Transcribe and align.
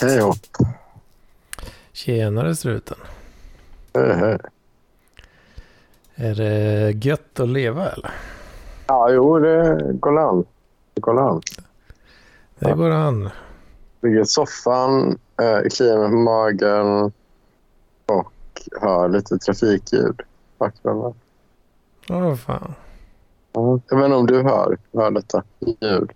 Hej 0.00 0.20
hopp. 0.20 0.36
Tjenare 1.92 2.56
struten. 2.56 2.96
Hej 3.94 4.12
hej. 4.12 4.38
Är 6.14 6.34
det 6.34 6.90
gött 7.04 7.40
att 7.40 7.48
leva 7.48 7.88
eller? 7.88 8.10
Ja, 8.86 9.10
jo 9.10 9.38
det 9.38 9.80
går 9.92 10.18
an. 10.18 10.44
Det 10.94 11.00
går 11.00 11.20
an. 11.20 11.42
Det 12.58 12.72
går 12.72 12.90
an. 12.90 13.30
Ligger 14.00 14.20
i 14.20 14.26
soffan, 14.26 15.18
eh, 15.42 15.68
kliar 15.70 15.98
mig 15.98 16.10
på 16.10 16.16
magen 16.16 17.12
och 18.06 18.32
hör 18.80 19.08
lite 19.08 19.38
trafikljud. 19.38 20.20
Bakgrunden. 20.58 21.14
Åh 22.08 22.34
fan. 22.34 22.74
Ja. 23.52 23.80
Jag 23.88 23.96
vet 23.96 24.04
inte 24.04 24.16
om 24.16 24.26
du 24.26 24.42
hör, 24.42 24.78
hör 24.92 25.10
detta 25.10 25.42
ljud. 25.80 26.12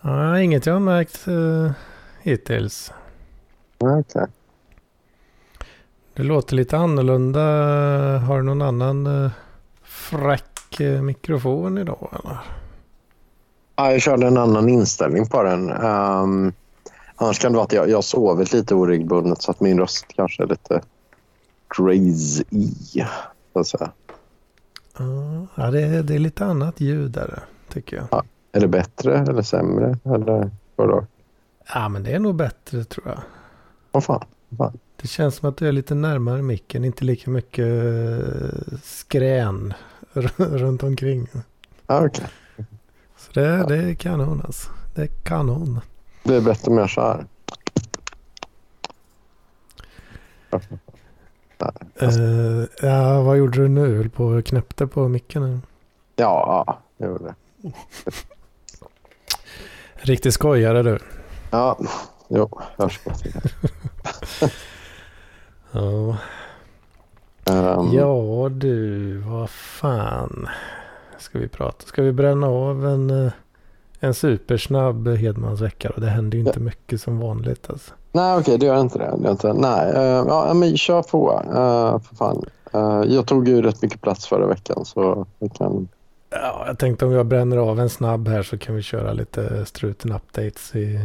Ja, 0.00 0.40
inget 0.40 0.66
jag 0.66 0.72
har 0.72 0.80
märkt 0.80 1.28
uh, 1.28 1.70
hittills. 2.22 2.92
Okej. 3.78 4.26
Det 6.14 6.22
låter 6.22 6.56
lite 6.56 6.76
annorlunda. 6.76 7.40
Har 8.18 8.36
du 8.36 8.42
någon 8.42 8.62
annan 8.62 9.06
uh, 9.06 9.30
fräck 9.82 10.80
uh, 10.80 11.02
mikrofon 11.02 11.78
idag 11.78 12.08
eller? 12.12 12.38
Ja, 13.76 13.92
jag 13.92 14.02
körde 14.02 14.26
en 14.26 14.38
annan 14.38 14.68
inställning 14.68 15.26
på 15.26 15.42
den. 15.42 15.70
Um, 15.70 16.52
annars 17.16 17.38
kan 17.38 17.52
det 17.52 17.56
vara 17.56 17.64
att 17.64 17.72
jag, 17.72 17.88
jag 17.88 17.96
har 17.96 18.02
sovit 18.02 18.52
lite 18.52 18.74
oregelbundet 18.74 19.42
så 19.42 19.50
att 19.50 19.60
min 19.60 19.78
röst 19.78 20.06
kanske 20.16 20.42
är 20.42 20.46
lite 20.46 20.80
crazy. 21.68 22.44
Så 23.52 23.58
att 23.58 23.66
säga. 23.66 23.90
Ja, 25.54 25.70
det 25.70 25.82
är, 25.82 26.02
det 26.02 26.14
är 26.14 26.18
lite 26.18 26.44
annat 26.44 26.80
ljud 26.80 27.10
där 27.10 27.42
tycker 27.68 27.96
jag. 27.96 28.06
Ja. 28.10 28.24
Är 28.52 28.60
det 28.60 28.68
bättre 28.68 29.18
eller 29.18 29.42
sämre? 29.42 29.98
Eller 30.04 30.50
vadå? 30.76 31.06
Ja, 31.66 31.88
men 31.88 32.02
det 32.02 32.12
är 32.12 32.18
nog 32.18 32.34
bättre 32.34 32.84
tror 32.84 33.06
jag. 33.08 33.20
Vad 33.90 34.04
fan? 34.04 34.24
Fan? 34.58 34.78
Det 34.96 35.08
känns 35.08 35.36
som 35.36 35.48
att 35.48 35.56
du 35.56 35.68
är 35.68 35.72
lite 35.72 35.94
närmare 35.94 36.42
micken. 36.42 36.84
Inte 36.84 37.04
lika 37.04 37.30
mycket 37.30 37.66
eh, 37.66 38.78
skrän 38.82 39.74
runt 40.36 40.82
omkring. 40.82 41.28
Ja, 41.86 42.06
okej. 42.06 42.26
Så 43.16 43.32
det, 43.32 43.66
det 43.68 43.76
är 43.76 43.94
kanon 43.94 44.42
alltså. 44.44 44.70
Det 44.94 45.02
är 45.02 45.06
kanon. 45.06 45.80
Det 46.24 46.36
är 46.36 46.40
bättre 46.40 46.72
jag 46.72 46.90
så 46.90 47.00
här. 47.00 47.26
Uh, 52.02 52.64
ja, 52.82 53.22
vad 53.22 53.36
gjorde 53.36 53.62
du 53.62 53.68
nu? 53.68 53.96
Höll 53.96 54.10
på 54.10 54.24
och 54.24 54.44
knäppte 54.44 54.86
på 54.86 55.08
micken? 55.08 55.42
eller? 55.42 55.60
Ja, 56.16 56.64
ja, 56.66 56.78
det 56.98 57.06
gjorde 57.06 57.24
det. 57.24 57.34
Riktigt 59.94 60.34
skojare 60.34 60.82
du. 60.82 60.98
Ja, 61.52 61.78
jo, 62.28 62.48
till 63.22 63.32
det. 63.32 64.50
Ja. 65.72 66.16
Um, 67.44 67.92
ja 67.92 68.48
du, 68.48 69.16
vad 69.18 69.50
fan 69.50 70.48
ska 71.18 71.38
vi 71.38 71.48
prata? 71.48 71.86
Ska 71.86 72.02
vi 72.02 72.12
bränna 72.12 72.46
av 72.46 72.86
en, 72.86 73.10
eh, 73.10 73.32
en 74.00 74.14
supersnabb 74.14 75.08
Hedmans 75.08 75.60
vecka? 75.60 75.90
Och 75.90 76.00
det 76.00 76.06
händer 76.06 76.38
ju 76.38 76.44
inte 76.44 76.60
mycket 76.60 77.00
som 77.00 77.18
vanligt 77.18 77.70
alltså. 77.70 77.94
Nej, 78.12 78.38
okej, 78.38 78.58
det 78.58 78.66
gör 78.66 78.80
inte 78.80 78.98
det. 78.98 79.14
det 79.18 79.24
gör 79.24 79.30
inte. 79.30 79.52
Nej, 79.52 79.92
uh, 79.92 80.24
ja, 80.28 80.54
men 80.54 80.76
kör 80.76 81.02
på. 81.02 81.30
Uh, 81.32 81.98
för 81.98 82.16
fan. 82.16 82.44
Uh, 82.74 83.12
jag 83.12 83.26
tog 83.26 83.48
ju 83.48 83.62
rätt 83.62 83.82
mycket 83.82 84.00
plats 84.00 84.26
förra 84.26 84.46
veckan 84.46 84.84
så 84.84 85.26
vi 85.38 85.48
kan... 85.48 85.88
Ja, 86.30 86.64
jag 86.66 86.78
tänkte 86.78 87.06
om 87.06 87.12
jag 87.12 87.26
bränner 87.26 87.56
av 87.56 87.80
en 87.80 87.90
snabb 87.90 88.28
här 88.28 88.42
så 88.42 88.58
kan 88.58 88.74
vi 88.74 88.82
köra 88.82 89.12
lite 89.12 89.66
struten 89.66 90.12
updates 90.12 90.74
i 90.74 91.00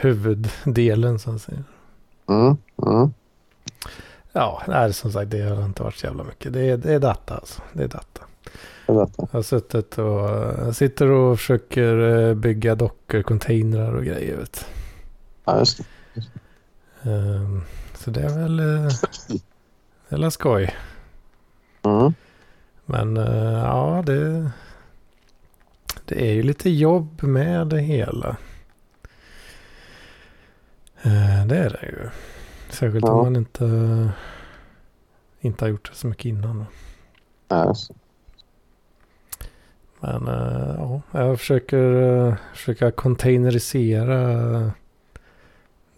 huvuddelen 0.00 1.18
så 1.18 1.30
att 1.34 1.42
säga. 1.42 1.64
Mm, 2.28 2.56
mm. 2.86 3.12
Ja, 4.32 4.62
nej, 4.68 4.92
som 4.92 5.12
sagt 5.12 5.30
det 5.30 5.42
har 5.42 5.64
inte 5.64 5.82
varit 5.82 5.96
så 5.96 6.06
jävla 6.06 6.24
mycket. 6.24 6.52
Det 6.52 6.70
är, 6.70 6.76
det 6.76 6.94
är 6.94 6.98
data 6.98 7.34
alltså. 7.34 7.62
Det 7.72 7.84
är 7.84 7.88
data. 7.88 8.20
Det 8.86 8.92
är 8.92 8.96
detta. 8.96 9.12
Jag 9.16 9.28
har 9.32 9.42
suttit 9.42 9.98
och 9.98 10.76
sitter 10.76 11.10
och 11.10 11.38
försöker 11.38 11.98
eh, 11.98 12.34
bygga 12.34 12.74
dockor, 12.74 13.22
containrar 13.22 13.92
och 13.92 14.04
grejer. 14.04 14.36
Vet. 14.36 14.66
Ja, 15.44 15.58
just 15.58 15.78
det. 15.78 15.84
Um, 17.10 17.62
så 17.94 18.10
det 18.10 18.20
är 18.20 18.38
väl, 18.38 18.60
eh, 18.60 18.92
det 20.08 20.26
är 20.26 20.30
skoj. 20.30 20.74
Mm. 21.82 22.14
Men 22.84 23.16
eh, 23.16 23.52
ja, 23.52 24.02
det, 24.06 24.50
det 26.04 26.30
är 26.30 26.32
ju 26.32 26.42
lite 26.42 26.70
jobb 26.70 27.22
med 27.22 27.66
det 27.66 27.80
hela. 27.80 28.36
Eh, 31.04 31.46
det 31.46 31.58
är 31.58 31.70
det 31.70 31.86
ju. 31.86 32.08
Särskilt 32.70 33.04
Ja. 33.06 33.12
om 33.12 33.24
man 33.24 33.36
inte, 33.36 34.10
inte 35.40 35.64
har 35.64 35.70
gjort 35.70 35.90
det 35.90 35.96
så 35.96 36.06
mycket 36.06 36.24
innan. 36.24 36.64
Det. 37.48 37.74
Men 40.00 40.28
eh, 40.28 40.74
ja, 40.78 41.00
jag 41.12 41.38
försöker 41.40 41.78
uh, 41.82 42.34
försöka 42.54 42.90
containerisera 42.90 44.72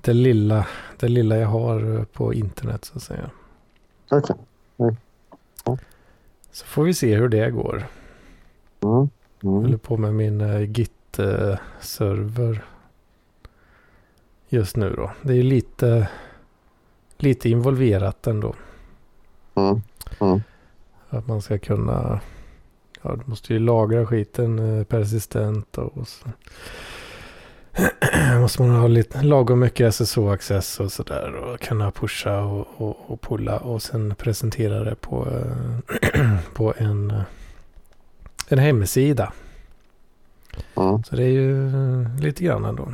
det 0.01 0.13
lilla, 0.13 0.67
det 0.99 1.09
lilla 1.09 1.37
jag 1.37 1.49
har 1.49 1.97
eh, 1.99 2.05
på 2.05 2.35
internet 2.35 2.85
så 2.85 2.97
att 2.97 3.03
säga. 3.03 3.31
Okej. 4.11 4.37
Så 6.51 6.67
får 6.67 6.85
vi 6.85 6.95
se 6.95 7.17
hur 7.17 7.29
det 7.29 7.51
går. 7.51 7.77
Mm. 7.77 7.87
Jag 9.41 9.51
Mm. 9.53 9.63
håller 9.63 9.77
på 9.77 9.97
med 9.97 10.15
min 10.15 10.41
Git-server 10.75 12.61
just 14.49 14.77
nu 14.77 14.95
då. 14.97 15.11
Det 15.23 15.33
är 15.33 15.37
ju 15.37 15.43
lite, 15.43 16.09
lite 17.17 17.49
involverat 17.49 18.27
ändå. 18.27 18.55
Mm. 19.55 19.83
Mm. 20.21 20.41
Att 21.09 21.27
man 21.27 21.43
ska 21.43 21.59
kunna, 21.59 22.21
ja 23.03 23.17
du 23.17 23.23
måste 23.31 23.53
ju 23.53 23.59
lagra 23.59 24.07
skiten 24.07 24.79
eh, 24.79 24.85
persistent 24.85 25.79
och 25.79 26.09
så. 26.09 26.29
måste 28.41 28.63
man 28.63 28.71
ha 28.71 28.87
lite 28.89 29.23
lagom 29.23 29.61
mycket 29.61 29.95
SSO-access 29.95 30.81
och 30.81 30.93
sådär 30.93 31.35
och 31.35 31.61
kunna 31.61 31.91
pusha 31.91 32.41
och, 32.41 32.67
och, 32.77 32.97
och 33.07 33.21
pulla 33.21 33.59
och 33.59 33.83
sen 33.83 34.15
presentera 34.15 34.85
det 34.85 34.95
på, 34.95 35.29
eh, 36.03 36.39
på 36.55 36.75
en, 36.77 37.23
en 38.49 38.59
hemsida. 38.59 39.33
Mm. 40.77 41.03
Så 41.03 41.17
det 41.17 41.23
är 41.23 41.29
ju 41.29 41.69
eh, 41.69 42.21
lite 42.21 42.45
grann 42.45 42.65
ändå. 42.65 42.93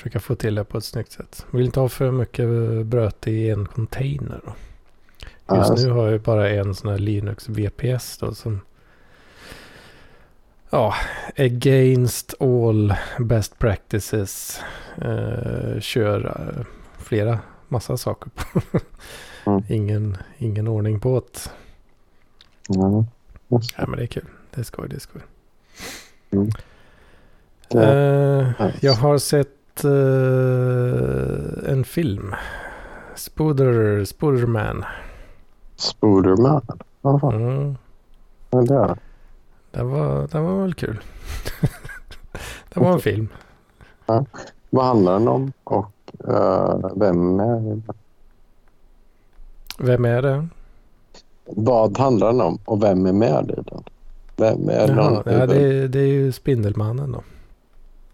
Försöka 0.00 0.20
få 0.20 0.34
till 0.34 0.54
det 0.54 0.64
på 0.64 0.78
ett 0.78 0.84
snyggt 0.84 1.12
sätt. 1.12 1.46
Vill 1.50 1.64
inte 1.64 1.80
ha 1.80 1.88
för 1.88 2.10
mycket 2.10 2.48
bröte 2.86 3.30
i 3.30 3.50
en 3.50 3.66
container. 3.66 4.40
Då. 4.44 5.56
Just 5.56 5.70
just 5.70 5.84
nu 5.84 5.90
har 5.90 6.08
jag 6.08 6.20
bara 6.20 6.50
en 6.50 6.74
sån 6.74 6.90
här 6.90 6.98
Linux 6.98 7.48
VPS 7.48 8.18
då 8.18 8.34
som 8.34 8.60
Ja, 10.70 10.94
against 11.38 12.34
all 12.40 12.94
best 13.18 13.58
practices 13.58 14.60
eh, 14.96 15.80
kör 15.80 16.26
eh, 16.26 16.66
flera 16.98 17.38
massa 17.68 17.96
saker 17.96 18.30
på. 18.30 18.60
Mm. 19.46 19.62
ingen, 19.68 20.16
ingen 20.38 20.68
ordning 20.68 21.00
på 21.00 21.22
det. 21.32 21.50
Mm. 22.76 23.04
Ja, 23.48 23.86
men 23.86 23.96
det 23.96 24.02
är 24.02 24.06
kul. 24.06 24.26
Det 24.50 24.60
är 24.60 24.64
skoj, 24.64 24.88
det 24.88 24.96
är 24.96 25.00
skoj. 25.00 25.22
Mm. 26.30 26.50
Ja. 27.68 28.72
jag 28.80 28.92
har 28.92 29.18
sett 29.18 29.59
eh, 29.84 31.72
en 31.72 31.84
film. 31.84 32.34
Spooder, 33.14 34.04
Spooderman. 34.04 34.84
Spoderman. 35.76 36.62
Vad 37.00 37.20
fan 37.20 37.34
Mm. 37.34 37.76
är 38.50 38.62
det? 38.88 38.96
Den 39.70 39.90
var, 39.90 40.28
den 40.28 40.44
var 40.44 40.62
väl 40.62 40.74
kul. 40.74 41.00
det 42.74 42.80
var 42.80 42.92
en 42.92 43.00
film. 43.00 43.28
Vad 44.70 44.84
handlar 44.84 45.12
den 45.12 45.28
om 45.28 45.52
och 45.64 45.92
eh, 46.28 46.90
vem 46.96 47.40
är 47.40 47.60
det? 47.60 47.82
Vem 49.78 50.04
är 50.04 50.22
det? 50.22 50.48
Vad 51.44 51.98
handlar 51.98 52.26
den 52.26 52.40
om 52.40 52.58
och 52.64 52.82
vem 52.82 53.06
är 53.06 53.12
med 53.12 53.50
i 53.50 53.62
den? 53.70 53.82
Vem 54.36 54.68
är 54.68 54.88
Jaha, 54.88 55.10
någon 55.10 55.22
ja, 55.34 55.46
det, 55.46 55.62
är, 55.62 55.88
det 55.88 56.00
är 56.00 56.06
ju 56.06 56.32
Spindelmannen 56.32 57.12
då. 57.12 57.22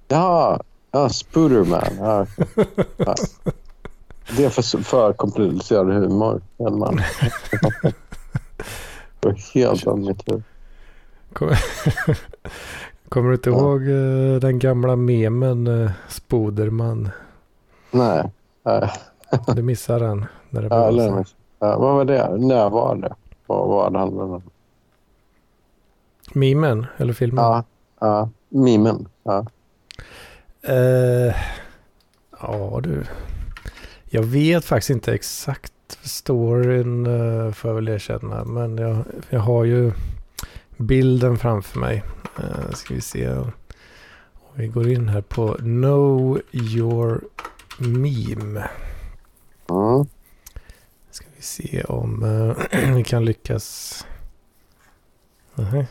Ja, 0.08 0.60
ja 0.96 1.08
Spooderman. 1.08 1.82
Ja. 1.98 2.26
Ja. 2.96 3.14
Det 4.36 4.44
är 4.44 4.48
för, 4.50 4.62
för 4.82 5.12
komplicerad 5.12 5.86
humor. 5.92 6.40
Hellman. 6.58 7.00
Det 9.20 9.28
var 9.28 9.54
helt 9.54 9.96
mitt 9.96 10.28
huvud. 10.28 10.42
Kom- 11.32 11.48
Kommer 13.08 13.28
du 13.28 13.34
inte 13.34 13.50
Ja. 13.50 13.56
ihåg 13.56 13.82
eh, 13.82 14.40
den 14.40 14.58
gamla 14.58 14.96
memen 14.96 15.66
uh, 15.66 15.90
Spoderman? 16.08 17.10
Nej. 17.90 18.30
Du 19.54 19.62
missar 19.62 20.00
den. 20.00 20.24
När 20.50 20.62
det 20.62 20.68
Ja, 20.68 20.92
så. 20.92 21.24
ja, 21.58 21.78
vad 21.78 21.94
var 21.94 22.04
det? 22.04 22.36
När 22.36 22.70
var 22.70 22.96
det? 22.96 23.14
Vad 23.46 23.68
var 23.68 23.90
det 23.90 23.98
handlade 23.98 24.32
om? 24.32 24.42
Memen 26.34 26.86
eller 26.96 27.12
filmen? 27.12 27.44
Ja, 27.44 27.64
ja. 28.00 28.28
Mimen. 28.48 29.08
Ja. 29.22 29.46
Eh, 30.68 31.34
ja 32.40 32.80
du. 32.82 33.04
Jag 34.04 34.22
vet 34.22 34.64
faktiskt 34.64 34.90
inte 34.90 35.14
exakt 35.14 35.72
storyn 36.02 37.06
uh, 37.06 37.52
får 37.52 37.70
jag 37.70 37.74
väl 37.74 37.88
erkänna. 37.88 38.44
Men 38.44 38.78
jag, 38.78 39.04
jag 39.30 39.40
har 39.40 39.64
ju 39.64 39.92
bilden 40.76 41.38
framför 41.38 41.78
mig. 41.78 42.02
Uh, 42.38 42.70
ska 42.72 42.94
vi 42.94 43.00
se. 43.00 43.28
Om 43.28 43.52
vi 44.54 44.66
går 44.66 44.88
in 44.88 45.08
här 45.08 45.20
på 45.20 45.54
Know 45.54 46.40
Your 46.52 47.24
Meme. 47.78 48.68
Mm. 49.70 50.06
Ska 51.10 51.26
vi 51.36 51.42
se 51.42 51.82
om 51.82 52.22
uh, 52.22 52.56
vi 52.94 53.04
kan 53.04 53.24
lyckas. 53.24 54.06
Nej. 55.54 55.86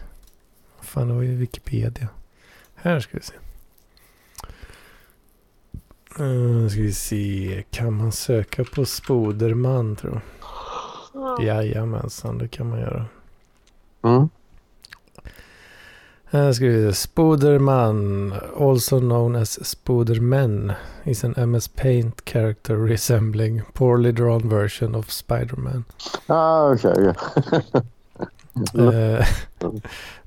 Fan, 0.82 1.08
det 1.08 1.14
var 1.14 1.22
ju 1.22 1.36
Wikipedia. 1.36 2.08
Här 2.76 3.00
ska 3.00 3.18
vi 3.18 3.24
se. 3.24 3.34
Uh, 6.20 6.68
ska 6.68 6.82
vi 6.82 6.94
se. 6.94 7.64
Kan 7.72 7.94
man 7.94 8.12
söka 8.12 8.64
på 8.64 8.86
Spoderman 8.86 9.96
tror 9.96 10.14
jag? 10.14 11.44
Jajamensan, 11.44 12.38
det 12.38 12.48
kan 12.48 12.70
man 12.70 12.80
göra. 12.80 13.06
Mm. 14.04 14.30
Här 16.26 16.54
ska 16.54 16.66
vi 16.66 16.92
se. 16.92 16.94
Spoderman, 16.94 18.34
also 18.60 19.00
known 19.00 19.36
as 19.36 19.66
Spoderman, 19.68 20.74
is 21.04 21.24
an 21.24 21.34
MS 21.38 21.68
Paint 21.68 22.26
character 22.26 22.76
resembling 22.76 23.62
poorly 23.74 24.12
drawn 24.12 24.50
version 24.50 24.96
of 24.96 25.12
Spider-Man. 25.12 25.84
Ah, 26.28 26.74
okej. 26.74 27.14
okej. 27.28 27.82
Uh, 28.56 29.26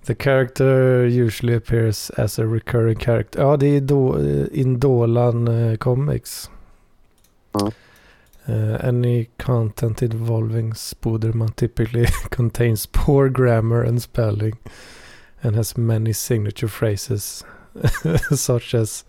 the 0.05 0.15
character 0.15 1.07
usually 1.07 1.55
appears 1.55 2.11
as 2.11 2.39
a 2.39 2.47
recurring 2.47 2.99
character. 2.99 3.41
Ja, 3.41 3.57
det 3.57 3.67
är 3.67 3.81
do, 3.81 4.15
uh, 4.17 4.47
Indolan 4.53 5.49
uh, 5.49 5.77
Comics. 5.77 6.51
Mm. 7.53 7.73
Uh, 8.49 8.79
any 8.83 9.27
content 9.37 10.03
involving 10.03 10.73
Spoderman 10.73 11.55
typically 11.55 12.07
contains 12.31 12.87
poor 12.87 13.29
grammar 13.29 13.83
and 13.83 14.03
spelling 14.03 14.57
and 15.43 15.55
has 15.57 15.77
many 15.77 16.13
signature 16.15 16.69
phrases 16.69 17.45
such 18.35 18.75
as 18.75 19.05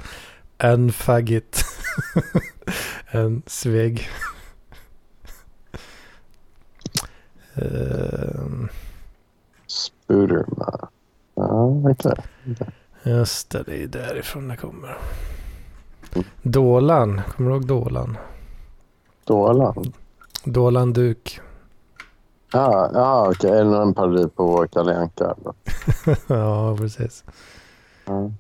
en 0.60 0.92
faggot 0.92 1.64
and 3.14 3.46
sveg. 3.46 4.04
Um, 7.62 8.70
Spooderman. 9.70 10.88
Ja, 11.36 11.82
okej. 11.92 12.16
Just 13.04 13.50
det, 13.50 13.64
det 13.64 13.84
är 13.84 13.88
därifrån 13.88 14.48
det 14.48 14.58
kommer. 14.58 14.98
Dålan, 16.42 17.22
kommer 17.36 17.50
du 17.50 17.56
ihåg 17.56 17.68
Dålan? 17.68 18.18
Dålan. 19.26 19.94
Dålan 20.44 20.94
Duk. 20.94 21.40
Ja, 22.52 22.92
ja 22.94 23.30
okej. 23.30 23.52
Är 23.52 23.66
det 23.66 23.78
en 23.78 23.94
parodi 23.94 24.30
på 24.36 24.68
Kalle 24.68 24.98
Anka? 24.98 25.36
eller? 25.38 25.54
ja, 26.40 26.78
precis. 26.78 27.24
Ja. 28.06 28.32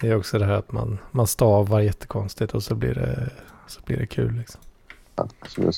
Det 0.00 0.08
är 0.08 0.16
också 0.16 0.38
det 0.38 0.44
här 0.44 0.54
att 0.58 0.72
man, 0.72 0.98
man 1.10 1.26
stavar 1.26 1.80
jättekonstigt 1.80 2.54
och 2.54 2.62
så 2.62 2.74
blir 2.74 2.94
det, 2.94 3.30
så 3.66 3.80
blir 3.84 3.96
det 3.96 4.06
kul. 4.06 4.32
Liksom. 4.34 4.60
Ja. 5.16 5.28
Ja, 5.56 5.72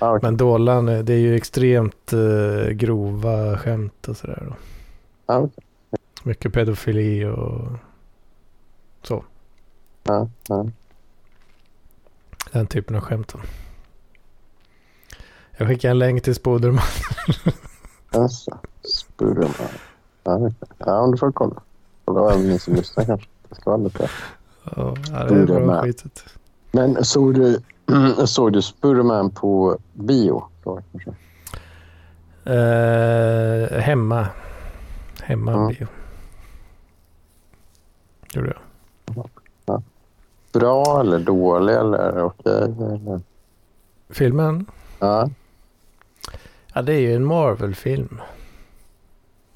okej. 0.00 0.18
Men 0.22 0.36
Dålan, 0.36 0.88
eh, 0.88 0.98
det 0.98 1.12
är 1.12 1.18
ju 1.18 1.34
extremt 1.34 2.12
eh, 2.12 2.70
grova 2.70 3.58
skämt 3.58 4.08
och 4.08 4.16
sådär. 4.16 4.54
Ja, 5.26 5.36
okej. 5.38 5.64
Mycket 6.22 6.52
pedofili 6.52 7.24
och 7.24 7.68
så. 9.02 9.24
Ja, 10.02 10.28
ja. 10.48 10.66
Den 12.52 12.66
typen 12.66 12.96
av 12.96 13.00
skämt. 13.02 13.28
då. 13.32 13.38
Jag 15.56 15.68
skickar 15.68 15.90
en 15.90 15.98
länk 15.98 16.22
till 16.22 16.34
Spoderman. 16.34 16.82
Just 18.14 18.46
det. 18.46 18.88
Spooderman. 18.88 19.52
Ja, 20.24 20.50
ja, 20.78 20.98
om 21.00 21.10
du 21.10 21.18
får 21.18 21.32
kolla. 21.32 21.62
Då 22.04 22.28
även 22.30 22.48
ni 22.48 22.58
som 22.58 22.74
lyssnar 22.74 23.04
kanske. 23.04 23.28
Det 23.48 23.54
ska 23.54 23.70
vara 23.70 23.80
lite. 23.82 24.10
Ja, 24.76 24.94
det 25.04 25.12
är 25.12 25.28
bra 25.28 25.46
Spoderman. 25.46 25.82
skitet. 25.84 26.24
Men 26.72 27.04
såg 27.04 27.34
du, 27.34 27.60
såg 28.26 28.52
du 28.52 28.62
Spooderman 28.62 29.30
på 29.30 29.78
bio? 29.92 30.44
Då? 30.64 30.80
Eh, 32.52 33.78
hemma. 33.80 34.26
Hemma 35.22 35.52
Ja. 35.52 35.68
bio. 35.68 35.86
Gjorde 38.32 38.48
jag. 38.54 39.80
Bra 40.52 41.00
eller 41.00 41.18
dålig 41.18 41.74
eller 41.74 42.22
okej? 42.22 42.62
Eller? 42.62 43.20
Filmen? 44.10 44.66
Ja, 44.98 45.30
Ja, 46.74 46.82
det 46.82 46.92
är 46.94 47.00
ju 47.00 47.14
en 47.14 47.24
Marvel-film. 47.24 48.20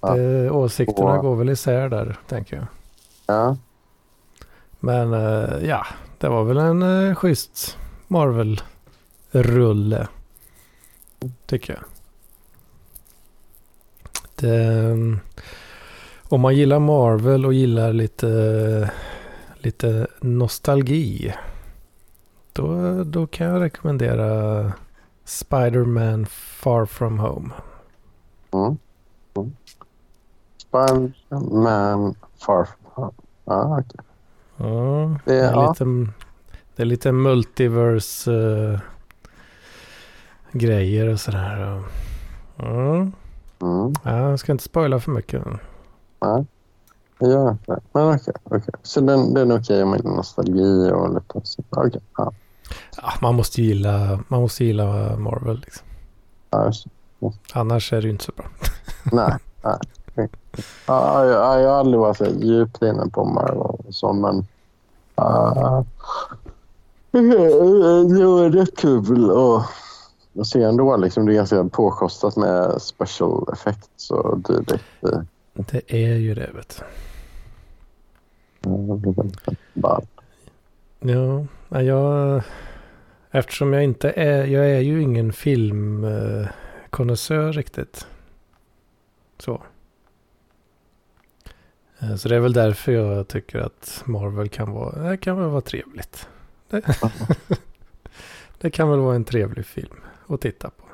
Ja. 0.01 0.15
Det- 0.15 0.51
Åsikterna 0.51 1.13
Och- 1.13 1.23
går 1.23 1.37
väl 1.37 1.49
isär 1.51 1.89
där, 1.89 2.19
tänker 2.29 2.57
jag. 2.57 2.67
ja, 3.27 3.57
Men 4.81 5.13
eh, 5.13 5.65
ja, 5.69 5.87
det 6.19 6.29
var 6.29 6.45
väl 6.45 6.57
en 6.59 6.83
uh, 6.83 7.15
schysst 7.15 7.79
Marvel-rulle. 8.11 10.09
Tycker 11.47 11.73
jag. 11.73 11.83
Det, 14.37 14.65
mm, 14.65 15.21
om 16.23 16.41
man 16.41 16.57
gillar 16.57 16.79
Marvel 16.79 17.47
och 17.47 17.55
gillar 17.55 17.93
lite, 17.93 18.91
lite 19.59 20.07
nostalgi. 20.21 21.35
Då, 22.53 23.05
då 23.05 23.27
kan 23.27 23.47
jag 23.47 23.61
rekommendera 23.63 24.73
Spider-Man 25.25 26.27
Far 26.27 26.87
From 26.87 27.19
Home. 27.19 27.51
Mm. 28.53 28.79
Mm. 29.37 29.53
Spiderman 30.57 32.15
Far 32.47 32.65
From 32.65 32.77
Home. 32.95 33.13
Ja, 33.45 33.79
okej. 33.81 34.01
Ja, 34.57 35.19
Det- 35.25 35.33
det, 35.33 35.39
är 35.41 35.53
ja. 35.53 35.69
lite, 35.71 35.85
det 36.81 36.85
är 36.85 36.87
lite 36.87 37.13
multiverse 37.13 38.33
eh, 38.33 38.81
grejer 40.53 41.09
och 41.09 41.21
sådär. 41.21 41.83
Mm. 42.59 43.13
Mm. 43.63 43.95
Ja, 44.05 44.31
jag 44.31 44.39
ska 44.39 44.53
inte 44.53 44.65
spoila 44.65 45.01
för 45.01 45.11
mycket. 45.11 45.45
Nej, 46.21 46.47
det 47.19 47.27
gör 47.27 47.51
inte 47.51 47.73
det. 47.73 47.81
Men 47.93 48.15
okej. 48.15 48.35
okej. 48.45 48.75
Så 48.83 49.01
den, 49.01 49.35
den 49.35 49.51
är 49.51 49.61
okej 49.61 49.85
med 49.85 50.05
nostalgi 50.05 50.91
och 50.93 51.15
lite 51.15 51.41
så. 51.47 51.63
Okej. 51.71 52.01
Ja, 52.17 52.33
Ja, 52.97 53.13
man 53.23 53.35
måste 53.35 53.63
gilla, 53.63 54.21
man 54.29 54.41
måste 54.41 54.65
gilla 54.65 55.17
Marvel. 55.17 55.61
Liksom. 55.61 55.87
ja, 56.51 56.67
just 56.67 56.87
det. 57.19 57.33
Annars 57.53 57.93
är 57.93 57.97
det 57.97 58.07
ju 58.07 58.11
inte 58.11 58.25
så 58.25 58.33
bra. 58.37 58.47
Nej. 59.13 59.37
nej. 59.65 60.29
Ja, 60.87 61.25
jag, 61.25 61.63
jag 61.63 61.71
har 61.71 61.79
aldrig 61.79 62.01
varit 62.01 62.17
så 62.17 62.27
djupt 62.27 62.83
inne 62.83 63.07
på 63.13 63.25
Marvel 63.25 63.59
och 63.59 63.95
så, 63.95 64.13
men... 64.13 64.47
Uh, 65.21 65.83
det 67.11 68.25
var 68.27 68.51
rätt 68.51 68.77
kul 68.77 69.31
att 69.31 69.67
se 70.47 70.63
ändå. 70.63 70.97
Liksom, 70.97 71.27
det 71.27 71.33
är 71.33 71.35
ganska 71.35 71.65
påkostat 71.65 72.37
med 72.37 72.83
special 72.83 73.49
effects 73.53 74.11
och 74.11 74.39
dylikt. 74.39 74.85
Det 75.55 75.93
är 75.93 76.17
ju 76.17 76.35
det 76.35 76.51
vet 76.55 76.83
Ja, 78.63 79.01
du. 81.01 81.13
Ja, 81.13 81.47
ja, 81.69 81.83
jag... 81.83 82.43
Eftersom 83.31 83.73
jag 83.73 83.85
inte 83.85 84.11
är, 84.11 84.45
jag 84.47 84.71
är 84.71 84.81
ju 84.81 85.03
ingen 85.03 85.33
filmkonnässör 85.33 87.53
riktigt. 87.53 88.07
Så. 89.39 89.63
Eh, 91.99 92.15
Så 92.17 92.29
det 92.29 92.37
är 92.37 92.41
väl 92.41 92.53
därför 92.53 92.93
jag 92.93 93.29
tycker 93.29 93.59
att 93.59 94.03
Marvel 94.05 94.49
kan 94.49 94.73
vara, 94.73 95.11
det 95.11 95.17
kan 95.17 95.39
väl 95.41 95.49
vara 95.49 95.61
trevligt. 95.61 96.29
Det, 96.71 96.83
det 98.59 98.71
kan 98.71 98.91
väl 98.91 98.99
vara 98.99 99.15
en 99.15 99.25
trevlig 99.25 99.67
film 99.67 100.01
att 100.27 100.41
titta 100.41 100.71
på. 100.71 100.85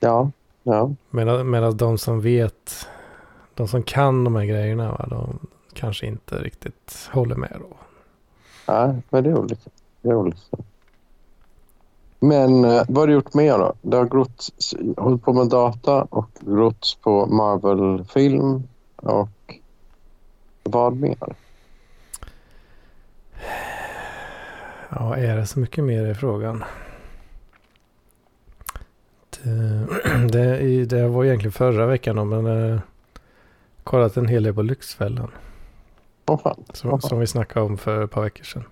Ja, 0.00 0.30
ja. 0.62 0.94
Medan, 1.10 1.50
medan 1.50 1.76
de 1.76 1.98
som 1.98 2.20
vet, 2.20 2.88
de 3.54 3.68
som 3.68 3.82
kan 3.82 4.24
de 4.24 4.36
här 4.36 4.44
grejerna, 4.44 4.90
va, 4.90 5.06
de 5.10 5.38
kanske 5.72 6.06
inte 6.06 6.34
riktigt 6.34 7.08
håller 7.12 7.36
med 7.36 7.56
då. 7.60 7.76
Nej, 8.72 9.02
men 9.10 9.24
det 9.24 9.30
är 9.30 9.38
olika. 9.38 9.70
Det 10.02 10.08
är 10.08 10.14
olika. 10.14 10.56
Men 12.20 12.64
eh, 12.64 12.82
vad 12.88 12.96
har 12.98 13.06
du 13.06 13.12
gjort 13.12 13.34
mer 13.34 13.58
då? 13.58 13.74
Du 13.82 13.96
har 13.96 14.04
grott, 14.04 14.48
hållit 14.96 15.22
på 15.22 15.32
med 15.32 15.48
data 15.48 16.02
och 16.02 16.30
grott 16.40 16.98
på 17.02 17.26
Marvel-film 17.26 18.62
och 18.96 19.54
vad 20.62 20.96
mer? 20.96 21.36
Ja, 25.00 25.16
är 25.16 25.36
det 25.36 25.46
så 25.46 25.60
mycket 25.60 25.84
mer 25.84 26.06
i 26.06 26.14
frågan? 26.14 26.64
Det, 29.30 29.86
det, 30.32 30.84
det 30.84 31.08
var 31.08 31.24
egentligen 31.24 31.52
förra 31.52 31.86
veckan 31.86 32.16
då, 32.16 32.24
men 32.24 32.72
eh, 32.72 32.80
kollat 33.84 34.16
en 34.16 34.28
hel 34.28 34.42
del 34.42 34.54
på 34.54 34.62
Lyxfällan. 34.62 35.30
Åh 36.26 36.38
fan. 36.38 36.64
Som, 36.72 37.00
som 37.00 37.18
vi 37.18 37.26
snackade 37.26 37.66
om 37.66 37.78
för 37.78 38.04
ett 38.04 38.10
par 38.10 38.22
veckor 38.22 38.44
sedan. 38.44 38.64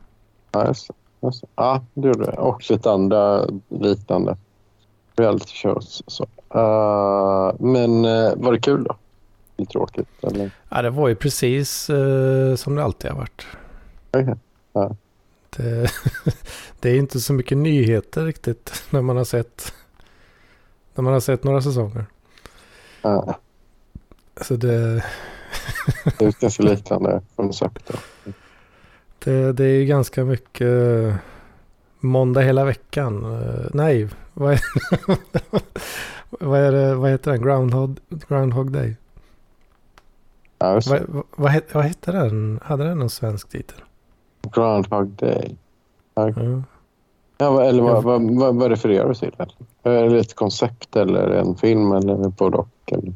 Ja, 0.53 0.67
just. 0.67 0.91
Just 1.23 1.41
det. 1.41 1.49
Ja, 1.55 1.85
det 1.95 2.09
gjorde 2.09 2.25
det. 2.25 2.37
Och 2.37 2.71
lite 2.71 2.91
andra 2.91 3.47
liknande 3.69 4.37
reality 5.17 5.55
shows. 5.55 6.03
Så. 6.07 6.23
Uh, 6.55 7.55
men 7.59 8.05
uh, 8.05 8.37
var 8.37 8.53
det 8.53 8.61
kul 8.61 8.85
då? 8.85 8.97
Lite 9.57 9.73
tråkigt? 9.73 10.09
Eller? 10.23 10.51
Ja, 10.69 10.83
det 10.83 10.91
var 10.91 11.09
ju 11.09 11.15
precis 11.15 11.91
uh, 11.91 12.55
som 12.57 12.75
det 12.75 12.85
alltid 12.85 13.11
har 13.11 13.19
varit. 13.19 13.47
Okay. 14.13 14.35
Ja. 14.73 14.97
Det, 15.57 15.91
det, 16.81 16.91
är 16.91 16.97
inte 16.97 17.21
så 17.21 17.33
mycket 17.33 17.59
nyheter 17.59 18.25
riktigt 18.25 18.85
när 18.91 19.03
man 19.03 19.17
har 19.17 19.25
sett, 19.25 19.75
när 20.95 21.05
man 21.05 21.13
har 21.13 21.21
sett 21.21 21.45
några 21.45 21.63
säsonger. 21.63 22.07
Ja. 23.03 23.39
Så 24.41 24.57
det... 24.57 25.05
det 26.19 26.25
är 26.25 26.41
ganska 26.41 26.63
liknande 26.63 27.23
koncept. 27.37 27.91
Det, 29.19 29.53
det 29.53 29.65
är 29.65 29.79
ju 29.79 29.85
ganska 29.85 30.25
mycket 30.25 31.15
måndag 32.01 32.41
hela 32.41 32.65
veckan. 32.65 33.25
Uh, 33.25 33.67
nej, 33.75 34.09
vad 34.35 34.53
är, 34.53 34.61
vad, 36.45 36.61
är 36.61 36.73
det, 36.73 36.95
vad 36.95 37.11
heter 37.11 37.31
den? 37.31 37.43
Groundhog, 37.43 37.99
Groundhog 38.29 38.73
Day? 38.73 38.97
Ja, 40.59 40.81
vad, 40.87 41.25
vad, 41.37 41.61
vad 41.73 41.85
hette 41.85 42.13
den? 42.13 42.61
Hade 42.65 42.85
den 42.85 42.99
någon 42.99 43.11
svensk 43.11 43.49
titel? 43.49 43.81
Groundhog 44.53 45.09
Day. 45.09 45.57
Ja. 46.15 46.29
Mm. 46.29 46.65
Ja, 47.39 47.63
eller 47.63 47.83
vad, 47.83 48.03
vad, 48.05 48.39
vad, 48.39 48.57
vad 48.57 48.71
refererar 48.71 49.09
du 49.09 49.15
till? 49.15 49.33
Är 49.83 50.09
det 50.09 50.19
ett 50.19 50.35
koncept 50.35 50.97
eller 50.97 51.31
en 51.31 51.55
film 51.55 51.93
eller 51.93 52.29
både 52.29 52.57
och? 52.57 52.69
Eller? 52.87 53.15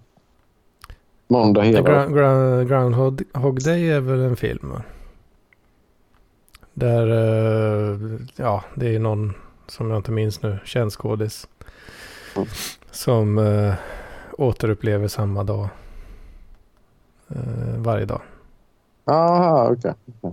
Måndag 1.29 1.63
hela... 1.63 1.83
Ground, 1.83 2.15
ground, 2.15 2.69
Groundhog 2.69 3.63
Day 3.63 3.91
är 3.91 4.01
väl 4.01 4.21
en 4.21 4.37
film? 4.37 4.73
Där, 6.75 7.11
uh, 7.11 8.21
ja, 8.37 8.65
det 8.75 8.95
är 8.95 8.99
någon 8.99 9.33
som 9.67 9.91
jag 9.91 9.99
inte 9.99 10.11
minns 10.11 10.43
nu, 10.43 10.59
känd 10.65 10.93
skådis. 10.93 11.49
Mm. 12.37 12.49
Som 12.91 13.39
uh, 13.39 13.75
återupplever 14.33 15.09
samma 15.09 15.45
dag. 15.45 15.69
Uh, 17.37 17.79
varje 17.79 18.05
dag. 18.05 18.21
Aha, 19.05 19.69
okej. 19.73 19.95
Okay. 20.21 20.33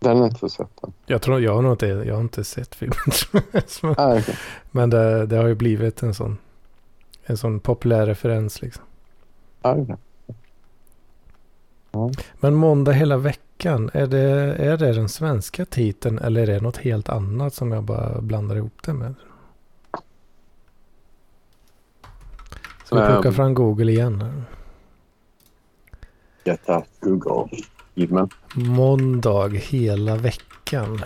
Den 0.00 0.18
har 0.18 0.26
inte 0.26 0.48
sett 0.48 0.80
den. 0.80 0.92
Jag 1.06 1.22
tror, 1.22 1.40
jag 1.40 1.54
har 1.54 1.62
nog 1.62 1.72
inte, 1.72 1.86
jag 1.86 2.14
har 2.14 2.20
inte 2.20 2.44
sett 2.44 2.74
filmen. 2.74 2.98
men 3.82 3.94
ah, 3.96 4.18
okay. 4.18 4.34
men 4.70 4.90
det, 4.90 5.26
det, 5.26 5.36
har 5.36 5.46
ju 5.46 5.54
blivit 5.54 6.02
en 6.02 6.14
sån, 6.14 6.38
en 7.24 7.36
sån 7.36 7.60
populär 7.60 8.06
referens 8.06 8.62
liksom. 8.62 8.84
Ah, 9.62 9.74
okay. 9.74 9.96
Mm. 11.92 12.10
Men 12.40 12.54
måndag 12.54 12.92
hela 12.92 13.16
veckan, 13.16 13.90
är 13.92 14.06
det, 14.06 14.54
är 14.58 14.76
det 14.76 14.92
den 14.92 15.08
svenska 15.08 15.64
titeln 15.64 16.18
eller 16.18 16.42
är 16.42 16.46
det 16.46 16.60
något 16.60 16.76
helt 16.76 17.08
annat 17.08 17.54
som 17.54 17.72
jag 17.72 17.84
bara 17.84 18.20
blandar 18.20 18.56
ihop 18.56 18.82
det 18.82 18.92
med? 18.92 19.14
Ska 22.84 23.00
vi 23.00 23.06
plocka 23.06 23.28
um, 23.28 23.34
fram 23.34 23.54
Google 23.54 23.92
igen? 23.92 24.44
Get 26.44 26.66
that 26.66 26.88
Google. 27.00 27.56
Given. 27.94 28.28
Måndag 28.54 29.48
hela 29.48 30.16
veckan. 30.16 31.00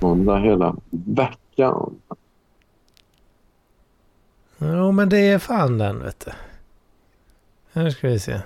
Måndag 0.00 0.38
hela 0.38 0.76
veckan. 0.90 2.00
Ja 4.58 4.92
men 4.92 5.08
det 5.08 5.18
är 5.18 5.38
fan 5.38 5.78
den 5.78 6.02
vet 6.02 6.24
du. 6.24 6.30
Här 7.80 7.90
ska 7.90 8.08
vi 8.08 8.18
se. 8.18 8.40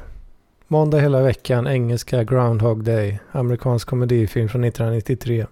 Måndag 0.68 0.98
hela 0.98 1.22
veckan, 1.22 1.66
engelska 1.66 2.24
Groundhog 2.24 2.84
Day. 2.84 3.20
Amerikansk 3.32 3.88
komedifilm 3.88 4.48
från 4.48 4.64
1993. 4.64 5.46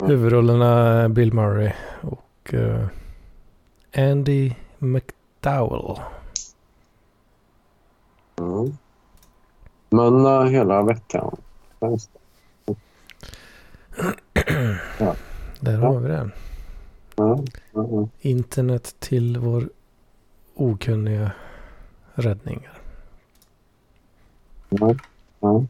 Mm. 0.00 0.10
Huvudrollerna 0.10 1.08
Bill 1.08 1.32
Murray 1.32 1.72
och 2.00 2.54
uh, 2.54 2.86
Andy 3.96 4.52
McDowell. 4.78 5.96
Mm. 8.40 8.76
Måndag 9.96 10.46
hela 10.46 10.82
veckan. 10.82 11.36
ja. 14.98 15.14
Där 15.60 15.76
har 15.76 16.00
vi. 16.00 16.14
Mm. 16.14 18.08
Internet 18.20 18.96
till 18.98 19.38
vår 19.38 19.68
okunniga 20.54 21.30
räddningar. 22.14 22.78
Mm. 24.70 24.98
Mm. 25.40 25.66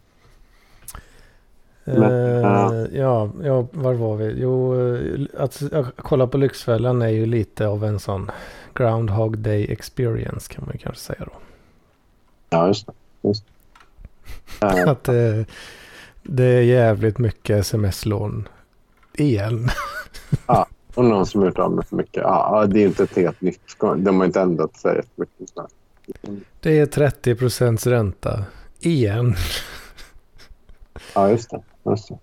Uh, 1.89 2.87
ja, 2.93 3.31
ja, 3.43 3.67
var 3.73 3.95
var 3.95 4.17
vi? 4.17 4.41
Jo, 4.41 4.81
eh, 4.81 5.27
att, 5.39 5.73
att 5.73 5.87
kolla 5.97 6.27
på 6.27 6.39
Lyxfällan 6.39 7.03
är 7.03 7.09
ju 7.09 7.27
lite 7.27 7.67
av 7.67 7.85
en 7.85 7.99
sån 7.99 8.31
Groundhog 8.75 9.39
Day 9.39 9.73
experience 9.73 10.53
kan 10.53 10.65
man 10.65 10.73
ju 10.73 10.79
kanske 10.79 11.03
säga 11.03 11.25
då. 11.25 11.33
Ja, 12.51 12.67
just 12.67 12.87
det. 12.87 12.93
Just 13.23 13.47
det. 13.47 13.56
Uh. 14.65 14.89
att 14.89 15.05
det, 15.05 15.47
det 16.23 16.45
är 16.45 16.63
jävligt 16.63 17.19
mycket 17.19 17.59
sms-lån 17.59 18.49
igen. 19.13 19.69
ja, 20.47 20.67
och 20.95 21.05
någon 21.05 21.27
som 21.27 21.41
har 21.41 21.49
gjort 21.49 21.59
av 21.59 21.73
med 21.73 21.87
för 21.87 21.97
mycket. 21.97 22.23
Ja, 22.23 22.67
det 22.69 22.83
är 22.83 22.87
inte 22.87 23.03
ett 23.03 23.17
helt 23.17 23.41
nytt. 23.41 23.61
De 23.97 24.19
har 24.19 24.27
inte 24.27 24.41
ändrat 24.41 24.77
sig 24.77 24.97
jättemycket. 24.97 25.51
Det 26.61 26.79
är 26.79 26.87
30 26.87 27.35
procents 27.35 27.87
ränta 27.87 28.45
igen. 28.81 29.35
Ja, 31.15 31.31
just 31.31 31.51
det. 31.51 31.63
Just 31.85 32.09
det. 32.09 32.19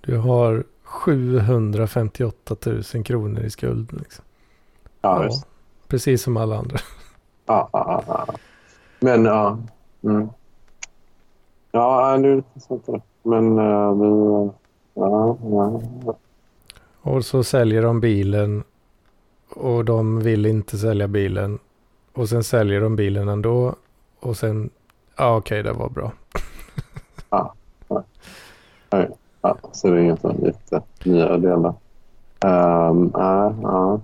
Du 0.00 0.16
har 0.16 0.64
758 0.82 2.56
000 2.94 3.04
kronor 3.04 3.42
i 3.42 3.50
skuld. 3.50 3.92
Liksom. 3.92 4.24
Ja, 5.00 5.24
ja 5.24 5.42
Precis 5.88 6.22
som 6.22 6.36
alla 6.36 6.58
andra. 6.58 6.78
Ja, 7.46 7.68
ja, 7.72 8.04
ja. 8.06 8.34
Men 9.00 9.24
ja. 9.24 9.58
Mm. 10.04 10.28
Ja, 11.72 12.16
det 12.18 12.28
är 12.28 12.36
lite 12.36 12.60
sånt 12.60 12.86
där. 12.86 13.00
Men 13.22 13.58
uh, 13.58 14.00
vi... 14.00 14.50
Ja, 14.94 15.36
ja. 15.50 15.80
Och 17.02 17.24
så 17.24 17.44
säljer 17.44 17.82
de 17.82 18.00
bilen 18.00 18.64
och 19.50 19.84
de 19.84 20.20
vill 20.20 20.46
inte 20.46 20.78
sälja 20.78 21.08
bilen. 21.08 21.58
Och 22.12 22.28
sen 22.28 22.44
säljer 22.44 22.80
de 22.80 22.96
bilen 22.96 23.28
ändå. 23.28 23.74
Och 24.20 24.36
sen 24.36 24.70
Ja, 25.16 25.36
okej, 25.36 25.60
okay, 25.60 25.72
det 25.72 25.78
var 25.78 25.88
bra. 25.88 26.12
ja, 27.30 27.54
ja. 27.88 28.04
ja, 29.42 29.56
så 29.72 29.90
det 29.90 29.98
är 29.98 30.02
egentligen 30.02 30.36
lite 30.36 30.82
nya 31.04 31.36
delar. 31.36 31.74
Um, 32.44 33.12
uh, 33.16 33.64
uh. 33.64 33.98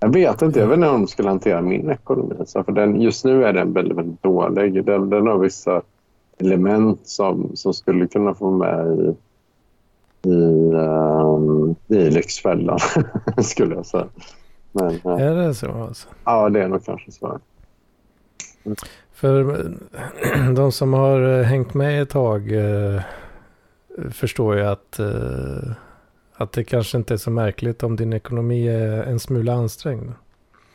Jag 0.00 0.12
vet 0.12 0.42
inte, 0.42 0.60
jag 0.60 0.66
vet 0.66 0.76
inte 0.76 0.86
hur 0.86 0.92
de 0.92 1.06
skulle 1.06 1.28
hantera 1.28 1.60
min 1.60 1.90
ekonomi. 1.90 2.34
Så 2.46 2.64
för 2.64 2.72
den, 2.72 3.00
just 3.00 3.24
nu 3.24 3.44
är 3.44 3.52
den 3.52 3.72
väldigt, 3.72 3.98
väldigt 3.98 4.22
dålig. 4.22 4.84
Den, 4.84 5.10
den 5.10 5.26
har 5.26 5.38
vissa 5.38 5.82
element 6.38 7.00
som, 7.04 7.56
som 7.56 7.74
skulle 7.74 8.06
kunna 8.06 8.34
få 8.34 8.50
med 8.50 8.98
i, 8.98 9.16
i, 10.28 10.72
um, 10.74 11.74
i 11.88 12.10
Lyxfällan, 12.10 12.78
skulle 13.42 13.74
jag 13.74 13.86
säga. 13.86 14.06
Men, 14.72 14.90
uh, 14.90 15.22
är 15.22 15.34
det 15.34 15.54
så? 15.54 15.72
Alltså? 15.72 16.08
Ja, 16.24 16.48
det 16.48 16.62
är 16.62 16.68
nog 16.68 16.84
kanske 16.84 17.12
så. 17.12 17.38
Mm. 18.64 18.76
För 19.12 19.64
de 20.54 20.72
som 20.72 20.92
har 20.92 21.38
eh, 21.38 21.44
hängt 21.44 21.74
med 21.74 22.02
ett 22.02 22.10
tag 22.10 22.52
eh, 22.52 23.00
förstår 24.10 24.56
ju 24.56 24.62
att, 24.62 24.98
eh, 24.98 25.72
att 26.34 26.52
det 26.52 26.64
kanske 26.64 26.98
inte 26.98 27.14
är 27.14 27.18
så 27.18 27.30
märkligt 27.30 27.82
om 27.82 27.96
din 27.96 28.12
ekonomi 28.12 28.68
är 28.68 29.02
en 29.02 29.20
smula 29.20 29.52
ansträngd. 29.52 30.12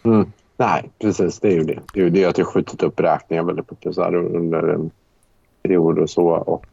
Mm. 0.04 0.32
Nej, 0.58 0.90
precis. 1.02 1.40
Det 1.40 1.48
är 1.48 1.56
ju 1.56 1.64
det. 1.64 1.80
Det 1.94 2.00
är 2.00 2.04
ju 2.04 2.10
det 2.10 2.26
att 2.26 2.38
jag 2.38 2.48
skjutit 2.48 2.84
upp 2.84 3.00
räkningar 3.00 3.44
väldigt 3.44 3.72
mycket 3.72 3.96
så 3.96 4.04
här 4.04 4.16
under 4.16 4.64
en 4.64 4.92
period 5.70 6.00
och 6.00 6.10
så. 6.10 6.28
Och, 6.28 6.66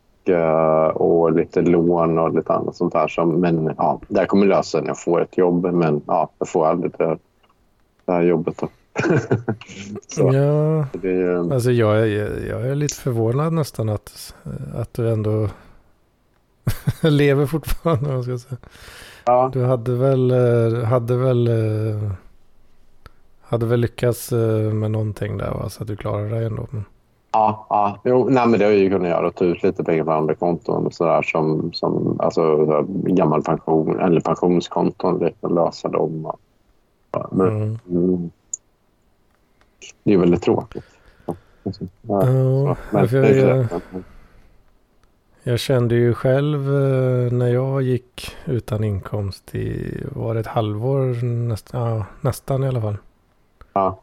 och 0.95 1.33
lite 1.33 1.61
lån 1.61 2.19
och 2.19 2.35
lite 2.35 2.53
annat 2.53 2.77
sånt 2.77 2.95
här. 2.95 3.09
Som, 3.09 3.41
men 3.41 3.75
ja, 3.79 4.01
det 4.09 4.19
här 4.19 4.27
kommer 4.27 4.47
lösa 4.47 4.81
när 4.81 4.87
jag 4.87 5.01
får 5.01 5.23
ett 5.23 5.39
jobb. 5.39 5.67
Men 5.73 6.03
ja, 6.07 6.31
jag 6.39 6.49
får 6.49 6.67
aldrig 6.67 6.93
det, 6.99 7.19
det 8.05 8.13
här 8.13 8.23
jobbet. 8.23 8.57
Då. 8.59 8.69
så, 10.09 10.31
ja, 10.33 10.87
det, 10.93 11.39
alltså 11.55 11.71
jag 11.71 11.99
är, 11.99 12.47
jag 12.49 12.69
är 12.69 12.75
lite 12.75 12.95
förvånad 12.95 13.53
nästan 13.53 13.89
att, 13.89 14.35
att 14.75 14.95
du 14.95 15.13
ändå 15.13 15.49
lever 17.03 17.47
fortfarande. 17.47 18.11
Jag 18.11 18.25
ska 18.25 18.39
säga. 18.39 18.59
Ja. 19.25 19.51
Du 19.53 19.65
hade 19.65 19.95
väl, 19.95 20.33
hade 20.85 21.17
väl, 21.17 21.51
hade 23.41 23.67
väl 23.67 23.81
lyckats 23.81 24.33
med 24.73 24.91
någonting 24.91 25.39
där 25.39 25.51
va? 25.51 25.69
så 25.69 25.83
att 25.83 25.89
du 25.89 25.97
klarade 25.97 26.29
dig 26.29 26.45
ändå. 26.45 26.67
Ja, 27.37 27.67
ja. 27.71 27.99
Jo, 28.05 28.29
nej, 28.31 28.49
men 28.49 28.59
det 28.59 28.65
har 28.65 28.73
jag 28.73 28.81
ju 28.81 28.91
kunnat 28.91 29.09
göra. 29.09 29.31
Ta 29.31 29.45
ut 29.45 29.63
lite 29.63 29.85
pengar 29.85 30.05
på 30.05 30.13
andra 30.13 30.35
konton 30.35 30.87
och 30.87 30.95
sådär 30.95 31.23
som, 31.23 31.73
som 31.73 32.21
alltså, 32.21 32.67
gammal 32.91 33.43
pension 33.43 34.01
eller 34.01 34.21
pensionskonton. 34.21 35.19
Lite, 35.19 35.49
lösa 35.49 35.89
dem. 35.89 36.33
Men, 37.31 37.49
mm. 37.49 37.79
Mm, 37.89 38.31
det 40.05 40.13
är 40.13 40.19
väldigt 40.19 40.43
tråkigt. 40.43 40.85
Ja, 42.03 42.77
men, 42.91 43.09
jag, 43.13 43.67
Jag 45.43 45.61
kände 45.61 45.95
ju 45.95 46.15
själv 46.15 46.61
eh, 46.75 47.33
när 47.33 47.49
jag 47.49 47.83
gick 47.83 48.37
utan 48.45 48.85
inkomst 48.85 49.55
i, 49.55 50.01
var 50.13 50.35
det 50.35 50.41
ett 50.41 50.47
halvår 50.47 51.25
näst, 51.25 51.71
ja, 51.73 52.05
nästan 52.21 52.65
i 52.65 52.69
alla 52.69 52.81
fall. 52.81 52.97
Ja. 53.73 54.01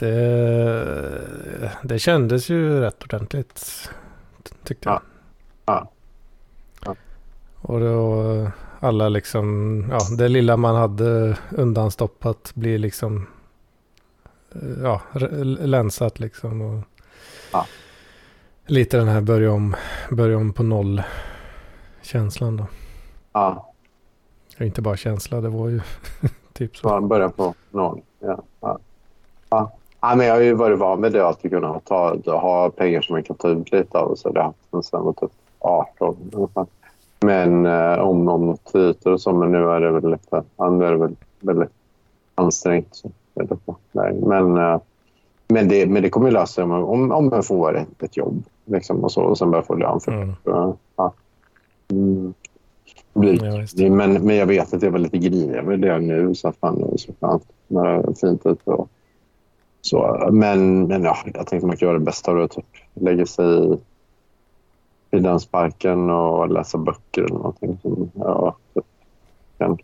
Det, 0.00 1.72
det 1.82 1.98
kändes 1.98 2.48
ju 2.48 2.80
rätt 2.80 3.02
ordentligt 3.02 3.90
tyckte 4.64 4.88
jag. 4.88 5.00
Ja. 5.66 5.90
Ja. 6.84 6.94
Och 7.60 7.80
då 7.80 8.50
alla 8.80 9.08
liksom, 9.08 9.84
ja 9.90 9.98
det 10.18 10.28
lilla 10.28 10.56
man 10.56 10.74
hade 10.74 11.36
undanstoppat 11.50 12.52
blir 12.54 12.78
liksom 12.78 13.26
ja, 14.82 15.00
länsat 15.58 16.20
liksom. 16.20 16.60
Och 16.60 16.84
Ja. 17.52 17.66
Lite 18.66 18.96
den 18.96 19.08
här 19.08 19.20
börja 19.20 19.52
om, 19.52 19.76
börja 20.10 20.36
om 20.36 20.52
på 20.52 20.62
noll 20.62 21.02
känslan 22.02 22.56
då. 22.56 22.66
Ja. 23.32 23.72
Inte 24.58 24.82
bara 24.82 24.96
känsla, 24.96 25.40
det 25.40 25.48
var 25.48 25.68
ju 25.68 25.80
typ 26.52 26.76
så. 26.76 26.88
Han 26.88 27.08
börjar 27.08 27.28
på 27.28 27.54
noll. 27.70 28.00
Ja. 28.18 28.42
Ja. 28.60 28.78
Ja. 29.50 29.72
Ja, 30.00 30.14
men 30.14 30.26
jag 30.26 30.34
har 30.34 30.40
ju 30.40 30.54
varit 30.54 30.78
van 30.78 31.00
med 31.00 31.12
det 31.12 31.26
alltid 31.26 31.50
kunna 31.50 31.80
ta, 31.80 32.16
ha 32.24 32.70
pengar 32.70 33.00
som 33.00 33.14
man 33.14 33.22
kan 33.22 33.36
ta 33.36 33.48
ut 33.48 33.72
lite 33.72 33.98
av. 33.98 34.14
Så 34.14 34.30
det 34.30 34.40
har 34.40 34.54
jag 34.70 34.84
jag 34.92 35.02
var 35.02 35.12
typ 35.12 35.30
18 35.58 36.16
ungefär. 36.32 36.66
Men 37.20 37.66
eh, 37.66 37.98
om, 37.98 38.28
om 38.28 38.56
ytor 38.74 39.12
och 39.12 39.20
så. 39.20 39.32
Men 39.32 39.52
nu 39.52 39.70
är 39.70 39.80
det 39.80 39.90
väl 39.90 40.10
lite, 40.10 40.42
ja, 40.56 40.70
nu 40.70 40.84
är 40.84 40.90
det 40.90 40.98
väl 40.98 41.16
väldigt 41.40 41.70
ansträngt. 42.34 42.88
Så 42.90 43.10
men, 44.20 44.56
eh, 44.56 44.80
men, 45.48 45.68
det, 45.68 45.86
men 45.86 46.02
det 46.02 46.10
kommer 46.10 46.26
ju 46.26 46.32
lösa 46.32 46.46
sig 46.46 46.64
om, 46.64 46.72
om, 46.72 47.12
om 47.12 47.30
jag 47.32 47.46
får 47.46 47.76
ett, 47.76 48.02
ett 48.02 48.16
jobb. 48.16 48.42
Liksom, 48.64 49.04
och, 49.04 49.12
så, 49.12 49.22
och 49.22 49.38
sen 49.38 49.50
börjar 49.50 49.62
få 49.62 49.74
lön 49.74 50.00
för 50.00 50.12
Mm. 50.12 50.34
Ja. 50.96 51.12
Mm. 51.90 52.34
Blir 53.14 53.66
Ja, 53.74 53.90
men, 53.90 54.12
men 54.12 54.36
jag 54.36 54.46
vet 54.46 54.74
att 54.74 54.82
jag 54.82 54.90
var 54.90 54.98
lite 54.98 55.18
grinig 55.18 55.54
över 55.56 55.76
det 55.76 55.98
nu. 55.98 56.34
Så 56.34 56.48
att 56.48 56.56
fan, 56.56 56.78
det 56.78 57.80
är 57.80 58.14
fint 58.20 58.46
ute. 58.46 58.70
Och, 58.70 58.88
så, 59.80 60.28
men, 60.32 60.86
men 60.86 61.02
ja, 61.04 61.16
jag 61.34 61.46
tänkte 61.46 61.66
man 61.66 61.76
kan 61.76 61.88
göra 61.88 61.98
det 61.98 62.04
bästa 62.04 62.30
av 62.30 62.36
det. 62.36 62.48
Typ. 62.48 62.64
Lägga 62.94 63.26
sig 63.26 63.46
i, 63.64 63.78
i 65.10 65.20
den 65.20 65.40
sparken 65.40 66.10
och 66.10 66.48
läsa 66.50 66.78
böcker 66.78 67.22
eller 67.22 67.34
någonting. 67.34 67.78
Som, 67.82 68.10
ja, 68.14 68.56
typ, 68.74 68.84
kan 69.58 69.78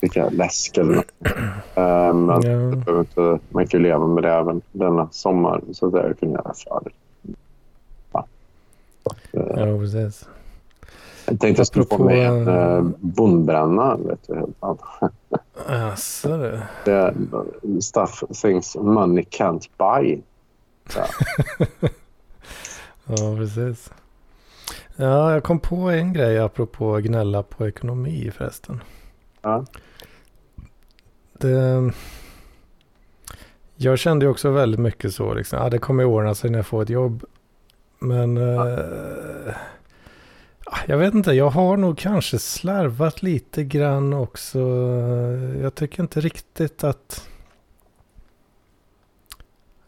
dricka 0.00 0.28
läsk 0.30 0.76
eller 0.78 0.94
något. 0.94 1.12
Eh, 1.74 2.14
men 2.14 2.42
Ja. 2.42 2.48
jag 2.50 2.78
behöver 2.78 3.00
inte, 3.00 3.38
man 3.48 3.66
kan 3.66 3.80
ju 3.80 3.84
leva 3.86 4.06
med 4.06 4.22
det 4.22 4.30
även 4.32 4.62
denna 4.72 5.08
sommar. 5.10 5.60
Så 5.72 5.88
det 5.88 6.06
jag 6.06 6.18
kunde 6.20 6.34
göra 6.34 6.54
för 6.54 6.80
det. 6.84 6.90
Ja. 8.12 8.26
Ja, 9.32 9.78
precis. 9.78 10.28
jag 11.26 11.40
tänkte 11.40 11.60
jag 11.60 11.66
skulle 11.66 11.84
få 11.84 12.04
med 12.04 12.28
en 12.28 12.48
eh, 12.48 12.82
bondbränna. 13.00 13.96
Vet 13.96 14.26
du, 14.26 14.34
helt. 14.34 14.56
Jaså 15.68 16.36
du. 16.36 16.60
Det 16.84 16.92
är 16.92 17.14
stuff 17.80 18.24
things 18.42 18.76
money 18.76 19.24
can't 19.30 19.68
buy. 19.78 20.20
Ja. 20.96 21.06
Ja, 23.06 23.36
precis. 23.36 23.90
Ja, 24.96 25.32
jag 25.32 25.42
kom 25.42 25.60
på 25.60 25.76
en 25.90 26.12
grej 26.12 26.38
apropå 26.38 26.96
gnälla 26.96 27.42
på 27.42 27.68
ekonomi 27.68 28.30
förresten. 28.36 28.80
Ja. 29.42 29.64
Det, 31.32 31.92
jag 33.76 33.98
kände 33.98 34.24
ju 34.24 34.30
också 34.30 34.50
väldigt 34.50 34.80
mycket 34.80 35.14
så 35.14 35.34
liksom. 35.34 35.58
Ja, 35.58 35.70
det 35.70 35.78
kommer 35.78 36.04
ordna 36.04 36.34
sig 36.34 36.50
när 36.50 36.58
jag 36.58 36.66
får 36.66 36.82
ett 36.82 36.90
jobb. 36.90 37.24
Men 37.98 38.36
eh, 38.36 38.60
ah, 38.60 38.78
jag 40.86 40.98
vet 40.98 41.14
inte, 41.14 41.32
jag 41.32 41.50
har 41.50 41.76
nog 41.76 41.98
kanske 41.98 42.38
slarvat 42.38 43.22
lite 43.22 43.64
grann 43.64 44.12
också. 44.12 44.58
Jag 45.62 45.74
tycker 45.74 46.02
inte 46.02 46.20
riktigt 46.20 46.84
att 46.84 47.28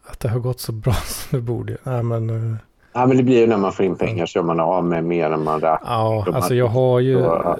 att 0.06 0.20
det 0.20 0.28
har 0.28 0.38
gått 0.40 0.60
så 0.60 0.72
bra 0.72 0.92
som 1.04 1.38
det 1.38 1.42
borde. 1.42 1.76
Nej, 1.82 2.02
men, 2.02 2.30
eh, 2.30 2.56
ja, 2.92 3.06
men 3.06 3.16
det 3.16 3.22
blir 3.22 3.38
ju 3.40 3.46
när 3.46 3.56
man 3.56 3.72
får 3.72 3.84
in 3.84 3.96
pengar 3.96 4.26
så 4.26 4.38
gör 4.38 4.44
man 4.44 4.60
av 4.60 4.84
med 4.84 5.04
mer 5.04 5.30
än 5.30 5.44
man 5.44 5.60
räknar. 5.60 5.90
Ja, 5.92 6.26
alltså 6.34 6.54
jag 6.54 6.66
har 6.66 7.00
ju, 7.00 7.18
Ja. 7.18 7.58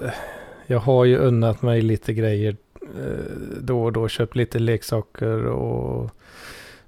jag 0.67 0.79
har 0.79 1.05
ju 1.05 1.17
unnat 1.17 1.61
mig 1.61 1.81
lite 1.81 2.13
grejer 2.13 2.55
eh, 2.81 3.35
då 3.61 3.83
och 3.83 3.93
då. 3.93 4.07
Köpt 4.07 4.35
lite 4.35 4.59
leksaker 4.59 5.45
och 5.45 6.09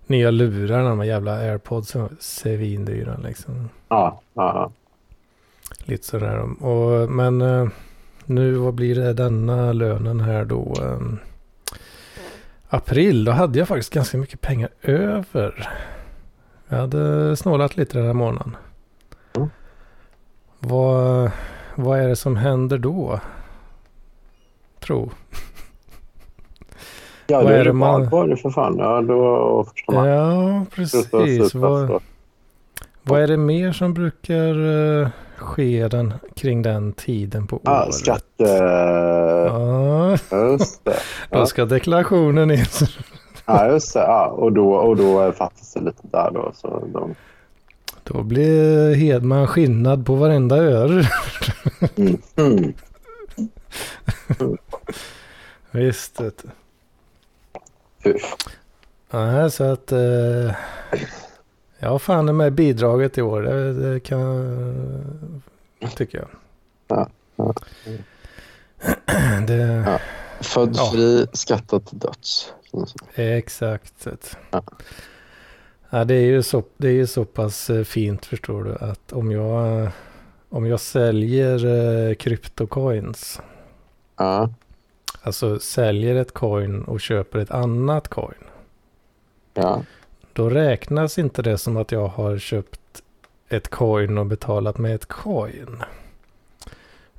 nya 0.07 0.31
lurar, 0.31 0.83
de 0.83 0.99
här 0.99 1.05
jävla 1.05 1.31
airpods 1.31 1.89
som 1.89 2.01
är 2.01 2.09
svindyra 2.19 3.17
liksom. 3.17 3.69
Ja, 3.89 4.21
ja, 4.33 4.71
Lite 5.87 6.03
sådär. 6.05 6.63
Och, 6.65 7.09
men 7.11 7.41
eh, 7.41 7.67
nu, 8.25 8.53
vad 8.53 8.73
blir 8.73 8.95
det 8.95 9.13
denna 9.13 9.73
lönen 9.73 10.19
här 10.19 10.45
då? 10.45 10.73
eh, 10.81 10.99
april, 12.69 13.23
då 13.25 13.31
hade 13.31 13.59
jag 13.59 13.67
faktiskt 13.67 13.93
ganska 13.93 14.17
mycket 14.17 14.41
pengar 14.41 14.69
över. 14.81 15.69
Jag 16.67 16.77
hade 16.77 17.35
snålat 17.37 17.77
lite 17.77 17.97
den 17.97 18.05
här 18.07 18.13
månaden. 18.13 18.57
Mm. 19.35 19.49
Vad, 20.59 21.31
vad 21.75 21.99
är 21.99 22.07
det 22.07 22.15
som 22.15 22.35
händer 22.35 22.77
då? 22.77 23.19
Tro. 24.79 25.11
ja. 27.27 27.41
Vad 27.43 27.51
är 27.53 27.65
det 27.65 27.73
man- 27.73 28.29
det 28.29 28.37
för 28.37 28.49
fan. 28.49 28.77
Ja, 28.77 29.01
då. 29.01 29.67
Ja, 29.87 30.65
Sluta, 30.75 31.17
precis. 31.17 31.49
sluta, 31.51 31.67
Vad, 31.67 32.01
vad 33.03 33.21
är 33.21 33.27
det 33.27 33.37
mer 33.37 33.71
som 33.71 33.93
brukar 33.93 34.53
uh, 35.41 35.45
ske 35.47 35.87
den, 35.87 36.13
kring 36.35 36.61
den 36.61 36.93
tiden 36.93 37.47
på 37.47 37.61
Ja, 37.63 37.83
året? 37.83 37.93
skatte... 37.95 38.43
Ja, 39.47 40.17
Just 40.31 40.85
det. 40.85 40.97
då 41.29 41.45
ska 41.45 41.65
deklarationen 41.65 42.51
in. 42.51 42.65
Ja, 43.49 43.67
just 43.71 43.93
det. 43.93 43.99
Ja, 43.99 44.27
och, 44.27 44.51
då, 44.53 44.73
och 44.73 44.97
då 44.97 45.31
fattas 45.31 45.73
det 45.73 45.79
lite 45.79 46.01
där 46.11 46.31
då. 46.31 46.51
Så 46.55 46.83
de... 46.93 47.15
Då 48.03 48.23
blir 48.23 48.95
Hedman 48.95 49.47
skinnad 49.47 50.05
på 50.05 50.15
varenda 50.15 50.57
öre. 50.57 51.03
mm. 51.95 52.17
Mm. 52.35 52.73
Visst. 55.71 56.17
du. 56.17 56.31
Fy. 58.03 58.13
Nej, 59.11 59.51
så 59.51 59.63
att... 59.63 59.91
Uh, 61.79 61.91
ja, 61.91 61.99
fan 61.99 62.37
med 62.37 62.53
bidraget 62.53 63.17
i 63.17 63.21
år. 63.21 63.41
Det, 63.41 63.73
det 63.73 63.99
kan... 63.99 64.45
Tycker 65.95 66.17
jag. 66.17 66.27
Ja, 66.87 67.09
ja. 67.35 67.53
Det, 69.47 69.83
Ja. 69.85 69.99
Född 70.41 70.75
Ja. 70.75 70.89
fri, 70.93 71.27
skattad 71.33 71.85
till 71.85 71.99
döds. 71.99 72.53
Exakt. 73.15 74.07
Ja. 74.51 74.63
Ja, 75.89 76.03
det, 76.05 76.15
är 76.15 76.25
ju 76.25 76.43
så, 76.43 76.63
det 76.77 76.87
är 76.87 76.91
ju 76.93 77.07
så 77.07 77.25
pass 77.25 77.69
eh, 77.69 77.83
fint 77.83 78.25
förstår 78.25 78.63
du 78.63 78.75
att 78.75 79.13
om 79.13 79.31
jag, 79.31 79.89
om 80.49 80.65
jag 80.65 80.79
säljer 80.79 81.65
eh, 81.65 82.15
kryptocoins, 82.15 83.41
Ja, 84.17 84.49
alltså 85.21 85.59
säljer 85.59 86.15
ett 86.15 86.33
coin 86.33 86.83
och 86.83 87.01
köper 87.01 87.39
ett 87.39 87.51
annat 87.51 88.07
coin, 88.07 88.43
ja 89.53 89.83
då 90.37 90.49
räknas 90.49 91.17
inte 91.17 91.41
det 91.41 91.57
som 91.57 91.77
att 91.77 91.91
jag 91.91 92.07
har 92.07 92.37
köpt 92.37 93.03
ett 93.49 93.67
coin 93.67 94.17
och 94.17 94.25
betalat 94.25 94.77
med 94.77 94.95
ett 94.95 95.05
coin. 95.05 95.83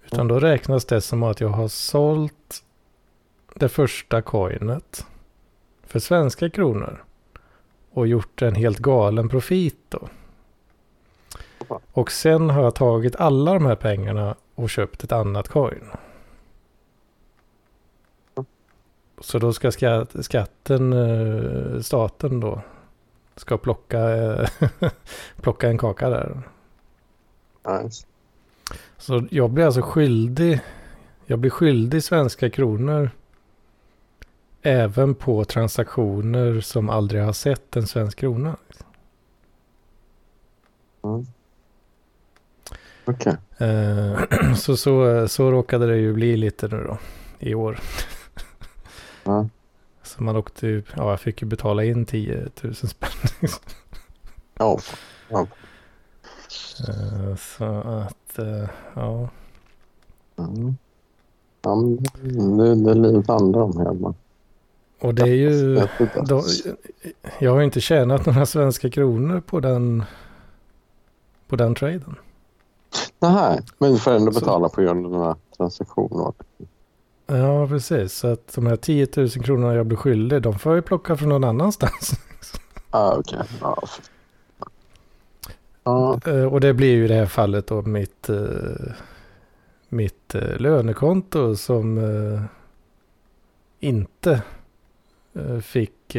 Utan 0.06 0.28
då 0.28 0.40
räknas 0.40 0.84
det 0.84 1.00
som 1.00 1.22
att 1.22 1.40
jag 1.40 1.48
har 1.48 1.68
sålt 1.68 2.64
det 3.54 3.68
första 3.68 4.22
coinet 4.22 5.06
för 5.82 5.98
svenska 5.98 6.50
kronor 6.50 7.04
och 7.90 8.06
gjort 8.06 8.42
en 8.42 8.54
helt 8.54 8.78
galen 8.78 9.28
profit 9.28 9.78
då. 9.88 10.08
Och 11.92 12.12
sen 12.12 12.50
har 12.50 12.62
jag 12.62 12.74
tagit 12.74 13.16
alla 13.16 13.54
de 13.54 13.66
här 13.66 13.76
pengarna 13.76 14.34
och 14.54 14.70
köpt 14.70 15.04
ett 15.04 15.12
annat 15.12 15.48
coin. 15.48 15.84
Så 19.20 19.38
då 19.38 19.52
ska 19.52 19.72
skatten, 20.20 20.92
eh, 20.92 21.80
staten 21.80 22.40
då, 22.40 22.62
ska 23.40 23.58
plocka, 23.58 23.98
plocka 25.36 25.68
en 25.68 25.78
kaka 25.78 26.08
där. 26.08 26.42
Nice. 27.68 28.06
Så 28.96 29.26
jag 29.30 29.50
blir 29.50 29.64
alltså 29.64 29.82
skyldig, 29.82 30.60
jag 31.26 31.38
blir 31.38 31.50
skyldig 31.50 32.04
svenska 32.04 32.50
kronor 32.50 33.10
även 34.62 35.14
på 35.14 35.44
transaktioner 35.44 36.60
som 36.60 36.90
aldrig 36.90 37.22
har 37.22 37.32
sett 37.32 37.76
en 37.76 37.86
svensk 37.86 38.18
krona. 38.18 38.56
Mm. 41.04 41.26
Okej. 43.04 43.36
Eh, 43.58 44.54
så, 44.56 44.76
så, 44.76 45.28
så 45.28 45.50
råkade 45.50 45.86
det 45.86 45.96
ju 45.96 46.12
bli 46.12 46.36
lite 46.36 46.68
nu 46.68 46.84
då 46.84 46.98
i 47.38 47.54
år. 47.54 47.80
Ja. 49.24 49.48
Så 50.08 50.22
man 50.22 50.36
åkte 50.36 50.66
ju, 50.66 50.82
ja 50.96 51.10
jag 51.10 51.20
fick 51.20 51.42
ju 51.42 51.48
betala 51.48 51.84
in 51.84 52.06
10 52.06 52.48
000 52.62 52.74
spänn. 52.74 53.10
Ja. 54.58 54.78
ja. 55.28 55.46
Eh, 56.88 57.36
Så 57.36 57.64
att, 57.64 58.38
eh, 58.38 58.68
ja. 58.94 59.28
Mm. 60.38 60.76
Ja, 61.62 61.74
det, 62.22 62.74
det 62.84 62.90
är 62.90 62.94
livet 62.94 63.28
handlar 63.28 63.60
om 63.60 63.76
hemma. 63.78 64.14
Och 65.00 65.14
det 65.14 65.22
är 65.22 65.26
ju... 65.34 65.74
Då, 66.26 66.42
jag 67.40 67.50
har 67.52 67.58
ju 67.58 67.64
inte 67.64 67.80
tjänat 67.80 68.26
några 68.26 68.46
svenska 68.46 68.90
kronor 68.90 69.40
på 69.40 69.60
den, 69.60 70.04
på 71.48 71.56
den 71.56 71.74
traden. 71.74 72.14
Nähä, 73.20 73.62
men 73.78 73.92
du 73.92 73.98
får 73.98 74.10
ändå 74.10 74.32
Så- 74.32 74.40
betala 74.40 74.68
på 74.68 74.80
grund 74.82 75.06
av 75.06 75.12
den 75.12 75.20
här 75.22 75.36
transaktionen. 75.56 76.32
Ja, 77.30 77.68
precis. 77.68 78.12
Så 78.12 78.26
att 78.26 78.54
de 78.54 78.66
här 78.66 78.76
10 78.76 79.08
000 79.16 79.28
kronorna 79.30 79.74
jag 79.74 79.86
blir 79.86 79.96
skyldig, 79.98 80.42
de 80.42 80.58
får 80.58 80.72
jag 80.72 80.76
ju 80.76 80.82
plocka 80.82 81.16
från 81.16 81.28
någon 81.28 81.44
annanstans. 81.44 82.12
Ah, 82.90 83.16
okej. 83.16 83.38
F- 83.42 83.58
ja, 85.84 86.20
Eh, 86.26 86.44
Och 86.44 86.60
det 86.60 86.74
blir 86.74 86.94
ju 86.94 87.04
i 87.04 87.08
det 87.08 87.14
här 87.14 87.26
fallet 87.26 87.66
då 87.66 87.82
mitt, 87.82 88.28
eh, 88.28 88.92
mitt 89.88 90.34
eh, 90.34 90.56
lönekonto 90.58 91.56
som 91.56 91.98
eh, 91.98 92.42
inte 93.80 94.42
fick 95.62 96.16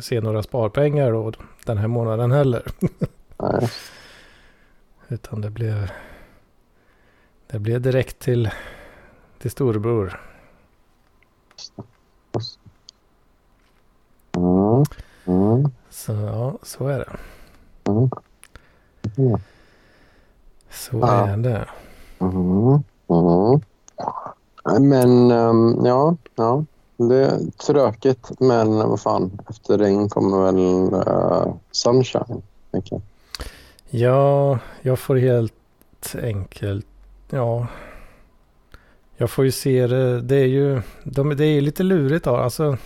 se 0.00 0.20
några 0.20 0.42
sparpengar 0.42 1.12
då 1.12 1.32
den 1.66 1.78
här 1.78 1.86
månaden 1.88 2.32
heller. 2.32 2.62
nej. 3.38 3.70
Utan 5.08 5.40
det 5.40 5.50
blev, 5.50 5.90
det 7.46 7.58
blev 7.58 7.80
direkt 7.80 8.18
till, 8.18 8.50
till 9.42 9.50
storebror. 9.50 10.20
Mm. 14.36 14.84
Mm. 15.26 15.70
Så 15.90 16.12
ja, 16.12 16.58
så 16.62 16.86
är 16.86 16.98
det. 16.98 17.10
Mm. 17.90 18.10
Så 20.70 20.98
Ja. 20.98 21.26
är 21.28 21.36
det. 21.36 21.66
Men 24.80 25.30
ehm, 25.30 25.84
ja, 25.86 26.16
ja, 26.34 26.64
det 26.96 27.16
är 27.16 27.50
tråkigt. 27.66 28.30
Men 28.40 28.76
vad 28.76 29.00
fan, 29.00 29.38
efter 29.48 29.78
regn 29.78 30.08
kommer 30.08 30.44
väl 30.44 30.58
uh, 30.94 31.54
sunshine. 31.70 32.42
tänker 32.70 32.92
jag. 32.94 33.02
Ja, 34.00 34.58
jag 34.82 34.98
får 34.98 35.16
helt 35.16 36.14
enkelt, 36.22 36.86
ja. 37.30 37.66
Jag 39.22 39.30
får 39.30 39.44
ju 39.44 39.50
se 39.50 39.86
det, 39.86 40.20
det 40.20 40.36
är 40.36 40.46
ju, 40.46 40.82
de, 41.04 41.36
det 41.36 41.44
är 41.44 41.60
lite 41.60 41.82
lurigt 41.82 42.24
då. 42.24 42.36
Alltså, 42.36 42.76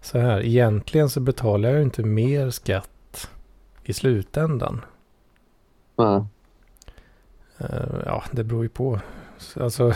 så 0.00 0.18
här, 0.18 0.40
egentligen 0.44 1.10
så 1.10 1.20
betalar 1.20 1.68
jag 1.68 1.78
ju 1.78 1.82
inte 1.84 2.02
mer 2.02 2.50
skatt 2.50 3.30
i 3.84 3.92
slutändan. 3.92 4.80
Eh, 7.58 8.00
ja, 8.06 8.24
det 8.32 8.44
beror 8.44 8.62
ju 8.62 8.68
på. 8.68 9.00
Så- 9.38 9.62
Alltså, 9.64 9.92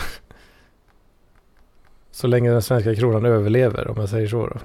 så 2.11 2.27
länge 2.27 2.51
den 2.51 2.61
svenska 2.61 2.95
kronan 2.95 3.25
överlever, 3.25 3.87
om 3.87 3.99
jag 3.99 4.09
säger 4.09 4.27
så 4.27 4.47
då. 4.47 4.57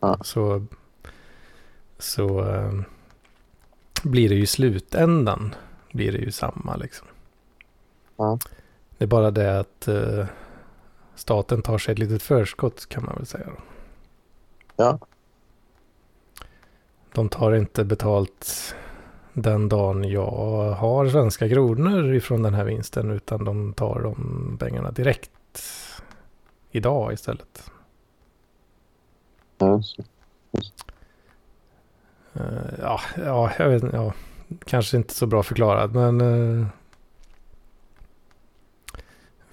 Ja. 0.00 0.18
Så, 0.22 0.66
så 1.98 2.54
eh, 2.54 2.72
blir 4.02 4.28
det 4.28 4.34
ju 4.34 4.42
i 4.42 4.46
slutändan, 4.46 5.54
blir 5.92 6.12
det 6.12 6.18
ju 6.18 6.30
samma 6.30 6.76
liksom. 6.76 7.06
Ja. 8.16 8.38
Det 8.98 9.04
är 9.04 9.08
bara 9.08 9.30
det 9.30 9.58
att 9.58 9.88
eh, 9.88 10.26
staten 11.14 11.62
tar 11.62 11.78
sig 11.78 11.92
ett 11.92 11.98
litet 11.98 12.22
förskott 12.22 12.88
kan 12.88 13.04
man 13.04 13.14
väl 13.16 13.26
säga. 13.26 13.46
Då. 13.46 13.62
Ja. 14.76 14.98
De 17.12 17.28
tar 17.28 17.54
inte 17.54 17.84
betalt 17.84 18.74
den 19.32 19.68
dagen 19.68 20.04
jag 20.04 20.70
har 20.70 21.08
svenska 21.08 21.48
kronor 21.48 22.14
ifrån 22.14 22.42
den 22.42 22.54
här 22.54 22.64
vinsten 22.64 23.10
utan 23.10 23.44
de 23.44 23.72
tar 23.72 24.00
de 24.00 24.56
pengarna 24.60 24.90
direkt 24.90 25.30
idag 26.70 27.12
istället. 27.12 27.70
Eh, 32.34 32.74
ja, 32.78 33.00
ja, 33.16 33.52
jag 33.58 33.68
vet 33.68 33.82
ja, 33.92 34.12
kanske 34.64 34.96
inte 34.96 35.14
så 35.14 35.26
bra 35.26 35.42
förklarat 35.42 35.92
men 35.92 36.20
eh, 36.20 36.66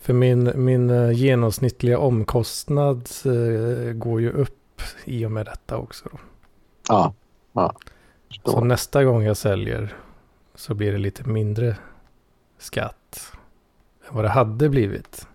för 0.04 0.13
min, 0.13 0.52
min 0.56 0.89
eh, 0.89 1.12
genomsnittliga 1.12 1.98
omkostnad 2.00 3.10
eh, 3.26 3.94
går 3.94 4.22
ju 4.22 4.32
upp 4.32 4.82
i 5.06 5.26
och 5.26 5.32
med 5.32 5.46
detta 5.46 5.78
också. 5.78 6.10
Då. 6.12 6.18
ja. 6.88 7.13
ja. 7.54 7.74
Så 8.46 8.63
nästa 8.63 9.04
gång 9.04 9.24
jag 9.24 9.38
säljer 9.38 9.96
så 10.56 10.74
blir 10.74 10.92
det 10.92 10.98
lite 10.98 11.24
mindre 11.30 11.78
skatt 12.58 13.32
än 14.10 14.16
vad 14.16 14.26
det 14.26 14.30
hade 14.30 14.70
blivit 14.70 15.28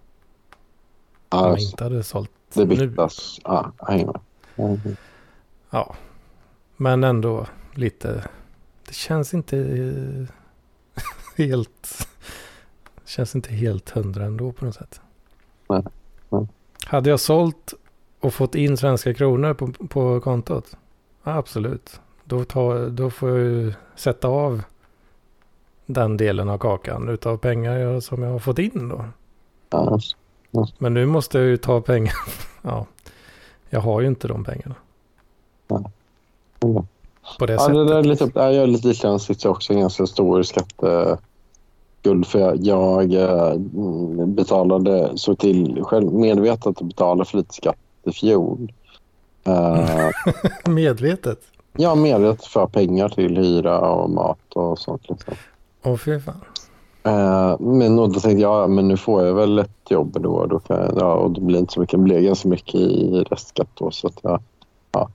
om 1.29 1.39
Ja, 1.39 1.49
jag 1.49 1.59
inte 1.59 1.85
hade 1.85 2.03
sålt 2.03 2.31
det 2.55 2.65
nu. 2.65 2.87
viktas. 2.87 3.41
Ja. 3.45 3.73
Mm. 4.59 4.97
Ja, 5.71 5.97
men 6.77 7.05
ändå 7.05 7.47
lite. 7.75 8.25
Det 8.87 8.95
känns 8.95 9.35
inte 9.35 9.59
eh, 9.59 11.03
helt. 11.47 12.09
Känns 13.09 13.35
inte 13.35 13.55
helt 13.55 13.91
hundra 13.91 14.25
ändå 14.25 14.53
på 14.53 14.65
något 14.65 14.75
sätt. 14.75 15.01
Nej, 15.69 15.83
nej. 16.29 16.47
Hade 16.87 17.11
jag 17.11 17.21
sålt 17.21 17.75
och 18.21 18.35
fått 18.35 18.55
in 18.55 18.77
svenska 18.77 19.15
kronor 19.15 19.55
på, 19.55 19.73
på 19.89 20.21
kontot? 20.21 20.77
Ja, 21.25 21.33
absolut. 21.35 22.01
Då, 22.25 22.45
tar, 22.45 22.89
då 22.89 23.11
får 23.11 23.29
jag 23.29 23.39
ju 23.39 23.73
sätta 23.97 24.29
av 24.29 24.63
den 25.87 26.17
delen 26.17 26.49
av 26.49 26.59
kakan 26.59 27.09
utav 27.09 27.37
pengar 27.37 27.77
jag, 27.77 28.03
som 28.03 28.23
jag 28.23 28.31
har 28.31 28.39
fått 28.39 28.59
in 28.59 28.89
då. 28.89 29.05
Ja, 29.71 29.99
Men 30.79 30.95
nu 30.95 31.07
måste 31.07 31.39
jag 31.39 31.47
ju 31.47 31.57
ta 31.57 31.81
pengar. 31.81 32.15
ja, 32.63 32.87
jag 33.71 33.81
har 33.81 34.01
ju 34.01 34.07
inte 34.07 34.29
de 34.29 34.45
pengarna. 34.45 34.75
Mm. 35.71 35.85
På 37.39 37.47
det 37.47 37.53
Ja, 37.53 37.59
sättet. 37.59 37.75
det 37.75 37.85
där 37.89 37.99
är 37.99 38.03
lite, 38.03 38.31
ja, 38.35 38.53
jag 38.53 38.63
är 38.63 38.67
lite 38.67 38.95
känsligt 38.95 39.45
också 39.45 39.73
en 39.73 39.81
ganska 39.81 40.07
stor 40.07 40.43
skatteskuld 42.09 42.27
för 42.27 42.39
jag, 42.39 43.13
jag 43.13 43.15
eh, 43.15 44.27
betalade, 44.27 45.13
så 45.15 45.35
till 45.35 45.83
själv 45.83 46.13
medvetet 46.13 46.67
att 46.67 46.83
betala 46.83 47.25
för 47.25 47.39
lite 47.39 47.55
skatt 47.55 47.79
i 48.05 48.13
fjol. 48.13 48.73
Uh, 49.49 50.11
Medvetet. 50.75 51.41
jag 51.77 51.99
medvetet 51.99 52.45
för 52.45 52.67
pengar 52.67 53.09
till 53.09 53.37
hyra 53.37 53.81
och 53.81 54.11
mat 54.11 54.53
och 54.55 54.79
sånt. 54.79 55.09
Liksom. 55.09 55.35
Åh 55.85 55.97
fy 55.97 56.21
fan. 56.21 56.41
Eh, 57.03 57.61
men 57.61 57.97
då 57.97 58.09
tänkte 58.09 58.31
jag, 58.31 58.63
ja, 58.63 58.67
men 58.67 58.89
nu 58.89 58.97
får 58.97 59.27
jag 59.27 59.35
väl 59.35 59.59
ett 59.59 59.91
jobb 59.91 60.17
då, 60.21 60.47
då 60.47 60.61
jag, 60.69 60.93
ja, 60.97 61.15
och 61.15 61.31
det 61.31 61.41
blir 61.41 61.59
inte 61.59 61.73
så 61.73 61.81
mycket, 61.81 61.99
det 61.99 62.05
blir 62.05 62.21
ganska 62.21 62.49
mycket 62.49 62.75
i 62.75 63.25
restskatt 63.31 63.69
då 63.75 63.91
så 63.91 64.07
att 64.07 64.19
jag, 64.23 64.41
ja, 64.93 65.11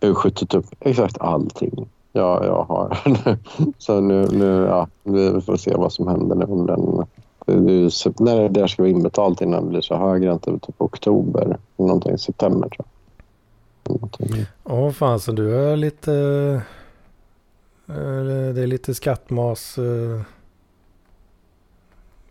jag 0.00 0.08
har 0.08 0.14
skjutit 0.14 0.54
upp 0.54 0.66
exakt 0.80 1.20
allting 1.20 1.88
jag, 2.12 2.44
jag 2.44 2.64
har. 2.64 2.98
så 3.78 4.00
nu, 4.00 4.28
nu, 4.32 4.66
ja, 4.66 4.88
vi 5.02 5.40
får 5.40 5.56
se 5.56 5.74
vad 5.74 5.92
som 5.92 6.08
händer 6.08 6.36
nu 6.36 6.44
om 6.44 6.66
den, 6.66 7.06
det 7.46 8.20
när 8.20 8.48
det 8.48 8.68
ska 8.68 8.82
vara 8.82 8.90
inbetalt 8.90 9.40
innan 9.40 9.64
det 9.64 9.70
blir 9.70 9.80
så 9.80 9.96
hög 9.96 10.26
ränta, 10.26 10.50
typ 10.50 10.74
oktober, 10.78 11.58
någonting, 11.76 12.18
september 12.18 12.68
tror 12.68 12.86
jag. 12.86 14.46
Åh 14.64 14.90
fan, 14.90 15.20
så 15.20 15.32
du 15.32 15.56
är 15.56 15.76
lite... 15.76 16.12
Det 18.54 18.62
är 18.62 18.66
lite 18.66 18.94
skattmas 18.94 19.78
eh, 19.78 20.20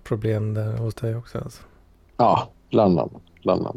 problem 0.03 0.53
där 0.53 0.77
hos 0.77 0.95
dig 0.95 1.15
också 1.15 1.37
alltså. 1.37 1.63
Ja, 2.17 2.49
bland 2.69 2.99
annat. 2.99 3.11
Bland 3.43 3.61
annat. 3.61 3.75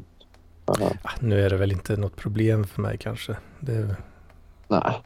Ja, 0.67 0.75
Ah, 1.03 1.11
nu 1.21 1.41
är 1.41 1.51
det 1.51 1.57
väl 1.57 1.73
inte 1.73 1.97
något 1.97 2.17
problem 2.17 2.65
för 2.65 2.83
mig 2.83 2.99
kanske. 2.99 3.37
Det 3.61 3.75
är 3.75 3.97
nej. 4.69 5.03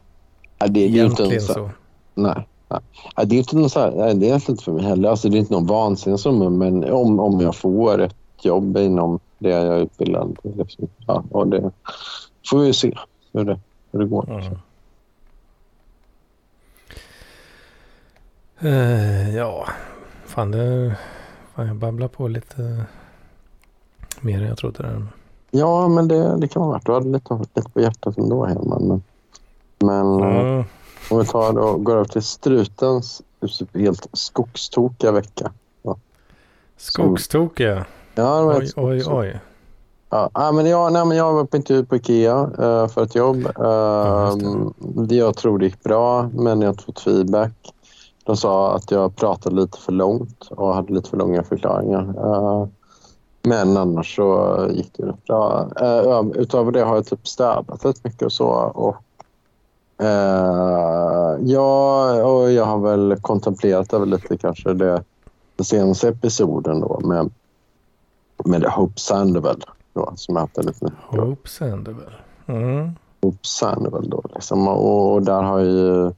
Ja, 0.57 0.67
det 0.67 0.79
är 0.79 0.85
inte 0.85 0.97
egentligen 0.97 1.31
en 1.31 1.41
så. 1.41 1.53
så. 1.53 1.69
Nej. 2.13 2.47
nej. 2.67 2.79
Det 3.25 3.35
är 3.35 3.39
inte 3.39 3.55
någon 3.55 3.69
så 3.69 3.79
här, 3.79 3.91
nej, 3.91 4.15
det 4.15 4.25
är 4.25 4.27
egentligen 4.27 4.53
inte 4.53 4.63
för 4.63 4.71
mig 4.71 4.83
heller. 4.83 5.09
Alltså, 5.09 5.29
det 5.29 5.37
är 5.37 5.39
inte 5.39 5.53
någon 5.53 5.67
vansinnig 5.67 6.19
summa, 6.19 6.49
men 6.49 6.91
om, 6.91 7.19
om 7.19 7.41
jag 7.41 7.55
får 7.55 8.01
ett 8.01 8.15
jobb 8.41 8.77
inom 8.77 9.19
det 9.37 9.49
jag 9.49 9.63
är 9.63 9.79
utbildad. 9.79 10.37
Liksom. 10.43 10.87
Ja, 11.07 11.23
och 11.31 11.47
det 11.47 11.71
får 12.49 12.59
vi 12.59 12.73
se 12.73 12.97
hur 13.33 13.43
det, 13.43 13.59
hur 13.91 13.99
det 13.99 14.05
går. 14.05 14.29
Mm. 14.29 14.57
Eh, 18.59 19.35
ja, 19.35 19.67
fan 20.25 20.51
det... 20.51 20.95
Fan 21.55 21.67
jag 21.67 21.75
babblar 21.75 22.07
på 22.07 22.27
lite 22.27 22.85
mer 24.21 24.41
än 24.41 24.47
jag 24.47 24.57
trodde. 24.57 24.83
Där. 24.83 25.07
Ja, 25.51 25.87
men 25.87 26.07
det, 26.07 26.37
det 26.37 26.47
kan 26.47 26.61
vara 26.61 26.73
värt. 26.73 26.85
Du 26.85 26.93
hade 26.93 27.09
lite, 27.09 27.39
lite 27.55 27.69
på 27.69 27.81
hjärtat 27.81 28.17
ändå, 28.17 28.45
Herman. 28.45 28.87
Men, 28.87 29.03
men 29.79 30.19
eh, 30.23 30.39
Mm. 30.39 30.63
om 31.11 31.19
vi 31.19 31.25
tar 31.25 31.53
då, 31.53 31.77
går 31.77 31.93
över 31.93 32.05
till 32.05 32.21
strutens 32.23 33.21
helt 33.73 34.07
skogstokiga 34.13 35.11
vecka. 35.11 35.51
Skogstokiga. 36.77 37.85
Ja, 38.15 38.39
det 38.39 38.45
var 38.45 38.55
Oj, 38.55 38.71
oj, 38.75 39.03
oj. 39.07 39.39
Ja, 40.09 40.29
nej, 40.35 40.53
men 40.53 40.65
jag, 40.65 40.93
nej, 40.93 41.05
men 41.05 41.17
jag 41.17 41.33
var 41.33 41.45
på 41.45 41.57
intervju 41.57 41.85
på 41.85 41.95
Ikea 41.95 42.49
eh, 42.59 42.87
för 42.87 43.03
ett 43.03 43.15
jobb. 43.15 43.47
Ja, 43.55 43.63
Uh, 43.63 44.37
just 44.37 45.09
det. 45.09 45.15
Jag 45.15 45.35
tror 45.37 45.59
det 45.59 45.65
gick 45.65 45.83
bra, 45.83 46.29
men 46.33 46.61
jag 46.61 46.81
fått 46.81 46.99
feedback. 46.99 47.73
De 48.23 48.37
sa 48.37 48.75
att 48.75 48.91
jag 48.91 49.15
pratade 49.15 49.55
lite 49.55 49.77
för 49.77 49.91
långt 49.91 50.47
och 50.49 50.75
hade 50.75 50.93
lite 50.93 51.09
för 51.09 51.17
långa 51.17 51.43
förklaringar. 51.43 52.03
Uh, 52.03 52.67
men 53.43 53.77
annars 53.77 54.15
så 54.15 54.57
gick 54.71 54.91
det 54.97 55.05
rätt 55.05 55.25
bra. 55.27 55.69
Uh, 55.81 56.31
utöver 56.35 56.71
det 56.71 56.83
har 56.83 56.95
jag 56.95 57.05
typ 57.05 57.27
städat 57.27 57.85
rätt 57.85 58.03
mycket 58.03 58.21
och 58.21 58.31
så. 58.31 58.47
Och, 58.49 58.95
uh, 60.01 61.49
ja, 61.49 62.23
och 62.23 62.51
jag 62.51 62.65
har 62.65 62.79
väl 62.79 63.17
kontemplerat 63.21 63.93
över 63.93 64.05
lite 64.05 64.37
kanske 64.37 64.73
det, 64.73 65.03
senaste 65.59 66.07
episoden 66.09 66.79
då 66.79 66.99
med, 67.03 67.29
med 68.45 68.63
Hope 68.63 68.99
Sandoval 68.99 69.63
då, 69.93 70.13
som 70.15 70.35
jag 70.35 70.41
haft 70.41 70.57
lite 70.57 70.85
mycket. 70.85 71.19
Hope 71.19 71.49
Sandoval. 71.49 72.13
Mm. 72.45 72.91
Hope 73.21 73.47
Sandoval 73.47 74.09
då 74.09 74.23
liksom. 74.35 74.67
Och, 74.67 75.13
och 75.13 75.21
där 75.21 75.43
har 75.43 75.59
jag 75.59 75.67
ju 75.67 76.11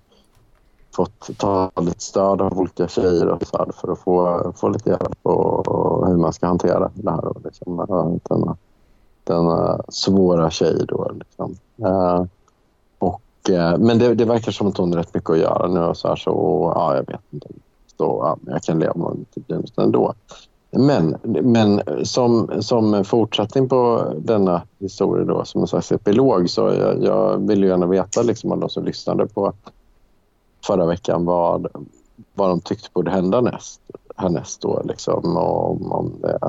fått 0.96 1.38
ta 1.38 1.72
lite 1.82 2.04
stöd 2.04 2.42
av 2.42 2.60
olika 2.60 2.88
tjejer 2.88 3.28
och 3.28 3.48
så 3.48 3.58
här, 3.58 3.72
för 3.82 3.92
att 3.92 4.00
få, 4.00 4.54
få 4.56 4.70
lite 4.70 4.90
hjälp 4.90 5.20
och, 5.24 6.08
hur 6.08 6.18
man 6.18 6.34
ska 6.34 6.48
hantera 6.48 6.92
det 6.94 7.12
här. 7.12 7.26
Och 7.26 7.42
liksom, 7.44 7.86
denna, 8.30 8.58
denna 9.24 9.82
svåra 9.90 10.50
tjej. 10.50 10.86
Då, 10.88 11.12
liksom. 11.20 11.56
Uh, 11.86 12.26
Eh, 13.50 13.78
men 13.78 14.00
det, 14.00 14.16
det 14.16 14.26
verkar 14.26 14.52
som 14.52 14.68
att 14.68 14.78
hon 14.78 14.92
har 14.92 15.00
rätt 15.00 15.14
mycket 15.14 15.30
att 15.30 15.38
göra 15.38 15.68
nu. 15.68 15.80
Och 15.80 15.98
så, 15.98 16.08
här, 16.08 16.16
så 16.16 16.32
ja, 16.76 16.96
jag 16.96 17.08
vet 17.08 17.22
inte. 17.30 17.48
Så, 17.98 18.04
ja, 18.24 18.38
jag 18.52 18.64
kan 18.64 18.80
leva 18.80 18.94
med 18.94 19.26
det 19.36 19.84
ändå. 19.84 20.14
Men, 20.72 21.18
men 21.24 21.82
som, 22.04 22.52
som 22.60 23.04
fortsättning 23.06 23.70
på 23.70 24.14
denna 24.18 24.62
historia, 24.80 25.26
då, 25.26 25.46
som 25.46 25.62
en 25.62 25.68
slags 25.68 25.92
epilog, 25.92 26.50
så 26.50 26.62
jag, 26.62 27.04
jag 27.04 27.48
vill 27.48 27.64
gärna 27.64 27.86
veta 27.86 28.22
liksom, 28.22 28.52
av 28.52 28.60
de 28.60 28.70
som 28.70 28.86
lyssnade 28.86 29.28
på 29.28 29.54
förra 30.66 30.86
veckan 30.86 31.26
vad, 31.26 31.68
vad 32.34 32.50
de 32.50 32.62
tyckte 32.62 32.90
borde 32.94 33.12
hända 33.12 33.42
näst, 33.42 33.82
härnäst. 34.16 34.62
Då, 34.62 34.82
liksom, 34.86 35.38
om, 35.38 35.92
om 35.92 36.14
det, 36.22 36.40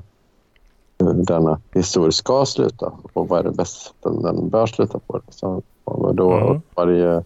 hur 0.99 1.15
denna 1.15 1.61
historia 1.75 2.13
ska 2.13 2.47
sluta 2.47 2.93
och 3.13 3.29
vad 3.29 3.39
är 3.39 3.45
det 3.45 3.51
bästa 3.51 4.11
den 4.11 4.49
bör 4.49 4.67
sluta 4.67 4.99
på. 4.99 5.21
Liksom. 5.27 5.63
Och 5.91 6.15
då 6.15 6.33
mm. 6.33 6.61
var 6.75 6.87
det 6.87 6.97
ju, 6.97 7.23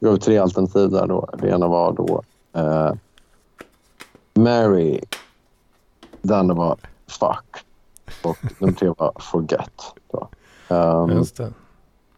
gav 0.00 0.16
tre 0.16 0.38
alternativ 0.38 0.90
där. 0.90 1.06
Då. 1.06 1.28
Det 1.38 1.48
ena 1.48 1.68
var 1.68 1.92
då 1.92 2.22
eh, 2.52 2.92
Mary. 4.34 5.00
Det 6.22 6.36
andra 6.36 6.54
var 6.54 6.76
fuck. 7.06 7.64
Och 8.24 8.36
nummer 8.60 8.72
tre 8.72 8.92
var 8.98 9.12
forget. 9.20 9.82
Då. 10.10 10.28
Um, 10.68 11.10
Just 11.10 11.36
det. 11.36 11.52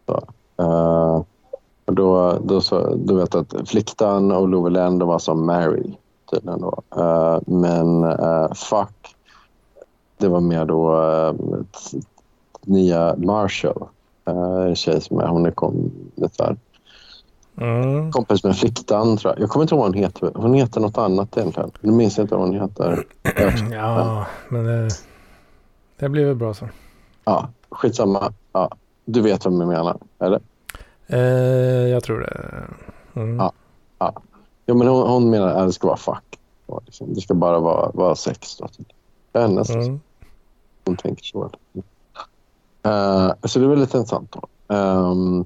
Så, 0.06 0.22
uh, 0.62 1.22
och 1.84 1.94
då, 1.94 2.38
då, 2.44 2.60
så, 2.60 2.94
då 2.96 3.14
vet 3.14 3.34
jag 3.34 3.40
att 3.40 3.68
Fliktan 3.68 4.32
och 4.32 4.48
Love 4.48 4.70
Land 4.70 5.02
var 5.02 5.18
som 5.18 5.46
Mary 5.46 5.92
tydligen 6.30 6.60
då. 6.60 6.82
Uh, 6.96 7.38
men 7.46 8.04
uh, 8.04 8.52
Fuck, 8.52 9.16
det 10.16 10.28
var 10.28 10.40
mer 10.40 10.64
då 10.64 10.94
uh, 10.96 11.34
nya 12.62 13.14
Marshall. 13.16 13.88
Uh, 14.28 14.74
tjej 14.74 15.00
som 15.00 15.20
är, 15.20 15.26
hon 15.26 15.46
är 15.46 15.50
kom, 15.50 15.90
lite 16.14 16.44
här, 16.44 16.56
mm. 17.60 18.12
kompis 18.12 18.44
med 18.44 18.56
Fliktan 18.56 19.16
tror 19.16 19.32
jag. 19.32 19.42
Jag 19.42 19.50
kommer 19.50 19.64
inte 19.64 19.74
ihåg 19.74 19.80
vad 19.80 19.94
hon 19.94 20.02
heter. 20.02 20.32
Hon 20.34 20.54
heter 20.54 20.80
något 20.80 20.98
annat 20.98 21.36
egentligen. 21.36 21.70
Nu 21.80 21.92
minns 21.92 22.18
jag 22.18 22.24
inte 22.24 22.34
vad 22.34 22.48
hon 22.48 22.60
heter. 22.60 23.06
ja, 23.72 24.26
men 24.48 24.64
det, 24.64 24.88
det 25.98 26.08
blir 26.08 26.24
väl 26.24 26.34
bra 26.34 26.54
så. 26.54 26.68
Ja, 27.24 27.48
skitsamma. 27.70 28.32
Ja, 28.52 28.70
du 29.04 29.20
vet 29.20 29.46
vem 29.46 29.60
jag 29.60 29.68
menar, 29.68 29.98
eller? 30.18 30.40
Eh, 31.06 31.88
jag 31.88 32.02
tror 32.04 32.20
det. 32.20 32.64
Mm. 33.20 33.36
Ja, 33.36 33.52
ja. 33.98 34.12
Jo, 34.66 34.74
men 34.74 34.88
hon, 34.88 35.08
hon 35.08 35.30
menar 35.30 35.48
att 35.48 35.66
det 35.66 35.72
ska 35.72 35.86
vara 35.86 35.96
fuck. 35.96 36.38
Liksom. 36.84 37.14
Det 37.14 37.20
ska 37.20 37.34
bara 37.34 37.58
vara, 37.58 37.90
vara 37.94 38.14
sex. 38.14 38.56
Då, 38.56 38.68
typ. 38.68 38.86
Hennes. 39.34 39.70
Mm. 39.70 40.00
Hon 40.84 40.96
tänker 40.96 41.24
så. 41.24 41.50
Uh, 42.88 43.32
så 43.44 43.58
det 43.58 43.66
var 43.66 43.76
lite 43.76 43.98
intressant. 43.98 44.32
Då. 44.32 44.74
Um, 44.74 45.44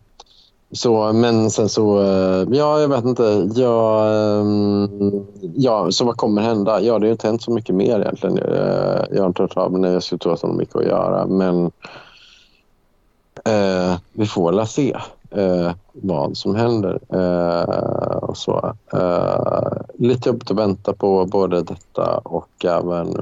så, 0.72 1.12
men 1.12 1.50
sen 1.50 1.68
så, 1.68 2.00
uh, 2.00 2.48
ja 2.50 2.80
jag 2.80 2.88
vet 2.88 3.04
inte. 3.04 3.48
Ja, 3.54 4.04
um, 4.40 4.84
ehm, 4.84 5.26
ja, 5.54 5.90
så 5.90 6.04
vad 6.04 6.16
kommer 6.16 6.42
hända? 6.42 6.80
Ja, 6.80 6.98
det 6.98 7.06
har 7.06 7.12
inte 7.12 7.26
hänt 7.26 7.42
så 7.42 7.50
mycket 7.50 7.74
mer 7.74 8.00
egentligen. 8.00 8.38
Uh, 8.38 9.04
jag 9.10 9.20
har 9.22 9.26
inte 9.26 9.42
hört 9.42 9.56
av 9.56 9.72
mig. 9.72 9.92
Jag 9.92 10.02
skulle 10.02 10.18
tro 10.18 10.32
att 10.32 10.40
de 10.40 10.50
har 10.50 10.56
mycket 10.56 10.76
att 10.76 10.84
göra. 10.84 11.26
Men 11.26 11.70
vi 14.12 14.26
får 14.26 14.52
väl 14.52 14.66
se 14.66 14.96
vad 15.92 16.36
som 16.36 16.54
händer. 16.54 16.98
Och 18.24 18.36
så. 18.36 18.74
Lite 19.94 20.28
jobbigt 20.28 20.50
att 20.50 20.56
vänta 20.56 20.92
på 20.92 21.26
både 21.26 21.62
detta 21.62 22.18
och 22.18 22.64
även 22.64 23.14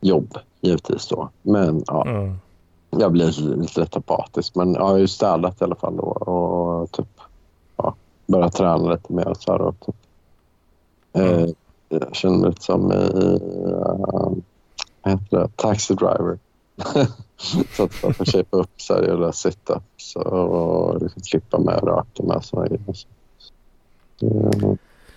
jobb 0.00 0.38
givetvis. 0.62 1.08
Då. 1.08 1.28
Men 1.42 1.84
ja, 1.86 2.06
mm. 2.06 2.36
jag 2.90 3.12
blir 3.12 3.56
lite, 3.56 3.80
lätt 3.80 3.96
apatisk. 3.96 4.54
Men 4.54 4.74
jag 4.74 4.84
har 4.84 4.98
ju 4.98 5.08
städat 5.08 5.60
i 5.60 5.64
alla 5.64 5.74
fall 5.74 5.96
då, 5.96 6.02
och 6.02 6.92
typ 6.92 7.08
ja, 7.76 7.94
börjat 8.26 8.52
träna 8.52 8.92
lite 8.92 9.12
mer. 9.12 9.34
Så 9.38 9.52
här, 9.52 9.60
och, 9.60 9.80
typ, 9.80 9.94
eh, 11.12 11.32
mm. 11.32 11.54
jag 11.88 12.14
känner 12.14 12.48
lite 12.48 12.62
som 12.62 12.92
i 12.92 12.96
uh, 15.04 15.16
det? 15.30 15.56
Taxi 15.56 15.94
Driver. 15.94 16.38
så 17.76 17.84
att 17.84 18.02
man 18.02 18.14
får 18.14 18.24
shapea 18.24 18.60
upp 18.60 18.80
sig 18.80 18.96
och 18.96 19.06
göra 19.06 19.32
situps 19.32 20.16
och 20.16 21.02
liksom 21.02 21.22
klippa 21.22 21.58
med 21.58 21.84
röka 21.84 22.22
med 22.22 22.44
sådana 22.44 22.68
grejer. 22.68 22.94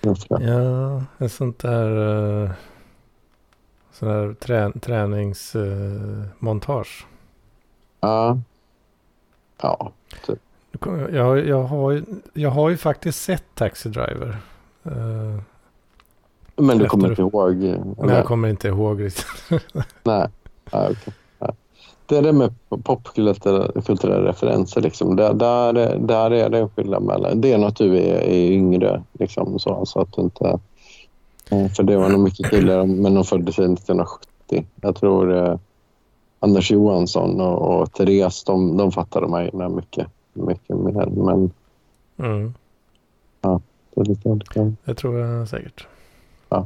Så, 0.02 0.38
ja, 0.40 1.04
ett 1.26 1.32
sånt 1.32 1.60
där, 1.60 1.98
uh, 1.98 2.52
sån 4.00 4.10
där 4.10 4.34
trä, 4.34 4.72
träningsmontage. 4.82 7.06
Uh, 7.06 7.10
ja. 8.00 8.40
Ja, 9.62 9.92
typ. 10.26 10.40
Jag, 11.12 11.48
jag, 11.48 11.64
har, 11.64 12.04
jag 12.34 12.50
har 12.50 12.70
ju 12.70 12.78
faktiskt 12.78 13.22
sett 13.22 13.44
Taxi 13.54 13.90
Driver. 13.90 14.38
Uh, 14.88 15.40
men 16.56 16.78
du 16.78 16.88
kommer 16.88 17.10
inte 17.10 17.22
ihåg? 17.22 17.56
Men 17.98 18.10
jag 18.10 18.26
kommer 18.26 18.48
inte 18.48 18.68
ihåg 18.68 19.04
riktigt. 19.04 19.26
Nej, 20.04 20.28
ah, 20.72 20.90
okay 20.90 21.14
det 22.06 22.18
är 22.18 22.22
det 22.22 22.34
med 22.34 22.54
popkulturella 22.84 24.30
referenser. 24.30 24.82
Liksom. 24.82 25.16
Där, 25.16 25.34
där, 25.34 25.98
där 26.00 26.32
är 26.32 26.50
det 26.50 26.60
en 26.60 26.70
skillnad 26.70 27.04
mellan... 27.04 27.42
Det 27.42 27.54
är 27.54 27.58
något 27.58 27.78
du 27.78 27.98
är, 27.98 28.22
är 28.22 28.52
yngre. 28.52 29.04
Liksom, 29.20 29.60
så, 29.60 29.86
så 29.86 30.02
att 30.02 30.14
du 30.14 30.22
inte, 30.22 30.60
eh, 31.50 31.68
för 31.68 31.84
det 31.84 31.98
var 31.98 32.10
nog 32.10 32.20
mycket 32.20 32.50
killar, 32.50 32.86
men 32.86 33.14
de 33.14 33.24
föddes 33.24 33.60
1970. 33.60 34.66
Jag 34.82 34.96
tror 34.96 35.38
eh, 35.38 35.58
Anders 36.40 36.72
Johansson 36.72 37.42
och, 37.42 37.82
och 37.82 37.94
Therese, 37.94 38.44
de, 38.44 38.78
de 38.78 38.92
fattade 38.92 39.28
mig 39.28 39.52
mycket, 39.70 40.08
mycket 40.34 40.78
mer. 40.78 41.06
Men 41.06 41.52
mm. 42.18 42.54
ja, 43.42 43.62
det 43.94 44.02
är 44.02 44.06
lite 44.06 44.30
olika. 44.30 44.74
Det 44.86 44.94
tror 44.94 45.20
jag 45.20 45.48
säkert. 45.48 45.88
Ja. 46.50 46.66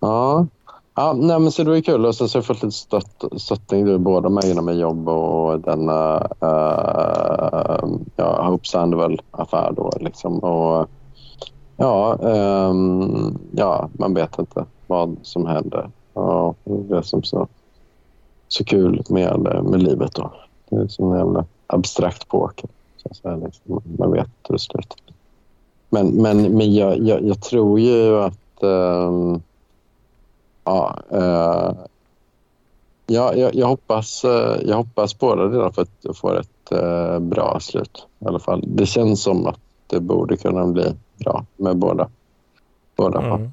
Ja, 0.00 0.46
Ja, 0.94 1.12
nej, 1.12 1.38
men 1.38 1.52
så 1.52 1.64
det 1.64 1.70
var 1.70 1.80
kul. 1.80 2.06
Och 2.06 2.14
sen 2.14 2.28
så 2.28 2.38
har 2.38 2.40
jag 2.40 2.46
fått 2.46 2.62
lite 2.62 2.76
stött, 2.76 3.24
stöttning 3.36 3.88
i 3.88 3.98
båda 3.98 4.28
mig 4.28 4.48
genom 4.48 4.66
min 4.66 4.78
jobb 4.78 5.08
och 5.08 5.60
denna 5.60 6.20
uh, 6.20 7.90
ja, 8.16 8.50
Hope 8.50 8.66
Sandoval-affär. 8.68 9.72
Då, 9.76 9.90
liksom. 10.00 10.38
och, 10.38 10.88
ja, 11.76 12.18
um, 12.20 13.38
ja, 13.50 13.88
man 13.92 14.14
vet 14.14 14.38
inte 14.38 14.64
vad 14.86 15.16
som 15.22 15.46
händer. 15.46 15.90
Ja, 16.14 16.54
det 16.64 16.96
är 16.96 17.02
som 17.02 17.22
så, 17.22 17.48
så 18.48 18.64
kul 18.64 19.02
med, 19.08 19.40
med 19.64 19.82
livet. 19.82 20.14
Då. 20.14 20.32
Det 20.68 20.76
är 20.76 20.88
som 20.88 21.12
en 21.12 21.18
jävla 21.18 21.44
abstrakt 21.66 22.28
poker. 22.28 22.70
Så 22.96 23.28
att 23.28 23.42
liksom. 23.42 23.82
Man 23.98 24.12
vet 24.12 24.28
hur 24.48 24.54
det 24.54 24.58
slutar. 24.58 24.98
Men, 25.90 26.08
men, 26.08 26.42
men 26.42 26.74
jag, 26.74 26.98
jag, 26.98 27.24
jag 27.24 27.42
tror 27.42 27.80
ju 27.80 28.16
att 28.16 28.62
um, 28.62 29.42
Ja, 30.64 30.98
uh, 31.12 31.84
ja 33.06 33.34
jag, 33.34 33.54
jag, 33.54 33.66
hoppas, 33.66 34.24
eh, 34.24 34.56
jag 34.64 34.76
hoppas 34.76 35.18
båda 35.18 35.46
delar 35.46 35.70
för 35.70 35.82
att 35.82 36.16
få 36.16 36.32
ett 36.32 36.72
uh, 36.72 37.18
bra 37.18 37.60
slut. 37.60 38.06
I 38.18 38.26
alla 38.26 38.38
fall. 38.38 38.64
Det 38.66 38.86
känns 38.86 39.22
som 39.22 39.46
att 39.46 39.58
det 39.92 40.00
borde 40.00 40.36
kunna 40.36 40.66
bli 40.66 40.96
bra 41.18 41.46
med 41.56 41.76
båda. 41.76 42.10
båda 42.96 43.20
mm. 43.20 43.52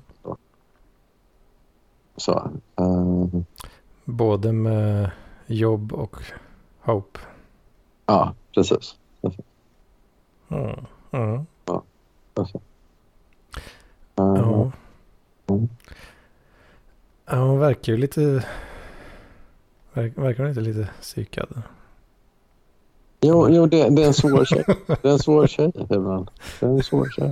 Så, 2.16 2.52
eh. 2.76 3.42
Både 4.06 4.52
med 4.52 5.12
jobb 5.46 5.94
och 5.94 6.16
hope. 6.82 7.20
Ja, 8.06 8.34
precis. 8.54 8.98
precis. 9.22 9.46
Mm. 10.48 10.86
Mm. 11.12 11.46
Ja, 11.66 11.84
precis. 12.36 12.62
ja. 14.16 14.72
Mm. 15.48 15.70
Ja, 17.26 17.36
hon 17.36 17.60
verkar 17.60 17.94
ju 17.94 17.98
lite... 17.98 18.46
Verkar 19.94 20.38
hon 20.38 20.48
inte 20.50 20.62
lite 20.62 20.90
psykad? 21.02 21.62
Jo, 23.22 23.50
jo 23.50 23.66
det, 23.66 23.90
det 23.90 24.04
är 24.04 24.08
en 24.08 24.14
svår 24.14 24.46
tjej. 24.46 24.64
Det 24.88 25.08
är 25.08 25.12
en 25.12 25.20
svår 25.20 25.48
tjej 25.48 25.72
ibland. 25.76 26.32
Det 26.60 26.66
är 26.66 26.70
en 26.70 26.84
svår 26.84 27.10
tjej. 27.10 27.32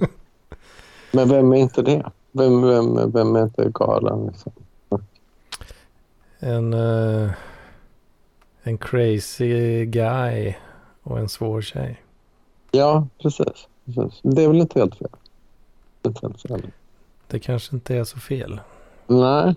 Men 1.11 1.29
vem 1.29 1.53
är 1.53 1.57
inte 1.57 1.81
det? 1.81 2.11
Vem, 2.31 2.61
vem, 2.61 3.11
vem 3.11 3.35
är 3.35 3.43
inte 3.43 3.69
galen? 3.73 4.25
Liksom? 4.27 4.51
En, 6.39 6.73
eh, 6.73 7.31
en 8.63 8.77
crazy 8.77 9.85
guy 9.85 10.55
och 11.03 11.19
en 11.19 11.29
svår 11.29 11.61
tjej. 11.61 12.01
Ja, 12.71 13.07
precis. 13.21 13.67
precis. 13.85 14.19
Det 14.21 14.43
är 14.43 14.47
väl 14.47 14.57
inte 14.61 14.79
helt 14.79 14.95
fel. 14.95 15.09
Inte 16.05 16.19
helt 16.27 16.41
fel. 16.41 16.71
Det 17.27 17.39
kanske 17.39 17.75
inte 17.75 17.95
är 17.95 18.03
så 18.03 18.19
fel. 18.19 18.61
Nej, 19.07 19.55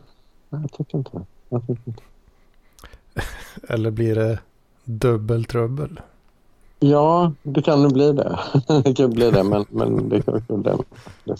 jag 0.48 0.72
tycker 0.72 0.98
inte. 0.98 1.26
Jag 1.48 1.66
tycker 1.66 1.82
inte. 1.86 2.02
Eller 3.74 3.90
blir 3.90 4.14
det 4.14 4.38
dubbeltrubbel? 4.84 6.00
Ja, 6.82 7.32
det 7.42 7.62
kan 7.62 7.82
nog 7.82 7.92
bli 7.92 8.12
det. 8.12 8.38
det 8.84 8.94
kan 8.94 9.10
bli 9.10 9.30
det, 9.30 9.42
men, 9.44 9.64
men 9.68 10.08
det 10.08 10.22
kan 10.22 10.34
också 10.34 10.56
bli 10.56 10.72
det. 11.24 11.36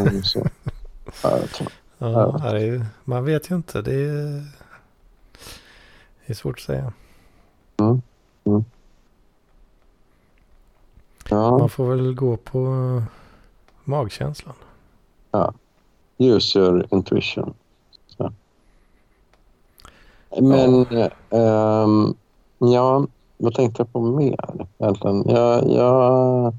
Mm, 0.00 0.22
så. 0.22 0.46
Ja. 1.22 1.38
Ja, 1.98 2.52
det 2.52 2.60
ju- 2.66 2.84
man 3.04 3.24
vet 3.24 3.50
ju 3.50 3.54
inte. 3.54 3.82
Det 3.82 3.94
är, 3.94 4.46
det 6.26 6.32
är 6.32 6.34
svårt 6.34 6.56
att 6.58 6.62
säga. 6.64 6.92
Mm. 7.80 8.02
Mm. 8.44 8.64
Ja, 11.30 11.58
Man 11.58 11.68
får 11.68 11.86
väl 11.88 12.14
gå 12.14 12.36
på 12.36 13.02
magkänslan. 13.84 14.54
use 16.18 16.58
your 16.58 16.86
intuition. 16.90 17.54
Så. 18.06 18.32
Men, 20.40 20.86
ehm, 21.30 22.14
ja, 22.58 23.06
vad 23.36 23.54
tänkte 23.54 23.80
jag 23.82 23.92
på 23.92 24.00
mer 24.00 24.36
egentligen? 24.78 25.24
Jag, 25.28 25.70
jag, 25.70 26.54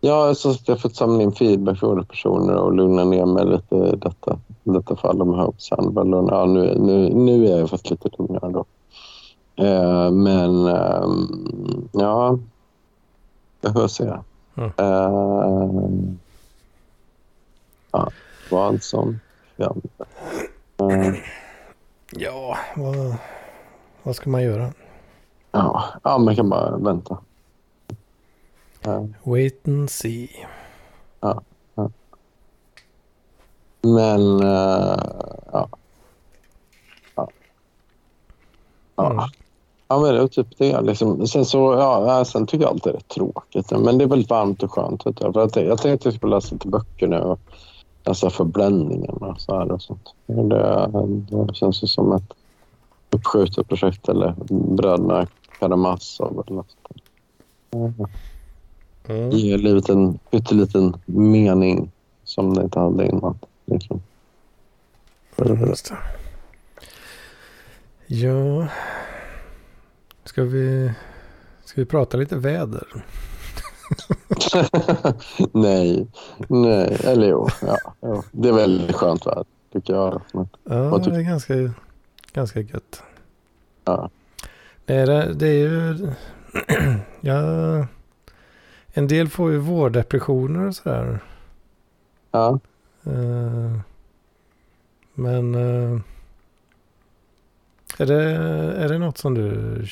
jag, 0.00 0.36
så 0.36 0.54
jag 0.66 0.74
har 0.74 0.78
fått 0.78 0.96
samla 0.96 1.22
in 1.22 1.32
feedback 1.32 1.78
från 1.78 1.90
olika 1.90 2.08
personer 2.08 2.54
och 2.56 2.72
lugna 2.72 3.04
ner 3.04 3.26
mig 3.26 3.46
lite 3.46 3.76
i 3.76 3.96
detta, 3.96 4.38
detta 4.62 4.96
fall 4.96 5.22
om 5.22 5.34
Hope 5.34 5.60
Sandwell. 5.60 6.14
Och, 6.14 6.28
ja, 6.32 6.46
nu, 6.46 6.78
nu, 6.78 7.14
nu 7.14 7.46
är 7.46 7.58
jag 7.58 7.70
fast 7.70 7.90
lite 7.90 8.08
lugnare 8.18 8.52
då. 8.52 8.64
Eh, 9.64 10.10
men, 10.10 10.66
ehm, 10.66 11.88
ja, 11.92 12.38
jag 13.60 13.72
får 13.72 13.88
se. 13.88 14.12
Mm. 14.54 14.72
Eh, 14.76 16.14
ja, 17.92 18.78
som 18.80 19.20
händer. 19.56 19.90
Eh, 20.76 21.14
Ja, 22.16 22.58
vad, 22.76 23.16
vad 24.02 24.16
ska 24.16 24.30
man 24.30 24.42
göra? 24.42 24.72
Ja, 25.54 25.84
ja, 26.02 26.18
man 26.18 26.36
kan 26.36 26.48
bara 26.48 26.76
vänta. 26.76 27.18
Eh, 28.82 29.04
Wait 29.22 29.68
and 29.68 29.90
see. 29.90 30.28
Men, 33.84 34.40
eh, 34.40 34.96
ja. 35.52 35.68
Ja. 37.14 37.28
Ja. 38.96 39.10
Mm. 39.10 39.24
Ja, 39.88 40.00
men 40.00 40.14
det 40.14 40.20
är 40.20 40.26
typ 40.26 40.58
det. 40.58 40.80
Liksom. 40.80 41.26
Sen, 41.26 41.44
så, 41.44 41.58
ja, 41.58 42.06
ja, 42.06 42.24
sen 42.24 42.46
tycker 42.46 42.64
jag 42.64 42.70
alltid 42.70 42.92
det 42.92 42.98
är 42.98 43.14
tråkigt. 43.14 43.70
Men 43.70 43.98
det 43.98 44.04
är 44.04 44.08
väldigt 44.08 44.30
varmt 44.30 44.62
och 44.62 44.72
skönt. 44.72 45.06
Vet 45.06 45.20
jag. 45.20 45.32
För 45.32 45.40
att 45.40 45.56
jag, 45.56 45.64
jag 45.64 45.78
tänkte 45.78 46.08
att 46.08 46.12
jag 46.12 46.14
skulle 46.14 46.34
läsa 46.34 46.54
lite 46.54 46.68
böcker 46.68 47.06
nu 47.06 47.20
och 47.20 47.40
läsa 48.04 48.30
förbländningen 48.30 49.16
och 49.16 49.40
så 49.40 49.58
här 49.58 49.72
och 49.72 49.82
sånt. 49.82 50.14
Det, 50.26 51.46
det 51.46 51.54
känns 51.54 51.82
ju 51.82 51.86
som 51.86 52.12
ett 52.12 52.34
uppskjutet 53.10 53.68
projekt 53.68 54.08
eller 54.08 54.34
bröderna 54.48 55.26
Karamazov 55.64 56.44
eller 56.46 56.56
något. 56.56 56.76
Mm. 57.70 57.94
Mm. 59.08 59.30
Ge 59.30 59.56
livet 59.56 59.88
en 59.88 60.18
pytteliten 60.30 60.96
mening 61.06 61.90
som 62.24 62.54
det 62.54 62.62
inte 62.62 62.78
hade 62.80 63.06
innan. 63.06 63.38
Liksom. 63.64 64.02
Det. 65.36 65.96
Ja. 68.06 68.68
Ska 70.24 70.42
vi, 70.42 70.92
ska 71.64 71.80
vi 71.80 71.86
prata 71.86 72.16
lite 72.16 72.36
väder? 72.36 72.86
nej, 75.52 76.06
nej, 76.48 76.96
eller 77.04 77.28
jo, 77.28 77.48
ja, 77.62 77.78
jo. 78.00 78.22
Det 78.32 78.48
är 78.48 78.52
väldigt 78.52 78.96
skönt 78.96 79.26
väder 79.26 79.44
tycker 79.72 79.94
jag. 79.94 80.22
Men, 80.32 80.48
Ja, 80.64 80.98
det 81.04 81.16
är 81.16 81.20
ganska, 81.20 81.54
ganska 82.32 82.60
gött. 82.60 83.02
ja. 83.84 84.10
Det 84.86 84.94
är, 84.94 85.32
det 85.34 85.48
är 85.48 85.68
ju... 85.68 85.98
ja, 87.20 87.36
en 88.92 89.08
del 89.08 89.28
får 89.28 89.50
ju 89.52 89.58
vårdepressioner 89.58 90.66
och 90.68 90.74
sådär. 90.74 91.18
Ja. 92.30 92.58
Eh, 93.06 93.78
Men 95.14 95.54
eh, 95.54 96.00
är, 97.98 98.06
det, 98.06 98.22
är 98.84 98.88
det 98.88 98.98
något 98.98 99.18
som 99.18 99.34
du 99.34 99.86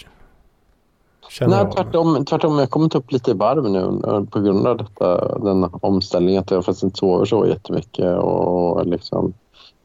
känner 1.28 1.57
Nej, 1.57 1.66
av? 1.66 1.72
tvärtom, 1.72 2.24
tvärtom. 2.24 2.52
Jag 2.52 2.61
har 2.61 2.66
kommit 2.66 2.94
upp 2.94 3.12
lite 3.12 3.31
i 3.31 3.35
varv 3.35 3.70
nu 3.70 3.78
eh, 4.11 4.24
på 4.24 4.40
grund 4.40 4.66
av 4.66 4.76
detta, 4.76 5.38
denna 5.38 5.70
omställning. 5.72 6.37
Att 6.37 6.50
jag 6.50 6.64
faktiskt 6.64 6.83
inte 6.83 6.98
sover 6.98 7.24
så 7.24 7.46
jättemycket. 7.46 8.16
Och 8.18 8.87
liksom, 8.87 9.33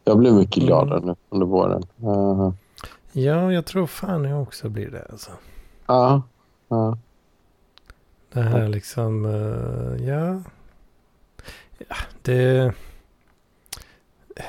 jag 0.04 0.18
blir 0.18 0.32
mycket 0.32 0.58
Mm. 0.58 0.68
gladare 0.68 1.00
nu 1.06 1.16
under 1.30 1.46
våren. 1.46 1.84
Eh, 2.04 2.52
Ja, 3.18 3.54
jag 3.54 3.66
tror 3.66 3.88
fan 3.88 4.24
jag 4.24 4.42
också 4.42 4.70
blir 4.70 4.92
det. 4.92 5.06
Alltså. 5.10 5.32
Ja, 5.86 6.22
ja, 6.68 6.98
Det 8.34 8.42
här 8.42 8.68
liksom, 8.68 9.26
eh, 9.26 10.08
ja. 10.08 10.42
ja 11.78 11.96
det, 12.22 12.74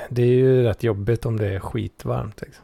det 0.09 0.21
är 0.21 0.27
ju 0.35 0.63
rätt 0.63 0.83
jobbigt 0.83 1.25
om 1.25 1.37
det 1.37 1.47
är 1.47 1.59
skitvarmt. 1.59 2.41
Liksom. 2.41 2.63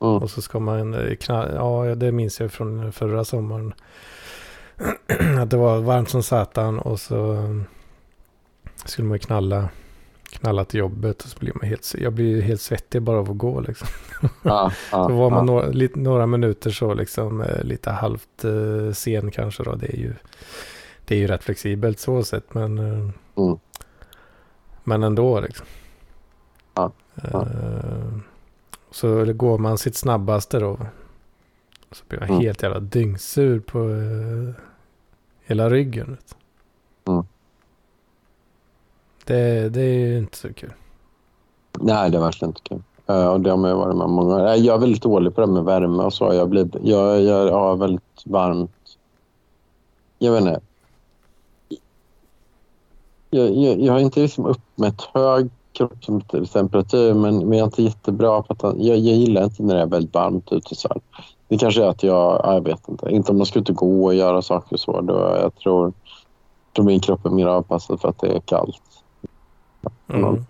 mm, 0.00 0.16
Och 0.16 0.30
så 0.30 0.42
ska 0.42 0.58
man 0.60 0.94
eh, 0.94 1.16
knalla, 1.16 1.54
ja 1.54 1.94
det 1.94 2.12
minns 2.12 2.40
jag 2.40 2.52
från 2.52 2.92
förra 2.92 3.24
sommaren. 3.24 3.74
Att 5.40 5.50
det 5.50 5.56
var 5.56 5.80
varmt 5.80 6.08
som 6.08 6.22
satan 6.22 6.78
och 6.78 7.00
så 7.00 7.36
skulle 8.84 9.08
man 9.08 9.18
knalla, 9.18 9.68
knalla 10.30 10.64
till 10.64 10.80
jobbet 10.80 11.22
och 11.22 11.28
så 11.28 11.38
blir 11.38 11.52
man 11.54 11.68
helt, 11.68 11.94
jag 11.98 12.12
blir 12.12 12.42
helt 12.42 12.60
svettig 12.60 13.02
bara 13.02 13.18
av 13.18 13.30
att 13.30 13.38
gå 13.38 13.60
liksom. 13.60 13.88
ja, 14.42 14.72
ja, 14.92 15.08
Så 15.08 15.14
var 15.14 15.30
man 15.30 15.38
ja. 15.38 15.44
några, 15.44 15.66
lite, 15.66 15.98
några 15.98 16.26
minuter 16.26 16.70
så 16.70 16.94
liksom 16.94 17.40
eh, 17.40 17.64
lite 17.64 17.90
halvt 17.90 18.44
eh, 18.44 18.92
sen 18.92 19.30
kanske 19.30 19.62
då. 19.62 19.74
Det 19.74 19.86
är 19.86 19.96
ju, 19.98 20.14
det 21.04 21.14
är 21.14 21.18
ju 21.18 21.26
rätt 21.26 21.42
flexibelt 21.44 21.98
så 22.00 22.22
sett 22.22 22.54
men, 22.54 22.78
eh, 22.78 23.10
Mm. 23.36 23.58
men 24.84 25.02
ändå 25.02 25.40
liksom. 25.40 25.66
Eh, 27.22 28.18
så 28.90 29.32
går 29.32 29.58
man 29.58 29.78
sitt 29.78 29.96
snabbaste 29.96 30.58
då. 30.58 30.78
Så 31.92 32.04
blir 32.08 32.18
man 32.20 32.28
Mm. 32.28 32.40
helt 32.40 32.62
jävla 32.62 32.80
dyngsur 32.80 33.60
på 33.60 33.78
eh, 33.90 34.54
hela 35.46 35.70
ryggen. 35.70 36.16
Du. 37.04 37.12
Mm. 37.12 37.24
Det, 39.24 39.68
det 39.68 39.80
är 39.80 40.08
ju 40.08 40.18
inte 40.18 40.36
så 40.36 40.52
kul. 40.52 40.72
Nej, 41.80 42.10
det 42.10 42.16
är 42.16 42.20
verkligen 42.20 42.50
inte 42.50 42.60
kul. 42.62 42.82
Eh, 43.06 43.28
och 43.28 43.40
det 43.40 43.50
har 43.50 43.56
man 43.56 43.70
ju 43.70 43.76
varit 43.76 43.96
med 43.96 44.08
många 44.08 44.34
gånger. 44.34 44.54
Jag 44.54 44.74
är 44.74 44.78
väldigt 44.78 45.02
dålig 45.02 45.34
på 45.34 45.40
det 45.40 45.46
med 45.46 45.64
värme 45.64 46.02
och 46.02 46.12
så. 46.12 46.34
Jag, 46.34 46.48
blir, 46.48 46.68
jag, 46.82 47.22
jag 47.22 47.52
har 47.52 47.76
väldigt 47.76 48.22
varmt... 48.24 48.70
Jag 50.18 50.32
vet 50.32 50.40
inte. 50.40 50.60
Jag, 53.30 53.54
jag, 53.54 53.80
jag 53.80 53.92
har 53.92 54.00
inte 54.00 54.20
liksom 54.20 54.46
uppmätt 54.46 55.02
hög 55.14 55.50
kroppstemperatur 55.72 57.14
men, 57.14 57.38
men 57.38 57.58
jag 57.58 57.64
är 57.64 57.64
inte 57.64 57.82
jättebra 57.82 58.42
på 58.42 58.52
att... 58.52 58.62
Jag, 58.62 58.98
jag 58.98 59.16
gillar 59.16 59.44
inte 59.44 59.62
när 59.62 59.74
det 59.74 59.82
är 59.82 59.86
väldigt 59.86 60.14
varmt 60.14 60.52
ute. 60.52 60.74
Så 60.74 60.88
här. 60.88 61.00
Det 61.48 61.58
kanske 61.58 61.84
är 61.84 61.88
att 61.88 62.02
jag... 62.02 62.40
Jag 62.44 62.64
vet 62.64 62.88
inte. 62.88 63.10
Inte 63.10 63.32
om 63.32 63.38
man 63.38 63.46
ska 63.46 63.58
ut 63.58 63.70
och 63.70 63.76
gå 63.76 64.04
och 64.04 64.14
göra 64.14 64.42
saker 64.42 64.74
och 64.74 64.80
så. 64.80 65.00
Då, 65.00 65.12
jag 65.42 65.54
tror, 65.54 65.92
tror 66.76 66.84
min 66.84 67.00
kropp 67.00 67.26
är 67.26 67.30
mer 67.30 67.46
avpassad 67.46 68.00
för 68.00 68.08
att 68.08 68.18
det 68.18 68.36
är 68.36 68.40
kallt. 68.40 68.89
Mm. 70.08 70.24
Mm. 70.24 70.44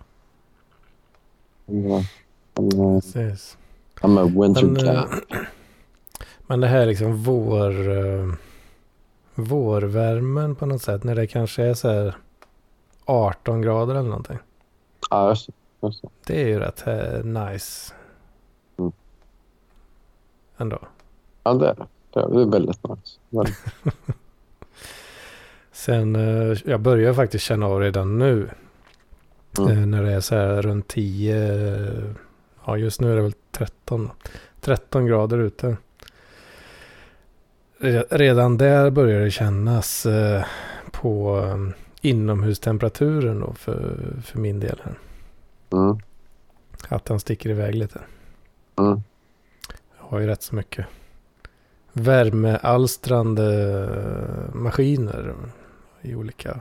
Men, 1.65 2.03
men, 2.55 3.01
Precis. 3.01 3.57
I'm 4.01 4.19
a 4.19 4.25
winter 4.41 4.65
Men, 4.65 4.87
eh, 4.87 5.01
cat. 5.03 5.21
Men 6.47 6.59
det 6.59 6.67
här 6.67 6.85
liksom 6.85 7.23
vår... 7.23 7.89
eh, 7.97 8.33
vårvärmen 9.35 10.55
på 10.55 10.65
något 10.65 10.81
sätt. 10.81 11.03
När 11.03 11.15
det 11.15 11.27
kanske 11.27 11.63
är 11.63 11.73
så 11.73 11.89
här 11.89 12.15
18 13.05 13.61
grader 13.61 13.95
eller 13.95 14.09
någonting. 14.09 14.39
Ja, 15.09 15.29
just 15.29 15.47
det. 15.47 15.53
Just 15.87 16.01
det. 16.01 16.09
Det 16.25 16.41
är 16.41 16.47
ju 16.47 16.59
rätt 16.59 16.87
eh, 16.87 17.23
nice. 17.23 17.93
Mm. 18.77 18.91
Ändå. 20.57 20.79
Ja, 21.43 21.53
det 21.53 21.69
är 21.69 21.75
det. 21.75 21.87
Det 22.13 22.19
är, 22.19 22.45
väldigt 22.45 22.89
nice. 22.89 23.19
Väldigt. 23.29 23.57
Sen, 25.71 26.15
eh, 26.15 26.57
jag 26.65 26.79
börjar 26.81 27.13
faktiskt 27.13 27.45
känna 27.45 27.65
av 27.65 27.79
redan 27.79 28.17
nu. 28.17 28.49
Mm. 29.59 29.71
Eh, 29.77 29.85
när 29.85 30.03
det 30.03 30.11
är 30.13 30.19
så 30.19 30.35
här 30.35 30.61
runt 30.61 30.87
10. 30.87 31.37
eh, 31.37 32.03
Ja, 32.65 32.77
just 32.77 33.01
nu 33.01 33.11
är 33.11 33.15
det 33.15 33.21
väl 33.21 33.33
13. 33.51 34.09
13 34.61 35.05
grader 35.05 35.37
ute. 35.37 35.77
re- 37.79 38.05
redan 38.09 38.57
där 38.57 38.89
börjar 38.89 39.19
det 39.21 39.31
kännas 39.31 40.05
eh, 40.05 40.43
på 40.91 41.39
eh, 41.45 41.57
inomhustemperaturen 42.01 43.39
då 43.39 43.53
för, 43.53 43.97
för 44.23 44.39
min 44.39 44.59
del. 44.59 44.81
Här. 44.83 44.99
Mm. 45.73 45.97
Att 46.87 47.07
han 47.07 47.19
sticker 47.19 47.49
iväg 47.49 47.75
lite. 47.75 47.99
Mm. 48.79 49.01
Jag 49.99 50.05
har 50.07 50.19
ju 50.19 50.27
rätt 50.27 50.41
så 50.43 50.55
mycket 50.55 50.85
värmealstrande 51.93 53.47
maskiner 54.53 55.35
i 56.01 56.15
olika 56.15 56.59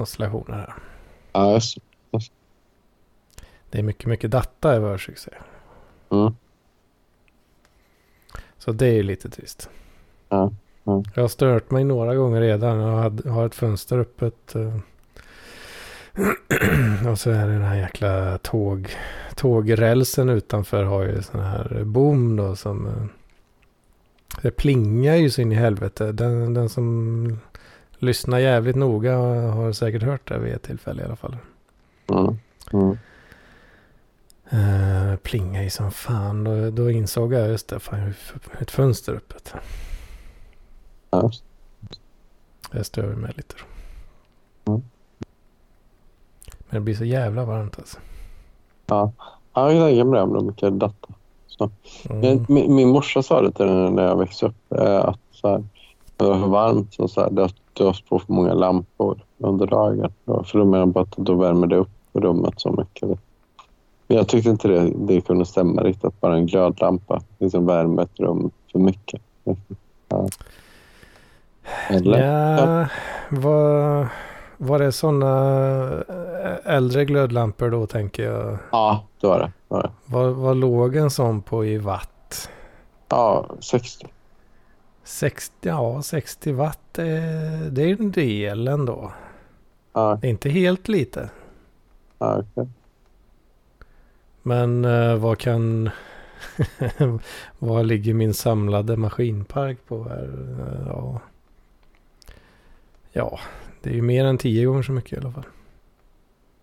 konstellationer 0.00 0.56
här. 0.56 0.74
Ja, 1.32 1.52
just 1.52 1.78
det. 3.70 3.78
Är 3.78 3.82
mycket, 3.82 4.06
mycket 4.06 4.30
data 4.30 4.76
i 4.76 4.78
världssuccé. 4.78 5.30
Mm. 6.10 6.34
Så 8.58 8.72
det 8.72 8.86
är 8.86 8.92
ju 8.92 9.02
lite 9.02 9.30
trist. 9.30 9.70
Ja, 10.28 10.52
ja. 10.84 11.02
Jag 11.14 11.22
har 11.22 11.28
stört 11.28 11.70
mig 11.70 11.84
några 11.84 12.14
gånger 12.14 12.40
redan. 12.40 12.78
Jag 12.78 12.96
hade- 12.96 13.30
har 13.30 13.46
ett 13.46 13.54
fönster 13.54 13.98
öppet. 13.98 14.54
eh, 14.54 14.76
Och 17.10 17.18
så 17.18 17.30
är 17.30 17.46
det 17.46 17.52
den 17.52 17.62
här 17.62 17.76
jäkla 17.76 18.38
tåg, 18.38 18.88
tågrälsen 19.36 20.28
utanför 20.28 20.84
har 20.84 21.02
ju 21.02 21.22
sån 21.22 21.40
här 21.40 21.82
bom 21.84 22.36
då 22.36 22.56
som... 22.56 22.86
eh, 22.86 23.04
Det 24.42 24.50
plingar 24.50 25.14
ju 25.16 25.30
så 25.30 25.40
in 25.40 25.52
i 25.52 25.54
helvete. 25.54 26.12
Den, 26.12 26.54
den 26.54 26.68
som 26.68 27.38
lyssnar 28.00 28.38
jävligt 28.38 28.76
noga 28.76 29.16
har 29.16 29.72
säkert 29.72 30.02
hört 30.02 30.28
det 30.28 30.38
vid 30.38 30.52
ett 30.52 30.62
tillfälle 30.62 31.02
i 31.02 31.04
alla 31.04 31.16
fall. 31.16 31.36
Mm. 32.08 32.38
Mm. 32.72 32.98
Uh, 34.52 35.16
plingar 35.16 35.62
ju 35.62 35.70
som 35.70 35.90
fan. 35.90 36.44
Då, 36.44 36.70
då 36.70 36.90
insåg 36.90 37.32
jag 37.32 37.48
just 37.48 37.68
det. 37.68 37.80
Fan, 37.80 38.00
jag 38.00 38.62
ett 38.62 38.70
fönster 38.70 39.14
öppet. 39.14 39.54
Ja, 41.10 41.30
Det 42.72 42.84
stör 42.84 43.14
mig 43.14 43.32
lite. 43.36 43.54
Då. 44.64 44.72
Mm. 44.72 44.82
Men 46.68 46.74
det 46.74 46.80
blir 46.80 46.94
så 46.94 47.04
jävla 47.04 47.44
varmt 47.44 47.78
alltså. 47.78 47.98
Ja, 48.86 49.12
jag 49.54 49.70
kan 49.70 49.80
tänka 49.80 50.04
mig 50.04 50.18
det. 50.18 50.22
om 50.22 50.32
det 50.32 50.44
mycket 50.44 50.72
data. 50.72 51.08
Så. 51.46 51.70
Mm. 52.10 52.46
Min, 52.48 52.74
min, 52.74 52.88
morsa 52.88 53.22
sa 53.22 53.42
det 53.42 53.52
till 53.52 53.66
när 53.66 54.02
jag 54.02 54.18
växte 54.18 54.46
upp. 54.46 54.72
Eh, 54.72 55.04
att 55.04 55.20
så 55.32 55.48
här, 55.48 55.64
det 56.16 56.24
var 56.24 56.40
för 56.40 56.48
varmt. 56.48 56.94
Så 56.94 57.08
så 57.08 57.20
här, 57.20 57.30
det 57.30 57.48
det 57.80 57.84
var 57.84 58.00
på 58.08 58.18
för 58.18 58.32
många 58.32 58.54
lampor 58.54 59.18
under 59.38 59.66
dagen. 59.66 60.12
För 60.24 60.58
då 60.58 60.64
menar 60.64 60.86
bara 60.86 61.04
att 61.04 61.16
då 61.16 61.34
värmer 61.34 61.66
det 61.66 61.76
upp 61.76 61.90
rummet 62.12 62.54
så 62.56 62.72
mycket. 62.72 63.08
Men 64.06 64.16
jag 64.16 64.28
tyckte 64.28 64.50
inte 64.50 64.68
det, 64.68 64.92
det 64.96 65.20
kunde 65.20 65.46
stämma 65.46 65.82
riktigt. 65.82 66.04
Att 66.04 66.20
bara 66.20 66.36
en 66.36 66.46
glödlampa 66.46 67.20
liksom 67.38 67.66
värmer 67.66 68.02
ett 68.02 68.20
rum 68.20 68.50
för 68.72 68.78
mycket. 68.78 69.20
Ja. 70.08 70.28
Eller? 71.88 72.18
Ja, 72.18 72.86
var, 73.30 74.08
var 74.56 74.78
det 74.78 74.92
sådana 74.92 76.04
äldre 76.64 77.04
glödlampor 77.04 77.70
då 77.70 77.86
tänker 77.86 78.22
jag? 78.22 78.58
Ja, 78.72 79.04
det 79.20 79.26
var 79.26 79.38
det. 79.38 79.44
det, 79.44 79.52
var 79.68 79.82
det. 79.82 79.90
Vad, 80.06 80.32
vad 80.32 80.56
låg 80.56 80.96
en 80.96 81.10
sån 81.10 81.42
på 81.42 81.64
i 81.64 81.78
watt? 81.78 82.50
Ja, 83.08 83.46
60. 83.60 84.06
60, 85.10 85.68
ja, 85.68 86.02
60 86.02 86.52
watt, 86.52 86.98
eh, 86.98 87.04
det 87.70 87.82
är 87.82 88.00
en 88.00 88.10
del 88.10 88.68
ändå. 88.68 89.12
Ja, 89.92 90.18
Det 90.20 90.26
är 90.26 90.30
inte 90.30 90.48
helt 90.50 90.88
lite. 90.88 91.30
ja, 92.18 92.38
okej. 92.54 92.68
Men 94.42 94.84
eh, 94.84 95.16
vad 95.16 95.38
kan... 95.38 95.90
vad 97.58 97.86
ligger 97.86 98.14
min 98.14 98.34
samlade 98.34 98.96
maskinpark 98.96 99.78
på 99.88 100.04
här? 100.04 100.30
Eh, 100.60 100.86
Ja. 100.88 101.20
ja, 103.12 103.38
det 103.82 103.90
är 103.90 103.94
ju 103.94 104.02
mer 104.02 104.24
än 104.24 104.38
tio 104.38 104.66
gånger 104.66 104.82
så 104.82 104.92
mycket 104.92 105.12
i 105.12 105.16
alla 105.20 105.32
fall. 105.32 105.46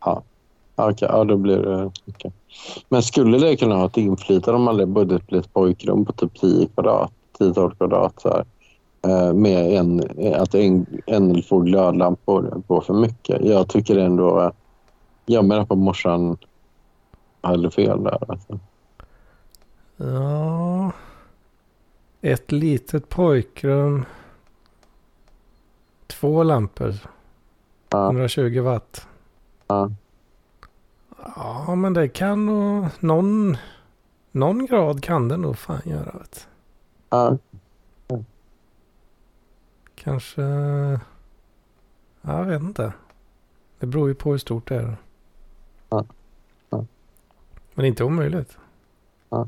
Ja, 0.05 0.23
okej. 0.75 1.07
Ja, 1.11 1.23
då 1.23 1.37
blir 1.37 1.57
det 1.57 1.91
mycket. 2.05 2.33
Men 2.89 3.03
skulle 3.03 3.37
det 3.37 3.57
kunna 3.57 3.75
ha 3.75 3.85
ett 3.85 3.97
inflytande 3.97 4.57
om 4.57 4.63
man 4.63 4.75
hade 4.75 4.85
budget 4.85 5.27
blir 5.27 5.39
ett 5.39 5.53
pojkrum 5.53 6.05
på 6.05 6.13
typ 6.13 6.39
10 6.39 6.67
kvadrat, 6.67 7.11
10-12 7.39 7.75
kvadrat 7.75 8.13
så 8.21 8.29
här, 8.29 8.45
eh, 9.07 9.33
med 9.33 9.73
en, 9.73 10.01
att 10.35 10.55
en, 10.55 10.85
en 11.05 11.31
eller 11.31 11.41
två 11.41 11.59
glödlampor 11.59 12.63
går 12.67 12.81
för 12.81 12.93
mycket. 12.93 13.45
Jag 13.45 13.69
tycker 13.69 13.97
ändå... 13.97 14.41
eh, 14.41 14.51
Jag 15.25 15.45
menar 15.45 15.65
på 15.65 15.75
morsan 15.75 16.37
hade 17.41 17.71
fel 17.71 18.03
där. 18.03 18.31
Alltså. 18.31 18.59
Ja. 19.97 20.91
Ett 22.21 22.51
litet 22.51 23.09
pojkrum. 23.09 24.05
Två 26.07 26.43
lampor. 26.43 26.93
Ja, 27.89 28.05
120 28.05 28.61
watt. 28.61 29.07
ja, 29.67 29.91
Ja, 31.35 31.75
men 31.75 31.93
det 31.93 32.07
kan 32.07 32.45
nog... 32.45 32.85
Någon, 32.99 33.57
någon 34.31 34.65
grad 34.65 35.03
kan 35.03 35.27
det 35.27 35.37
nog 35.37 35.57
fan 35.57 35.81
göra. 35.85 36.11
Vet. 36.19 36.47
Ja, 37.09 37.37
Kanske... 39.95 40.41
Ja, 42.21 42.39
jag 42.39 42.45
vet 42.45 42.61
inte. 42.61 42.93
Det 43.79 43.85
beror 43.85 44.07
ju 44.07 44.15
på 44.15 44.31
hur 44.31 44.37
stort 44.37 44.67
det 44.67 44.75
är. 44.75 44.97
Ja. 45.89 46.05
Ja. 46.69 46.85
Men 47.73 47.85
inte 47.85 48.03
omöjligt. 48.03 48.57
Ja. 49.29 49.47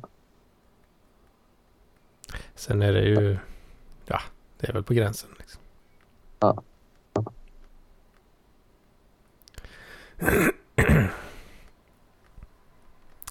Sen 2.55 2.82
är 2.82 2.93
det 2.93 3.03
ju... 3.03 3.38
Ja, 4.05 4.22
det 4.60 4.70
är 4.70 4.74
väl 4.74 4.84
på 4.84 4.93
gränsen. 4.93 5.30
Liksom. 5.38 5.62
Ja. 6.39 6.64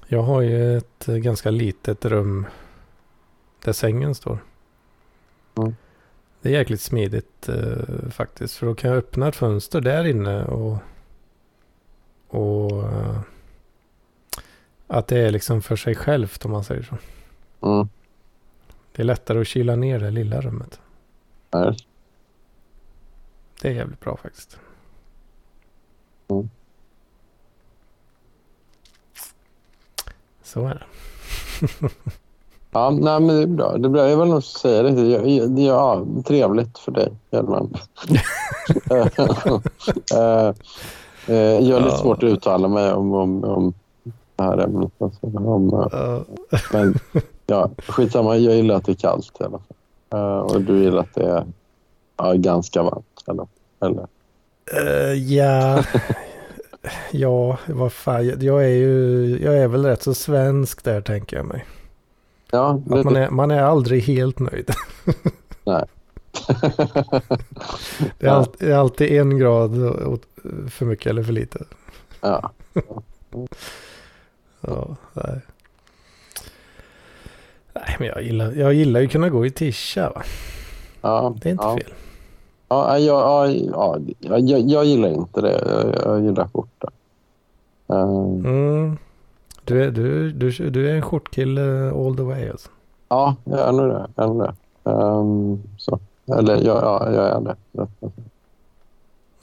Jag 0.06 0.22
har 0.22 0.40
ju 0.40 0.76
ett 0.76 1.08
eh, 1.08 1.16
ganska 1.16 1.50
litet 1.50 2.04
rum 2.04 2.46
där 3.68 3.72
sängen 3.72 4.14
står. 4.14 4.38
Mm. 5.58 5.76
Det 6.42 6.48
är 6.48 6.52
jäkligt 6.52 6.80
smidigt 6.80 7.48
eh, 7.48 8.08
faktiskt. 8.10 8.56
För 8.56 8.66
då 8.66 8.74
kan 8.74 8.90
jag 8.90 8.98
öppna 8.98 9.28
ett 9.28 9.36
fönster 9.36 9.80
där 9.80 10.04
inne 10.04 10.44
och... 10.44 10.78
Och... 12.28 12.82
eh, 12.92 13.20
att 14.86 15.06
det 15.08 15.18
är 15.18 15.30
liksom 15.30 15.62
för 15.62 15.76
sig 15.76 15.94
självt 15.94 16.44
om 16.44 16.50
man 16.50 16.64
säger 16.64 16.82
så. 16.82 16.96
mm, 17.66 17.88
Det 18.92 19.02
är 19.02 19.04
lättare 19.06 19.40
att 19.40 19.46
kyla 19.46 19.76
ner 19.76 19.98
det 19.98 20.10
lilla 20.10 20.40
rummet. 20.40 20.80
ja, 21.50 21.74
Det 23.60 23.68
är 23.68 23.72
jävligt 23.72 24.00
bra 24.00 24.16
faktiskt. 24.16 24.58
Mm. 26.28 26.50
Så 30.42 30.66
är 30.66 30.74
det. 30.74 30.84
Ja, 32.70 32.90
nej, 32.90 33.20
men 33.20 33.36
det 33.36 33.42
är 33.42 33.46
bra. 33.46 33.76
Det 33.78 33.86
är 33.86 33.90
bra. 33.90 34.08
Jag 34.08 34.16
vill 34.16 34.28
nog 34.28 34.42
säga 34.44 34.82
det. 34.82 35.02
Jag, 35.02 35.58
ja, 35.58 36.06
trevligt 36.26 36.78
för 36.78 36.92
dig, 36.92 37.12
Hjelman. 37.30 37.74
Eh, 40.14 40.52
eh, 41.26 41.36
jag 41.36 41.74
har 41.74 41.80
lite 41.80 41.94
Ja. 41.94 41.96
svårt 41.96 42.22
att 42.22 42.28
uttala 42.30 42.68
mig 42.68 42.92
om, 42.92 43.12
om, 43.14 43.44
om 43.44 43.74
det 44.36 44.42
här 44.42 44.58
ämnet. 44.58 44.92
Alltså, 44.98 45.26
om, 45.26 45.68
eh, 45.68 45.88
Ja. 46.50 46.58
men 46.72 46.94
ja, 47.46 47.70
skitsamma. 47.88 48.36
Jag 48.36 48.54
gillar 48.54 48.74
att 48.74 48.84
det 48.86 48.92
är 48.92 48.96
kallt 48.96 49.32
i 49.40 49.44
alla 49.44 49.58
fall. 49.58 50.42
Och 50.42 50.60
du 50.62 50.82
gillar 50.82 50.98
att 50.98 51.14
det 51.14 51.24
är 51.24 51.44
ja, 52.16 52.32
ganska 52.32 52.82
varmt. 52.82 53.24
Eller? 53.26 53.46
eller? 53.80 54.06
Eh, 54.76 55.12
ja. 55.34 55.84
ja, 57.10 57.58
vad 57.66 57.92
fan. 57.92 58.26
Jag 58.40 58.64
är 58.64 58.68
ju, 58.76 59.38
jag 59.42 59.58
är 59.58 59.68
väl 59.68 59.84
rätt 59.84 60.02
så 60.02 60.14
svensk 60.14 60.84
där 60.84 61.00
tänker 61.00 61.36
jag 61.36 61.46
mig. 61.46 61.64
Ja, 62.50 62.80
det, 62.86 62.98
Att 62.98 63.04
man 63.04 63.16
är, 63.16 63.30
man 63.30 63.50
är 63.50 63.62
aldrig 63.62 64.02
helt 64.02 64.38
nöjd. 64.38 64.70
Nej. 65.64 65.84
Det 68.18 68.26
är, 68.26 68.46
det 68.58 68.70
är 68.70 68.74
alltid 68.76 69.12
en 69.20 69.38
grad 69.38 69.70
för 70.70 70.84
mycket 70.84 71.06
eller 71.06 71.22
för 71.22 71.32
lite. 71.32 71.64
ja. 72.20 72.50
Ja, 74.60 74.96
nej. 75.12 75.40
Nej, 77.74 77.96
men 77.98 78.08
jag 78.08 78.22
gillar, 78.22 78.52
jag 78.52 78.74
gillar 78.74 79.00
ju 79.00 79.06
att 79.06 79.12
kunna 79.12 79.28
gå 79.28 79.46
i 79.46 79.50
tischa 79.50 80.10
va. 80.14 80.22
Ja, 81.00 81.34
Det 81.40 81.48
är 81.48 81.52
inte 81.52 81.64
ja. 81.64 81.76
fel. 81.76 81.92
Ja, 82.68 82.98
jag, 82.98 83.20
ja, 83.20 83.48
ja, 83.72 83.98
jag, 84.18 84.40
jag 84.70 84.84
gillar 84.84 85.08
inte 85.08 85.40
det. 85.40 85.52
Jag, 85.52 85.94
jag 86.04 86.24
gillar 86.24 86.48
skjorta. 86.48 86.90
Eh, 87.88 88.02
Mm. 88.44 88.96
Du, 89.68 89.84
är, 89.84 89.90
du, 89.90 90.32
du, 90.32 90.70
du 90.70 90.90
är 90.90 90.94
en 90.94 91.02
skjortkille 91.02 91.90
all 91.90 92.16
the 92.16 92.22
way 92.22 92.48
alltså. 92.48 92.70
Ja, 93.08 93.36
jag 93.44 93.68
är 93.68 93.72
nog 93.72 93.88
det. 93.88 94.08
Jag 94.14 94.30
är 94.30 94.42
det. 94.42 94.54
Ehm, 94.90 95.62
så. 95.76 95.98
Eller 96.26 96.56
ja, 96.56 96.80
ja, 96.82 97.12
jag 97.12 97.26
är 97.26 97.40
det. 97.40 97.56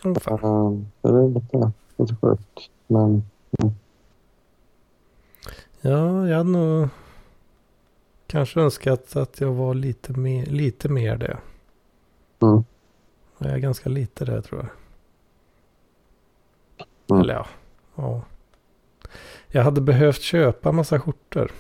Ungefär. 0.04 0.46
Um, 0.46 0.88
det 1.02 1.10
är 1.10 1.30
lite, 1.30 1.72
lite 1.98 2.16
sjukt. 2.22 2.70
Men 2.88 3.24
Ja, 5.82 6.28
jag 6.28 6.38
hade 6.38 6.50
nog... 6.50 6.88
kanske 8.28 8.62
önskat 8.62 9.16
att 9.16 9.42
jag 9.42 9.52
var 9.54 9.74
lite 9.74 10.14
mer, 10.14 10.46
lite 10.46 10.90
mer 10.90 11.18
det. 11.18 11.38
Mm. 12.40 12.64
Jag 13.38 13.52
är 13.52 13.58
ganska 13.58 13.90
lite 13.90 14.26
det 14.26 14.42
tror 14.42 14.62
jag. 14.62 14.70
Mm. 17.10 17.22
Eller 17.22 17.34
ja, 17.34 17.46
ja. 17.96 18.22
Jag 19.48 19.64
hade 19.64 19.82
behövt 19.82 20.22
köpa 20.22 20.72
massa 20.72 21.00
skjortor. 21.00 21.52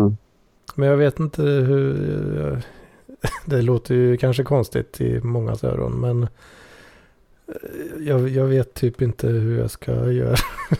Mm. 0.00 0.16
Men 0.74 0.88
jag 0.88 0.96
vet 0.96 1.20
inte 1.20 1.42
hur... 1.42 2.62
Det 3.46 3.62
låter 3.62 3.94
ju 3.94 4.16
kanske 4.16 4.44
konstigt 4.44 5.00
i 5.00 5.20
många 5.20 5.56
öron 5.62 6.00
men 6.00 6.22
eh, 6.22 6.28
jag, 8.06 8.28
jag 8.28 8.44
vet 8.44 8.74
typ 8.74 9.02
inte 9.02 9.26
hur 9.26 9.58
jag 9.58 9.70
ska 9.70 10.10
göra. 10.10 10.36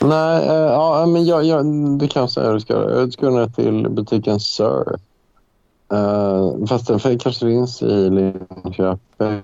Nej, 0.00 0.48
eh, 0.48 0.54
ja, 0.54 1.06
men 1.06 1.24
jag, 1.24 1.44
jag, 1.44 1.66
det 1.98 2.08
kan 2.08 2.20
jag 2.20 2.30
säga 2.30 2.46
hur 2.46 2.54
du 2.54 2.60
ska 2.60 2.72
göra. 2.72 3.06
Du 3.06 3.12
ska 3.12 3.30
ner 3.30 3.46
till 3.48 3.90
butiken 3.90 4.40
Sir. 4.40 4.98
Uh, 5.92 6.66
fast 6.66 6.86
den 6.86 7.18
kanske 7.18 7.46
finns 7.46 7.82
i 7.82 8.10
Linköping. 8.10 9.42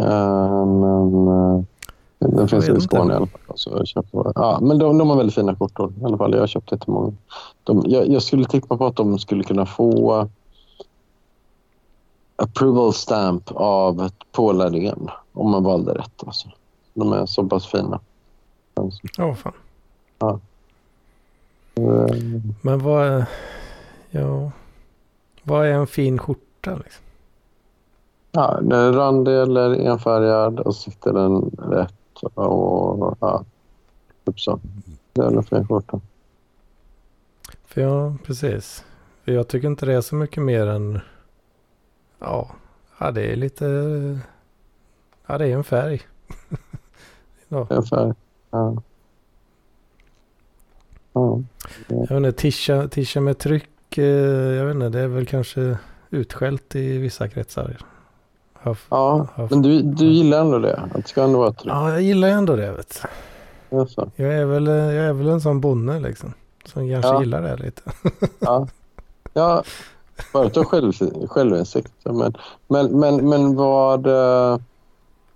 Uh, 0.00 0.66
men 0.66 1.28
uh, 1.28 1.62
den 2.30 2.48
finns 2.48 2.68
i 2.68 2.80
Skåne 2.80 3.12
i 3.12 3.16
alla 3.16 3.26
fall. 3.26 3.40
Så 3.54 3.84
köp, 3.84 4.06
ja, 4.34 4.58
men 4.62 4.78
de, 4.78 4.98
de 4.98 5.10
har 5.10 5.16
väldigt 5.16 5.34
fina 5.34 5.56
skjortor 5.56 5.92
i 6.00 6.04
alla 6.04 6.16
fall. 6.18 6.32
Jag 6.32 6.40
har 6.40 6.46
köpt 6.46 6.72
inte 6.72 6.90
många. 6.90 7.12
De, 7.64 7.82
jag, 7.86 8.08
jag 8.08 8.22
skulle 8.22 8.44
tippa 8.44 8.76
på 8.76 8.86
att 8.86 8.96
de 8.96 9.18
skulle 9.18 9.44
kunna 9.44 9.66
få 9.66 10.28
approval 12.36 12.92
stamp 12.94 13.50
av 13.54 14.10
Paul 14.32 14.60
Arén 14.60 15.08
om 15.32 15.50
man 15.50 15.62
valde 15.64 15.94
rätt. 15.94 16.22
Alltså. 16.26 16.48
De 16.94 17.12
är 17.12 17.26
så 17.26 17.44
pass 17.44 17.66
fina. 17.66 18.00
Åh 19.18 19.34
fan. 19.34 19.52
eh, 21.74 22.16
Men 22.62 22.78
vad. 22.78 23.24
Ja. 24.10 24.50
Vad 25.42 25.66
är 25.66 25.72
en 25.72 25.86
fin 25.86 26.18
skjorta 26.18 26.76
liksom? 26.76 27.04
Ja, 28.32 28.58
den 28.62 28.72
är 28.72 28.92
randig 28.92 29.32
eller 29.34 29.74
enfärgad 29.74 30.60
och 30.60 30.74
sitter 30.76 31.12
den 31.12 31.50
rätt. 31.70 31.94
Och, 32.22 33.16
ja, 33.20 33.44
typ 34.24 34.40
så. 34.40 34.60
Det 35.12 35.22
är 35.22 35.36
en 35.36 35.42
fin 35.42 35.68
skjorta. 35.68 36.00
För 37.64 37.80
ja, 37.80 38.16
precis. 38.24 38.84
Jag 39.24 39.48
tycker 39.48 39.68
inte 39.68 39.86
det 39.86 39.94
är 39.94 40.00
så 40.00 40.14
mycket 40.14 40.42
mer 40.42 40.66
än... 40.66 41.00
Ja, 42.18 42.50
ja 42.98 43.10
det 43.10 43.32
är 43.32 43.36
lite... 43.36 43.64
Ja, 45.26 45.38
det 45.38 45.46
är 45.46 45.56
en 45.56 45.64
färg. 45.64 46.02
ja. 47.48 47.66
En 47.70 47.82
färg. 47.82 48.12
Ja. 48.50 48.82
Ja. 51.12 51.42
Jag 51.88 51.98
vet 51.98 52.10
inte, 52.10 52.32
tisha, 52.32 52.88
tisha 52.88 53.20
med 53.20 53.38
tryck. 53.38 53.98
Eh, 53.98 54.04
jag 54.54 54.66
vet 54.66 54.74
inte, 54.74 54.88
det 54.88 55.00
är 55.00 55.08
väl 55.08 55.26
kanske 55.26 55.78
utskällt 56.10 56.76
i 56.76 56.98
vissa 56.98 57.28
kretsar. 57.28 57.76
Har- 58.62 58.76
ja, 58.88 59.26
har- 59.34 59.48
men 59.50 59.62
du, 59.62 59.82
du 59.82 60.04
gillar 60.06 60.40
ändå 60.40 60.58
det? 60.58 60.76
Att 60.76 60.92
det 60.94 61.08
ska 61.08 61.22
ändå 61.22 61.38
vara 61.38 61.52
tryggt? 61.52 61.66
Ja, 61.66 61.90
jag 61.90 62.02
gillar 62.02 62.28
ändå 62.28 62.56
det. 62.56 62.72
Vet 62.72 63.02
du. 63.02 63.08
Jag, 64.16 64.34
är 64.34 64.44
väl, 64.44 64.66
jag 64.66 64.94
är 65.04 65.12
väl 65.12 65.28
en 65.28 65.40
sån 65.40 65.60
bonde 65.60 66.00
liksom. 66.00 66.32
Som 66.64 66.90
kanske 66.90 67.10
Ja. 67.10 67.20
gillar 67.20 67.42
det 67.42 67.56
lite. 67.56 67.82
Ja. 68.38 68.68
ja, 69.32 69.62
bara 70.32 70.42
har 70.44 70.64
själv, 70.64 70.92
självinsikt. 71.28 71.92
Men, 72.04 72.34
men, 72.68 73.00
men, 73.00 73.28
men 73.28 73.56
vad, 73.56 74.06
eh, 74.06 74.58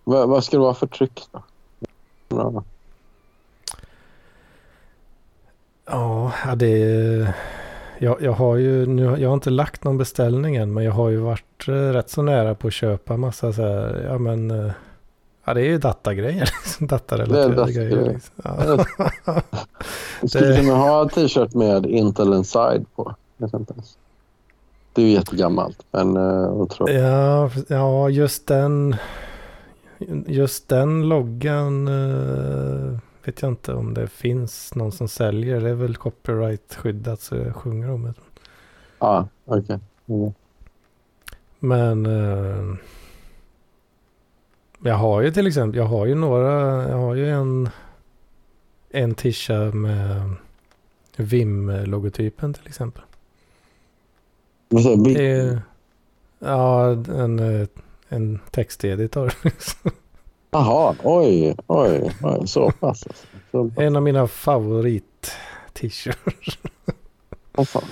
vad, 0.04 0.28
vad 0.28 0.44
ska 0.44 0.56
det 0.56 0.62
vara 0.62 0.74
för 0.74 0.86
tryck 0.86 1.22
då? 1.32 1.42
Ja, 5.86 6.32
det 6.56 6.82
är... 6.82 7.34
Jag, 7.98 8.22
jag 8.22 8.32
har 8.32 8.56
ju, 8.56 8.86
nu, 8.86 9.02
jag 9.02 9.28
har 9.28 9.34
inte 9.34 9.50
lagt 9.50 9.84
någon 9.84 9.98
beställning 9.98 10.56
än, 10.56 10.74
men 10.74 10.84
jag 10.84 10.92
har 10.92 11.08
ju 11.08 11.16
varit 11.16 11.68
eh, 11.68 11.72
rätt 11.72 12.10
så 12.10 12.22
nära 12.22 12.54
på 12.54 12.66
att 12.66 12.72
köpa 12.72 13.16
massa 13.16 13.52
så 13.52 13.62
här, 13.62 14.06
ja 14.10 14.18
men, 14.18 14.50
eh, 14.50 14.72
ja 15.44 15.54
det 15.54 15.60
är 15.60 15.64
ju 15.64 15.78
datagrejer, 15.78 16.50
liksom, 16.64 16.86
datarelaterade 16.86 17.72
grejer. 17.72 18.12
Liksom. 18.12 18.34
Ja. 18.44 18.84
Du 20.20 20.28
skulle 20.28 20.56
kunna 20.56 20.74
ha 20.74 21.08
t-shirt 21.08 21.54
med 21.54 21.86
Intel 21.86 22.32
Inside 22.32 22.86
på. 22.96 23.14
exempelvis. 23.44 23.98
Det 24.92 25.02
är 25.02 25.06
ju 25.06 25.12
jättegammalt, 25.12 25.78
men 25.90 26.16
uh, 26.16 26.52
otroligt. 26.52 26.94
ja, 26.94 27.50
ja, 27.68 28.08
just 28.08 28.46
den, 28.46 28.96
just 30.26 30.68
den 30.68 31.08
loggan 31.08 31.88
eh, 31.88 32.98
vet 33.26 33.42
jag 33.42 33.52
inte 33.52 33.74
om 33.74 33.94
det 33.94 34.08
finns 34.08 34.74
någon 34.74 34.92
som 34.92 35.08
säljer. 35.08 35.60
Det 35.60 35.70
är 35.70 35.74
väl 35.74 35.96
copyright-skyddat 35.96 37.20
så 37.20 37.36
jag 37.36 37.54
sjunger 37.56 37.90
om 37.90 38.02
det. 38.02 38.14
Ja, 38.98 39.28
okej. 39.44 39.78
Mm. 40.06 40.32
Men 41.58 42.06
eh, 42.06 42.76
jag 44.82 44.94
har 44.94 45.22
ju 45.22 45.30
till 45.30 45.46
exempel, 45.46 45.78
jag 45.78 45.86
har 45.86 46.06
ju 46.06 46.14
några, 46.14 46.88
jag 46.88 46.96
har 46.96 47.14
ju 47.14 47.30
en, 47.30 47.68
en 48.90 49.14
tisha 49.14 49.58
med 49.58 50.34
Vim-logotypen 51.16 52.54
till 52.54 52.66
exempel. 52.66 53.02
Vad 54.68 54.82
säger 54.82 54.96
du? 54.96 55.60
Ja, 56.38 56.90
en, 56.92 57.38
eh, 57.38 57.68
en 58.08 58.40
texteditor. 58.50 59.34
Jaha, 60.56 60.94
oj, 61.04 61.56
oj, 61.66 62.10
oj, 62.22 62.46
så 62.46 62.70
pass. 62.80 63.04
Så 63.50 63.68
pass. 63.68 63.78
en 63.78 63.96
av 63.96 64.02
mina 64.02 64.26
favorit-t-shirts. 64.26 66.58
Åh, 67.56 67.64
fan. 67.64 67.82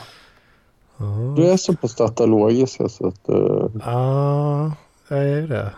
Ja, 0.97 1.05
Du 1.37 1.47
är 1.47 1.57
så 1.57 1.77
pass 1.77 1.95
datalogisk 1.95 2.81
alltså 2.81 3.07
att... 3.07 3.29
Uh, 3.29 3.67
Ja, 3.85 4.73
jag 5.09 5.19
är 5.19 5.41
ju 5.41 5.47
det. 5.47 5.71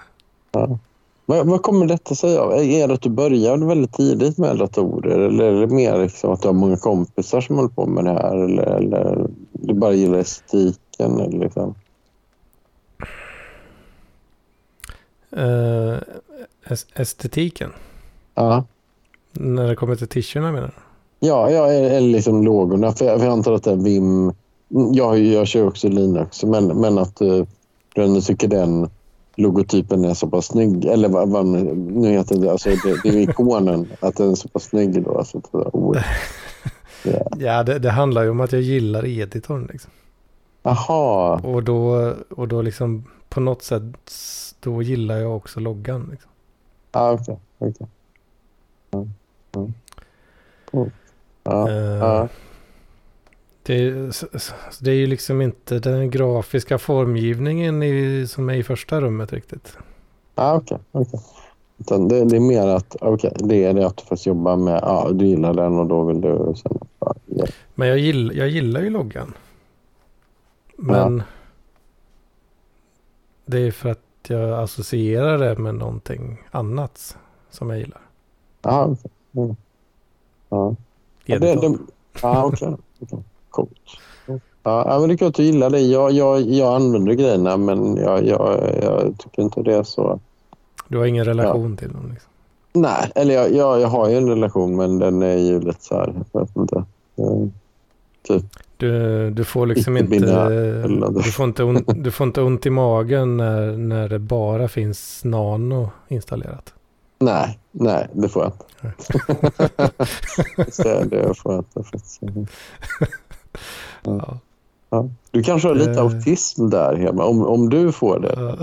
vad, 1.26 1.46
vad 1.46 1.62
kommer 1.62 1.86
detta 1.86 2.14
sig 2.14 2.38
av? 2.38 2.52
Är 2.52 2.88
det 2.88 2.94
att 2.94 3.02
du 3.02 3.10
började 3.10 3.66
väldigt 3.66 3.92
tidigt 3.92 4.38
med 4.38 4.58
datorer 4.58 5.18
eller 5.18 5.44
är 5.44 5.60
det 5.66 5.74
mer 5.74 6.02
liksom 6.02 6.32
att 6.32 6.42
du 6.42 6.48
har 6.48 6.52
många 6.52 6.76
kompisar 6.76 7.40
som 7.40 7.56
håller 7.56 7.68
på 7.68 7.86
med 7.86 8.04
det 8.04 8.10
här 8.12 8.36
eller, 8.36 8.62
eller 8.62 9.26
du 9.52 9.74
bara 9.74 9.92
gillar 9.92 10.18
estetiken? 10.18 11.20
Eller 11.20 11.38
liksom? 11.38 11.74
Eh, 15.36 15.98
es- 16.68 16.86
estetiken. 16.94 17.72
Ja. 18.34 18.64
När 19.32 19.68
det 19.68 19.76
kommer 19.76 19.96
till 19.96 20.08
t-shirtarna 20.08 20.52
menar 20.52 20.66
du? 20.66 20.72
Ja, 21.26 21.50
ja 21.50 21.66
eller 21.68 22.08
liksom 22.08 22.44
lågorna. 22.44 22.92
För 22.92 23.04
jag, 23.04 23.18
för 23.18 23.26
jag 23.26 23.32
antar 23.32 23.52
att 23.52 23.64
det 23.64 23.70
är 23.70 23.76
Vim... 23.76 24.32
Jag, 24.92 25.18
jag 25.18 25.46
kör 25.46 25.66
också 25.66 25.88
Linux, 25.88 26.44
men, 26.44 26.66
men 26.66 26.98
att 26.98 27.22
uh, 27.22 27.44
du 27.94 28.04
ändå 28.04 28.20
tycker 28.20 28.48
den 28.48 28.90
logotypen 29.36 30.04
är 30.04 30.14
så 30.14 30.26
pass 30.26 30.46
snygg. 30.46 30.84
Eller 30.84 31.08
vad, 31.08 31.28
vad 31.28 31.46
nu 31.46 32.08
heter 32.08 32.36
det. 32.36 32.50
Alltså, 32.50 32.68
det, 32.68 33.00
det 33.02 33.08
är 33.08 33.16
ikonen, 33.16 33.88
att 34.00 34.16
den 34.16 34.30
är 34.30 34.34
så 34.34 34.48
pass 34.48 34.64
snygg. 34.64 35.02
Då, 35.02 35.18
alltså, 35.18 35.38
att, 35.38 35.54
oh, 35.54 35.96
ja. 37.04 37.26
Ja, 37.38 37.62
det, 37.62 37.78
det 37.78 37.90
handlar 37.90 38.22
ju 38.22 38.30
om 38.30 38.40
att 38.40 38.52
jag 38.52 38.62
gillar 38.62 39.06
editorn 39.06 39.68
liksom. 39.72 39.90
Jaha, 40.62 41.40
Och 41.44 41.62
då, 41.62 42.12
och 42.36 42.48
då 42.48 42.62
liksom 42.62 43.04
på 43.28 43.40
något 43.40 43.62
sätt, 43.62 43.82
då 44.60 44.82
gillar 44.82 45.16
jag 45.16 45.36
också 45.36 45.60
loggan. 45.60 46.08
Liksom. 46.10 46.30
Ah, 46.96 47.12
okej. 47.12 47.38
okej. 47.58 47.86
Ja. 48.90 49.06
Ja. 49.52 49.68
Cool. 50.70 50.90
Ja. 51.42 51.70
Eh, 51.70 51.76
Ja. 51.76 52.28
det, 53.62 53.90
det 54.80 54.90
är 54.90 54.94
ju 54.94 55.06
liksom 55.06 55.42
inte 55.42 55.78
den 55.78 56.10
grafiska 56.10 56.78
formgivningen 56.78 57.82
i, 57.82 58.26
som 58.28 58.48
är 58.48 58.54
i 58.54 58.62
första 58.62 59.00
rummet 59.00 59.32
riktigt. 59.32 59.78
Ah, 60.34 60.54
okej. 60.56 60.78
okej. 60.92 61.20
Utan 61.78 62.08
Det, 62.08 62.24
det 62.24 62.36
är 62.36 62.40
mer 62.40 62.66
att 62.66 62.96
okej, 63.00 63.32
det 63.38 63.64
är 63.64 63.74
det 63.74 63.86
att 63.86 63.96
du 63.96 64.02
faktiskt 64.02 64.26
jobbar 64.26 64.56
med, 64.56 64.80
ja, 64.82 65.10
du 65.12 65.26
gillar 65.26 65.54
den 65.54 65.78
och 65.78 65.86
då 65.86 66.02
vill 66.04 66.20
du 66.20 66.54
sen, 66.56 66.78
ja, 67.00 67.14
ja. 67.26 67.46
Men 67.74 67.88
jag, 67.88 67.98
gill, 67.98 68.32
jag 68.34 68.48
gillar 68.48 68.80
ju 68.80 68.90
loggan. 68.90 69.34
Men 70.76 71.22
det 73.46 73.58
är 73.58 73.70
för 73.70 73.88
att 73.88 74.00
jag 74.30 74.62
associerar 74.62 75.38
det 75.38 75.58
med 75.58 75.74
någonting 75.74 76.42
annat 76.50 77.16
som 77.50 77.70
jag 77.70 77.78
gillar. 77.78 78.00
Okej. 78.62 78.96
Mm. 79.32 79.56
Ja. 80.48 80.74
Ja, 81.24 81.38
det, 81.38 81.54
det, 81.54 81.78
ja, 82.22 82.44
okej. 82.44 82.76
Coolt. 83.50 83.70
Ja, 84.26 84.38
ja, 84.62 84.98
men 84.98 85.08
det 85.08 85.14
är 85.14 85.16
klart 85.16 85.34
du 85.34 85.42
gillar 85.42 85.70
det. 85.70 85.80
Jag, 85.80 86.12
jag, 86.12 86.40
jag 86.40 86.74
använder 86.74 87.14
grejerna 87.14 87.56
men 87.56 87.96
jag, 87.96 88.26
jag, 88.26 88.74
jag 88.82 89.18
tycker 89.18 89.42
inte 89.42 89.62
det 89.62 89.74
är 89.74 89.82
så... 89.82 90.20
Du 90.88 90.98
har 90.98 91.06
ingen 91.06 91.24
relation 91.24 91.76
till 91.76 91.92
dem 91.92 92.10
liksom. 92.10 92.30
Nej, 92.72 93.12
eller 93.14 93.34
jag, 93.34 93.52
jag, 93.52 93.80
jag 93.80 93.88
har 93.88 94.08
ju 94.08 94.16
en 94.16 94.28
relation 94.28 94.76
men 94.76 94.98
den 94.98 95.22
är 95.22 95.36
ju 95.36 95.60
lite 95.60 95.84
så 95.84 95.94
här, 95.94 96.14
jag 96.32 96.40
vet 96.40 96.56
inte. 96.56 96.84
Eh, 97.16 97.46
Typ, 98.22 98.44
Du, 98.76 99.30
du 99.30 99.44
får 99.44 99.66
liksom 99.66 99.96
Inte 99.96 100.16
inte, 100.16 100.82
du 101.24 101.32
får 101.32 101.44
inte, 101.44 101.64
ont, 101.64 102.04
du 102.04 102.10
får 102.10 102.26
inte 102.26 102.42
ont 102.42 102.66
i 102.66 102.70
magen 102.70 103.36
när, 103.36 103.76
när 103.76 104.08
det 104.08 104.18
bara 104.18 104.68
finns 104.68 105.24
nano 105.24 105.90
installerat. 106.08 106.74
nej, 107.18 107.58
nej, 107.72 108.08
det 108.12 108.28
får 108.28 108.42
jag 108.42 108.52
inte. 108.52 108.94
Så 110.72 111.04
det 111.04 111.34
får 111.38 111.52
jag 111.52 111.60
inte 111.60 111.82
faktiskt. 111.82 112.20
Ja. 114.02 114.38
Ja. 114.90 115.08
Du 115.30 115.42
kanske 115.42 115.68
har 115.68 115.74
lite 115.74 115.90
Eh. 115.90 115.98
autism 116.00 116.68
där 116.70 116.96
hemma, 116.96 117.24
om, 117.24 117.46
om 117.46 117.70
du 117.70 117.92
får 117.92 118.18
det. 118.20 118.34
Ja. 118.36 118.56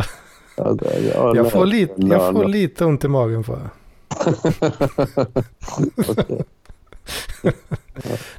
Ja, 0.57 0.73
det- 0.73 1.11
ja, 1.15 1.35
Jag, 1.35 1.51
får 1.51 1.65
lite, 1.65 1.93
jag 1.97 2.31
får 2.33 2.45
lite 2.45 2.85
ont 2.85 3.03
i 3.03 3.07
magen 3.07 3.43
får 3.43 3.59
jag. 3.59 3.69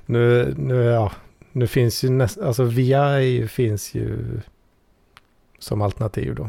Nu, 0.06 0.54
nu, 0.58 0.82
ja, 0.84 1.12
nu 1.54 1.66
finns 1.66 2.04
ju 2.04 2.10
nästan, 2.10 2.46
alltså 2.46 2.64
VI 2.64 3.48
finns 3.48 3.94
ju 3.94 4.40
som 5.58 5.82
alternativ 5.82 6.34
då. 6.34 6.48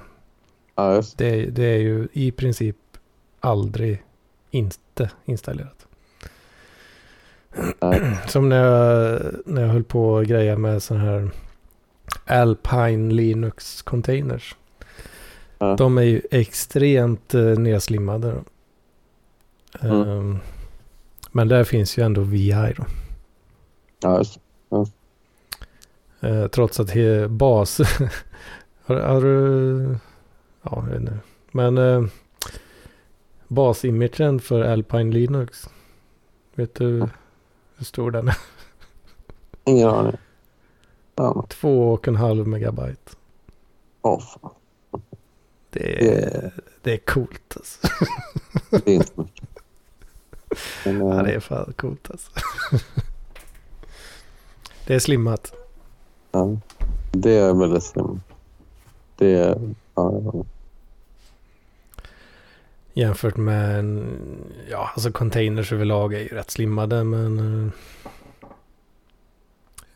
Ja, 0.76 0.96
just. 0.96 1.18
Det, 1.18 1.46
det 1.46 1.66
är 1.66 1.78
ju 1.78 2.08
i 2.14 2.32
princip 2.32 2.78
aldrig 3.40 4.04
inte 4.52 5.12
installerat. 5.26 5.88
Nej. 7.82 8.18
Som 8.28 8.50
när 8.50 8.64
jag, 8.64 9.22
när 9.46 9.62
jag 9.62 9.70
höll 9.70 9.84
på 9.84 10.14
och 10.14 10.26
greja 10.26 10.58
med 10.58 10.84
sån 10.84 10.98
här 10.98 11.30
Alpine 12.26 13.14
Linux 13.14 13.82
containers. 13.82 14.56
Ja. 15.58 15.76
De 15.76 15.98
är 15.98 16.02
ju 16.02 16.22
extremt 16.32 17.34
eh, 17.34 17.42
nedslimmade. 17.42 18.32
Då. 18.32 18.44
Mm. 19.88 20.10
Ehm, 20.10 20.40
men 21.32 21.48
där 21.48 21.64
finns 21.64 21.98
ju 21.98 22.04
ändå 22.04 22.22
VI 22.22 22.74
då. 22.78 22.86
Ja, 24.02 24.18
just. 24.18 24.40
Eh, 26.20 26.48
trots 26.48 26.80
att 26.80 26.90
he, 26.90 27.28
bas... 27.28 27.80
har, 28.86 28.96
har 28.96 29.22
du... 29.22 29.98
Ja, 30.62 30.72
jag 30.76 30.82
vet 30.84 31.00
inte. 31.00 31.18
Men 31.52 31.78
eh, 31.78 32.04
basimagen 33.48 34.40
för 34.40 34.62
Alpine 34.64 35.12
Linux. 35.12 35.70
Vet 36.56 36.76
du 36.76 37.08
hur 37.76 37.86
stor 37.86 38.12
den 38.12 38.28
är? 38.28 38.38
Ingen 39.64 39.90
aning. 39.90 40.18
Ja, 41.16 41.46
Två 41.50 41.94
och 41.94 42.08
en 42.08 42.16
halv 42.16 42.48
megabyte. 42.48 43.12
åh, 44.02 44.20
fan. 44.22 44.52
Det 45.70 46.06
är, 46.08 46.22
Det- 46.32 46.52
det 46.82 46.94
är 46.94 46.98
coolt 46.98 47.54
alltså. 47.58 47.88
Det 48.70 48.88
är 48.92 48.96
inte 48.96 49.12
mycket. 49.22 49.50
Men, 50.86 50.98
Ja, 51.08 51.24
det 51.24 51.32
är 51.34 51.40
fan 51.40 51.74
coolt 51.78 52.12
alltså. 52.12 52.32
det 54.88 54.96
är 54.96 55.00
slimmat. 55.00 55.54
ja, 56.32 56.58
det 57.12 57.32
är 57.32 57.54
väldigt 57.54 57.84
slim. 57.84 58.22
Det 59.16 59.34
är... 59.34 59.76
Ja, 59.96 60.22
ja. 60.24 60.46
Jämfört 62.94 63.38
med 63.38 63.86
ja 64.70 64.90
alltså 64.94 65.12
containers 65.12 65.74
överlag 65.74 66.14
är 66.14 66.20
ju 66.20 66.28
rätt 66.28 66.52
slimmade 66.52 67.04
men 67.04 67.40
eh, 67.40 67.72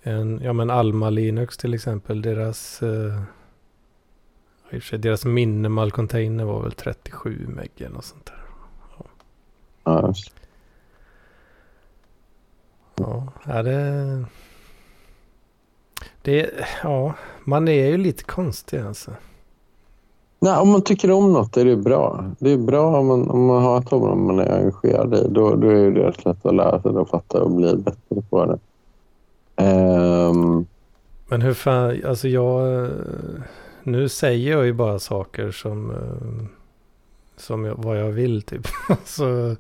en, 0.02 0.42
ja 0.44 0.54
men 0.54 0.70
Alma 0.70 1.10
Linux 1.10 1.58
till 1.58 1.74
exempel 1.74 2.22
deras 2.22 2.82
eh, 2.82 3.22
i 4.72 4.78
och 4.78 4.82
för 4.82 4.88
sig, 4.90 5.00
deras 5.00 5.26
minimal 5.26 5.92
container 5.92 6.46
var 6.46 6.62
väl 6.62 6.72
37 6.72 7.46
meg 7.48 7.72
eller 7.78 7.90
något 7.90 8.06
sånt 8.06 8.26
där. 8.26 8.44
ja. 9.84 10.14
Ja, 12.96 13.34
ja 13.46 13.64
det, 13.64 14.26
det, 16.30 16.50
ja 16.84 17.14
man 17.44 17.68
är 17.68 17.88
ju 17.88 17.98
lite 17.98 18.24
konstig 18.24 18.80
alltså. 18.80 19.12
Nej, 20.40 20.58
om 20.58 20.70
man 20.70 20.82
tycker 20.82 21.12
om 21.12 21.34
något 21.34 21.58
är 21.58 21.66
det 21.66 21.76
bra. 21.76 22.26
Det 22.40 22.52
är 22.52 22.58
bra 22.58 22.98
om 23.00 23.08
man, 23.08 23.30
om 23.30 23.46
man 23.46 23.64
har 23.64 23.80
ett 23.80 23.94
område 23.94 24.16
man 24.16 24.40
är 24.40 24.58
engagerad 24.58 25.14
i. 25.14 25.28
Då, 25.30 25.56
då 25.56 25.70
är 25.70 25.92
det 25.92 26.08
rätt 26.08 26.26
lätt 26.26 26.46
att 26.46 26.56
lära 26.56 26.82
sig 26.82 26.98
att 26.98 27.10
fatta 27.10 27.42
och 27.42 27.52
bli 27.52 27.76
bättre 27.76 28.22
på 28.30 28.46
det. 28.46 28.60
Ehm, 29.56 30.66
Men 31.28 31.42
hur 31.42 31.54
fan, 31.54 32.02
alltså 32.06 32.28
jag, 32.28 32.90
nu 33.84 34.10
säger 34.10 34.52
jag 34.52 34.66
ju 34.66 34.74
bara 34.74 35.00
saker 35.00 35.52
som, 35.52 35.92
eh, 35.92 36.46
som 37.38 37.66
jag, 37.66 37.76
vad 37.78 38.00
jag 38.00 38.12
vill 38.12 38.42
typ. 38.42 38.68
så 39.06 39.56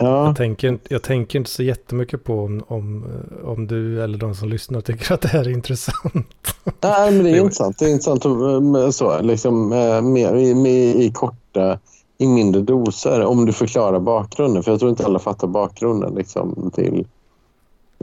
ja, 0.00 0.26
jag, 0.26 0.36
tänker, 0.36 0.78
jag 0.88 1.02
tänker 1.02 1.38
inte 1.38 1.50
så 1.50 1.62
jättemycket 1.62 2.24
på 2.24 2.40
om, 2.40 2.62
om, 2.68 3.04
eh, 3.04 3.48
om 3.48 3.66
du 3.66 4.02
eller 4.02 4.18
de 4.18 4.34
som 4.34 4.48
lyssnar 4.48 4.80
tycker 4.80 5.14
att 5.14 5.20
det 5.20 5.28
här 5.28 5.44
är 5.44 5.50
intressant. 5.50 6.26
Nej, 6.80 7.10
men 7.10 7.24
det 7.24 7.30
är 7.30 7.40
intressant. 7.40 7.78
Det 7.78 7.84
är 7.84 7.90
intressant 7.90 8.24
med 8.62 8.94
så, 8.94 9.22
liksom, 9.22 9.72
eh, 9.72 10.02
mer, 10.02 10.34
i, 10.36 10.54
med, 10.54 10.96
i 10.96 11.10
korta, 11.14 11.78
i 12.18 12.26
mindre 12.26 12.62
doser, 12.62 13.24
om 13.24 13.46
du 13.46 13.52
förklarar 13.52 14.00
bakgrunden. 14.00 14.62
För 14.62 14.70
jag 14.70 14.80
tror 14.80 14.90
inte 14.90 15.04
alla 15.04 15.18
fattar 15.18 15.48
bakgrunden 15.48 16.14
liksom, 16.14 16.70
till 16.74 17.06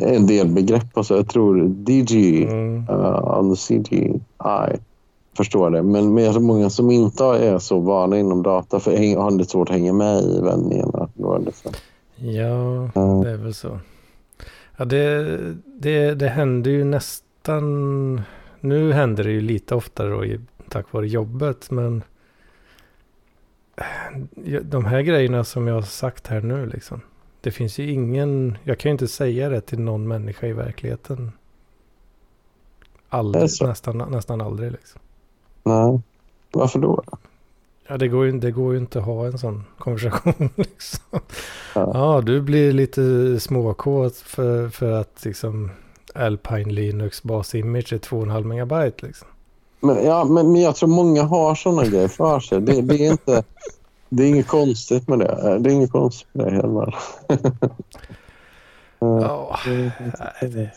en 0.02 0.28
del 0.28 0.48
begrepp. 0.48 0.88
Och 0.94 1.06
så. 1.06 1.14
Jag 1.14 1.30
tror 1.30 1.68
DG, 1.68 2.44
Mm. 2.44 2.90
uh, 2.90 3.54
CGI, 3.56 4.20
förstår 5.38 5.70
det. 5.70 5.84
Men, 5.84 6.14
men 6.14 6.24
jag 6.24 6.34
tror 6.34 6.44
många 6.44 6.70
som 6.70 6.92
inte 6.92 7.26
är 7.26 7.60
så 7.60 7.80
vana 7.80 8.20
inom 8.20 8.44
data 8.44 8.80
för 8.80 9.16
har 9.18 9.32
lite 9.32 9.52
svårt 9.52 9.70
att 9.70 9.76
hänga 9.76 9.94
med 9.94 10.24
i 10.24 10.42
vändningarna. 10.42 10.97
Det 11.40 11.52
så. 11.52 11.72
Ja, 12.16 12.90
det 13.24 13.30
är 13.30 13.38
väl 13.38 13.54
så. 13.54 13.80
Ja, 14.78 14.86
det, 14.86 15.38
det, 15.66 16.14
det 16.14 16.30
händer 16.30 16.72
ju 16.72 16.84
nästan... 16.84 18.22
Nu 18.60 18.92
händer 18.92 19.24
det 19.24 19.32
ju 19.32 19.42
lite 19.42 19.76
oftare 19.76 20.10
då 20.10 20.26
tack 20.70 20.94
vare 20.94 21.08
jobbet, 21.08 21.72
men... 21.72 22.04
De 24.62 24.86
här 24.86 25.02
grejerna 25.02 25.44
som 25.44 25.68
jag 25.68 25.76
har 25.76 25.82
sagt 25.82 26.28
här 26.28 26.42
nu 26.42 26.66
liksom. 26.66 27.02
Det 27.42 27.52
finns 27.52 27.80
ju 27.80 27.92
ingen... 27.92 28.58
Jag 28.64 28.80
kan 28.80 28.90
ju 28.90 28.92
inte 28.92 29.08
säga 29.08 29.50
det 29.50 29.62
till 29.62 29.80
någon 29.80 30.08
människa 30.08 30.48
i 30.48 30.54
verkligheten. 30.54 31.32
Aldrig, 33.10 33.44
nästan, 33.62 33.98
nästan 33.98 34.42
aldrig 34.42 34.72
liksom. 34.72 35.02
Nej. 35.64 36.02
Varför 36.52 36.80
då? 36.80 37.04
Ja, 37.88 37.98
det 37.98 38.08
går, 38.08 38.26
ju, 38.26 38.32
det 38.32 38.52
går 38.52 38.74
ju 38.74 38.80
inte 38.80 39.00
att 39.00 39.06
ha 39.06 39.26
en 39.26 39.38
sån 39.38 39.64
konversation 39.78 40.50
liksom. 40.56 41.20
Ja. 41.76 41.92
Ja, 41.94 42.22
du 42.22 42.42
blir 42.42 42.72
lite 42.72 43.40
småkåt 43.40 44.16
för, 44.16 44.70
för 44.70 44.92
att 44.92 45.26
liksom 45.26 45.72
Alpine 46.16 46.74
Linux 46.74 47.24
basimage 47.24 47.94
är 47.94 47.98
2,5 47.98 48.44
megabyte 48.44 49.06
liksom. 49.06 49.28
Men, 49.80 50.06
ja, 50.06 50.26
men, 50.26 50.52
men 50.52 50.62
jag 50.62 50.76
tror 50.76 50.90
många 50.90 51.24
har 51.24 51.56
såna 51.56 51.86
grejer 51.86 52.08
för 52.08 52.40
sig. 52.40 52.62
Det, 52.62 52.82
det, 52.82 52.96
är 52.96 53.12
inte, 53.12 53.44
det 54.10 54.24
är 54.24 54.28
inget 54.28 54.48
konstigt 54.48 55.08
med 55.08 55.20
det. 55.20 55.58
Det 55.60 55.70
är 55.70 55.74
inget 55.74 55.92
konstigt 55.92 56.28
med 56.34 56.46
det, 56.46 56.52
Helmar. 56.52 56.96
Ja. 57.28 57.38
Ja, 59.00 59.60
det 60.42 60.72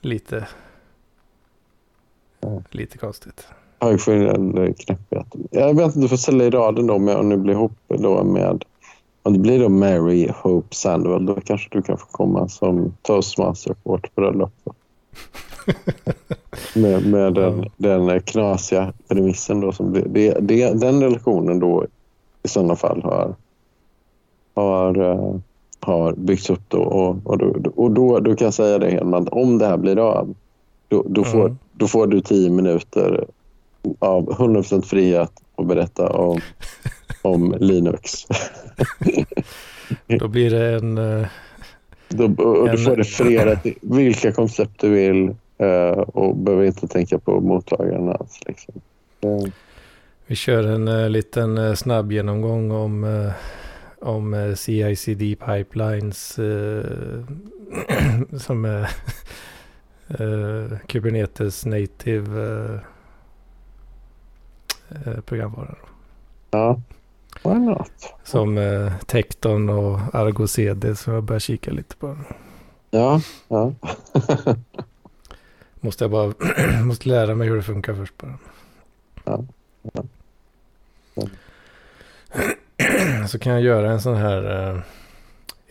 lite, 0.00 0.46
lite 2.70 2.98
konstigt. 2.98 3.48
Högskillnad 3.80 4.74
knäpphet. 4.78 5.13
Jag 5.50 5.74
vet 5.74 5.86
inte, 5.86 5.98
du 5.98 6.08
får 6.08 6.16
ställa 6.16 6.44
i 6.44 6.50
raden 6.50 6.86
då 6.86 6.98
med, 6.98 7.16
om 7.16 7.28
du 7.28 7.36
blir 7.36 7.54
ihop 7.54 7.72
då 7.88 8.24
med... 8.24 8.64
Om 9.22 9.32
det 9.32 9.38
blir 9.38 9.58
då 9.58 9.68
Mary 9.68 10.30
Hope 10.42 10.74
Sandwell, 10.74 11.26
då 11.26 11.34
kanske 11.34 11.68
du 11.72 11.82
kan 11.82 11.98
få 11.98 12.06
komma 12.06 12.48
som 12.48 12.94
toastmaster 13.02 13.74
på 13.74 13.90
vårt 13.90 14.14
bröllop. 14.14 14.52
med 16.74 17.06
med 17.06 17.34
den, 17.34 17.70
den 17.76 18.20
knasiga 18.20 18.92
premissen 19.08 19.60
då. 19.60 19.72
Som 19.72 19.92
det, 19.92 20.00
det, 20.00 20.36
det, 20.40 20.80
den 20.80 21.02
relationen 21.02 21.58
då 21.58 21.86
i 22.42 22.48
sådana 22.48 22.76
fall 22.76 23.02
har, 23.02 23.34
har, 24.54 24.98
eh, 24.98 25.36
har 25.80 26.12
byggts 26.12 26.50
upp 26.50 26.62
då. 26.68 26.78
Och, 26.78 27.16
och, 27.24 27.38
då, 27.38 27.70
och 27.76 27.90
då, 27.90 28.18
då 28.18 28.36
kan 28.36 28.44
jag 28.44 28.54
säga 28.54 28.78
det 28.78 28.90
Hedman, 28.90 29.28
om 29.30 29.58
det 29.58 29.66
här 29.66 29.76
blir 29.76 29.98
av, 29.98 30.34
då, 30.88 31.04
då, 31.08 31.24
får, 31.24 31.44
Mm. 31.44 31.58
då 31.72 31.88
får 31.88 32.06
du 32.06 32.20
tio 32.20 32.50
minuter 32.50 33.26
av 33.98 34.28
100% 34.30 34.82
frihet 34.82 35.32
att 35.56 35.66
berätta 35.66 36.08
om, 36.08 36.40
om 37.22 37.56
Linux. 37.60 38.12
Då 40.06 40.28
blir 40.28 40.50
det 40.50 40.74
en... 40.74 40.98
eh, 40.98 41.26
Då, 42.08 42.24
och 42.24 42.64
du 42.66 42.70
En- 42.70 42.78
får 42.78 42.96
referera 42.96 43.56
till 43.56 43.74
vilka 43.82 44.32
koncept 44.32 44.80
du 44.80 44.90
vill 44.90 45.34
eh, 45.58 45.90
och 45.98 46.36
behöver 46.36 46.64
inte 46.64 46.88
tänka 46.88 47.18
på 47.18 47.40
mottagaren 47.40 48.08
alls. 48.08 48.40
Liksom. 48.46 48.74
Eh, 49.20 49.44
Vi 50.26 50.36
kör 50.36 50.64
en 50.64 50.88
uh, 50.88 51.10
liten 51.10 51.76
snabb 51.76 52.12
genomgång 52.12 52.70
om, 52.70 53.30
om 54.00 54.54
CICD 54.56 55.20
pipelines 55.46 56.32
som 58.38 58.64
är 58.64 58.88
Kubernetes 60.86 61.66
native 61.66 62.30
uh, 65.06 65.08
uh, 65.08 65.20
programvara. 65.20 65.74
Ja, 66.50 66.80
why 67.42 67.54
not? 67.54 67.90
Som 68.24 68.58
uh, 68.58 68.98
Tekton 68.98 69.68
och 69.68 70.00
Argo 70.14 70.46
CD 70.46 70.96
som 70.96 71.14
jag 71.14 71.22
börjar 71.22 71.40
kika 71.40 71.70
lite 71.70 71.96
på. 71.96 72.16
Ja, 72.90 73.20
ja. 73.48 73.72
Måste 75.80 76.04
jag 76.04 76.10
bara 76.10 76.34
måste 76.84 77.08
lära 77.08 77.34
mig 77.34 77.48
hur 77.48 77.56
det 77.56 77.62
funkar 77.62 77.94
först 77.94 78.18
bara. 78.18 78.38
Ja, 79.24 79.44
ja. 79.92 80.04
Ja. 81.14 81.26
Så 83.28 83.38
kan 83.38 83.52
jag 83.52 83.62
göra 83.62 83.92
en 83.92 84.00
sån 84.00 84.16
här 84.16 84.72
uh, 84.72 84.80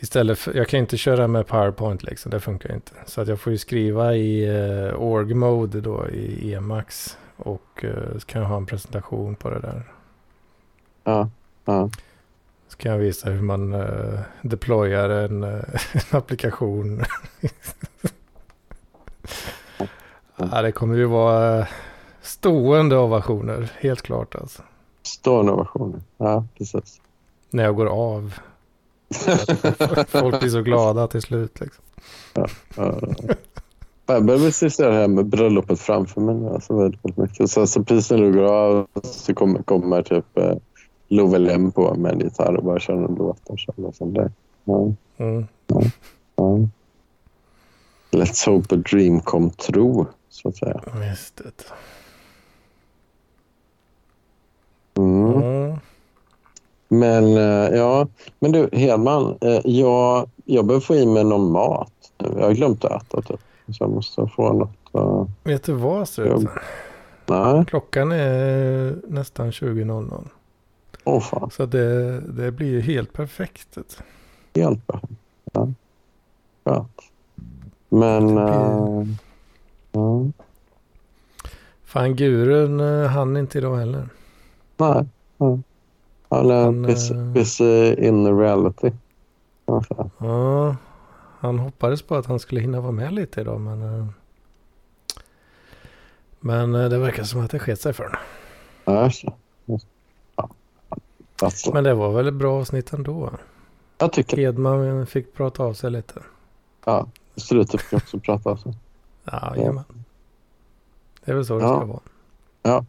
Istället 0.03 0.39
för, 0.39 0.53
jag 0.53 0.67
kan 0.67 0.79
inte 0.79 0.97
köra 0.97 1.27
med 1.27 1.47
PowerPoint 1.47 2.03
liksom, 2.03 2.31
det 2.31 2.39
funkar 2.39 2.73
inte. 2.73 2.91
Så 3.05 3.21
att 3.21 3.27
jag 3.27 3.39
får 3.39 3.51
ju 3.51 3.57
skriva 3.57 4.15
i 4.15 4.49
uh, 4.49 4.93
org 4.93 5.33
mode 5.33 5.81
då 5.81 6.09
i 6.09 6.53
Emacs. 6.53 7.17
Och 7.43 7.83
uh, 7.83 8.19
så 8.19 8.25
kan 8.25 8.41
jag 8.41 8.49
ha 8.49 8.57
en 8.57 8.65
presentation 8.65 9.35
på 9.35 9.49
det 9.49 9.59
där. 9.59 9.91
Ja, 11.03 11.29
ja. 11.65 11.89
Så 12.67 12.77
kan 12.77 12.91
jag 12.91 12.99
visa 12.99 13.29
hur 13.29 13.41
man 13.41 13.73
uh, 13.73 14.19
deployar 14.41 15.09
en, 15.09 15.43
uh, 15.43 15.63
en 15.93 16.17
applikation. 16.17 17.03
ja, 20.35 20.61
det 20.61 20.71
kommer 20.71 20.95
ju 20.95 21.05
vara 21.05 21.67
stående 22.21 22.97
ovationer, 22.97 23.71
helt 23.79 24.01
klart 24.01 24.35
alltså. 24.35 24.61
Stående 25.01 25.51
ovationer, 25.51 26.01
ja 26.17 26.45
precis. 26.57 27.01
När 27.49 27.63
jag 27.63 27.75
går 27.75 27.85
av. 27.85 28.33
Folk 30.07 30.39
blir 30.39 30.49
så 30.49 30.61
glada 30.61 31.07
till 31.07 31.21
slut. 31.21 31.59
Liksom. 31.59 31.83
Ja, 32.33 32.47
ja. 32.75 32.99
Jag 34.05 34.25
börjar 34.25 34.51
se 34.69 34.87
det 34.87 34.93
här 34.93 35.07
med 35.07 35.25
bröllopet 35.25 35.79
framför 35.79 36.21
mig. 36.21 36.53
Alltså 36.53 36.77
väldigt, 36.77 37.17
mycket. 37.17 37.49
Så, 37.49 37.67
så 37.67 37.83
precis 37.83 38.11
när 38.11 38.17
du 38.17 38.33
går 38.33 38.43
av 38.43 38.87
så 39.03 39.33
kommer, 39.33 39.63
kommer 39.63 40.01
typ 40.01 40.37
eh, 40.37 40.55
Love 41.07 41.71
på 41.71 41.95
med 41.95 42.11
en 42.11 42.19
gitarr 42.19 42.57
och 42.57 42.63
bara 42.63 42.79
kör 42.79 42.93
en 42.93 43.15
låt. 43.15 43.49
Och 43.49 43.59
kör 43.59 43.91
sånt 43.93 44.15
där. 44.15 44.31
Ja. 44.63 44.91
Mm. 45.17 45.47
Ja. 45.67 45.81
Ja. 46.35 46.59
Let's 48.11 48.45
hope 48.49 48.75
a 48.75 48.77
dream 48.91 49.21
come 49.21 49.49
true, 49.49 50.05
så 50.29 50.49
att 50.49 50.57
säga. 50.57 50.81
Just 51.09 51.35
det. 51.35 51.65
Mm. 55.01 55.43
Mm. 55.43 55.77
Men 56.87 57.37
eh, 57.37 57.77
ja, 57.77 58.07
men 58.39 58.51
du 58.51 58.69
Hedman, 58.73 59.37
eh, 59.41 59.59
jag, 59.63 60.29
jag 60.45 60.65
behöver 60.65 60.85
få 60.85 60.95
i 60.95 61.05
mig 61.05 61.23
någon 61.23 61.51
mat. 61.51 61.91
Jag 62.17 62.45
har 62.45 62.53
glömt 62.53 62.85
att 62.85 63.03
äta 63.03 63.21
typ. 63.21 63.39
Så 63.67 63.83
jag 63.83 63.89
måste 63.89 64.27
få 64.27 64.53
något. 64.53 65.03
Uh, 65.03 65.27
Vet 65.43 65.63
du 65.63 65.73
vad 65.73 66.07
Struten? 66.07 66.49
Nej. 67.25 67.65
Klockan 67.65 68.11
är 68.11 68.95
nästan 69.07 69.51
20.00. 69.51 70.27
Åh 71.03 71.17
oh, 71.17 71.21
fan. 71.21 71.51
Så 71.51 71.65
det, 71.65 72.19
det 72.21 72.51
blir 72.51 72.81
helt 72.81 73.13
perfekt. 73.13 73.77
Helt 74.55 74.87
perfekt. 74.87 75.13
Ja. 75.51 75.69
ja. 76.63 76.87
Men... 77.89 78.37
Uh, 78.37 79.07
uh. 79.95 80.29
Fan, 81.83 82.15
gurun 82.15 82.79
uh, 82.79 83.07
hann 83.07 83.37
inte 83.37 83.57
idag 83.57 83.77
heller. 83.77 84.09
Nej. 84.77 85.05
nej. 85.37 85.59
Han 86.29 86.51
är 86.51 86.63
han, 86.63 86.81
busy, 86.81 87.13
busy 87.13 87.93
in 87.93 88.39
reality. 88.39 88.91
Ja, 89.65 90.75
han 91.43 91.59
hoppades 91.59 92.01
på 92.01 92.15
att 92.15 92.25
han 92.25 92.39
skulle 92.39 92.61
hinna 92.61 92.81
vara 92.81 92.91
med 92.91 93.13
lite 93.13 93.41
idag 93.41 93.61
men... 93.61 93.81
Eh, 93.81 94.07
men 96.39 96.75
eh, 96.75 96.89
det 96.89 96.97
verkar 96.97 97.23
som 97.23 97.41
att 97.41 97.51
det 97.51 97.59
sket 97.59 97.81
sig 97.81 97.93
för 97.93 98.03
honom. 98.03 98.19
Ja, 98.85 99.11
ja. 99.65 100.49
Men 101.73 101.83
det 101.83 101.93
var 101.93 102.11
väl 102.11 102.27
ett 102.27 102.33
bra 102.33 102.59
avsnitt 102.59 102.93
ändå? 102.93 103.31
Jag 103.97 104.13
tycker 104.13 104.39
Edman 104.39 105.05
fick 105.05 105.33
prata 105.33 105.63
av 105.63 105.73
sig 105.73 105.91
lite. 105.91 106.21
Ja, 106.85 107.07
Strutet 107.35 107.81
fick 107.81 107.93
också 107.93 108.19
prata 108.19 108.49
av 108.49 108.55
sig. 108.55 108.73
Ja, 109.23 109.53
ja. 109.57 109.83
Det 111.25 111.31
är 111.31 111.35
väl 111.35 111.45
så 111.45 111.57
det 111.57 111.65
ja. 111.65 111.77
ska 111.77 111.85
vara. 111.85 111.99
Ja, 112.63 112.85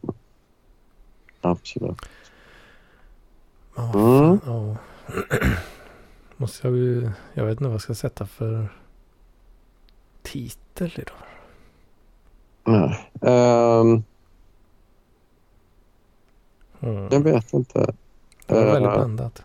absolut. 1.40 1.98
Ja, 3.76 4.38
mm. 4.46 4.76
Måste 6.44 6.68
jag 6.68 6.76
ju... 6.76 7.10
Jag 7.34 7.44
vet 7.44 7.52
inte 7.52 7.64
vad 7.64 7.72
jag 7.72 7.80
ska 7.80 7.94
sätta 7.94 8.26
för 8.26 8.68
titel 10.22 10.92
idag. 10.96 11.16
Nej. 12.64 13.10
Um, 13.20 14.04
mm. 16.80 17.08
Jag 17.10 17.20
vet 17.20 17.52
inte. 17.52 17.94
Det 18.46 18.54
var 18.54 18.64
väldigt 18.64 18.88
uh, 18.88 18.94
blandat. 18.94 19.42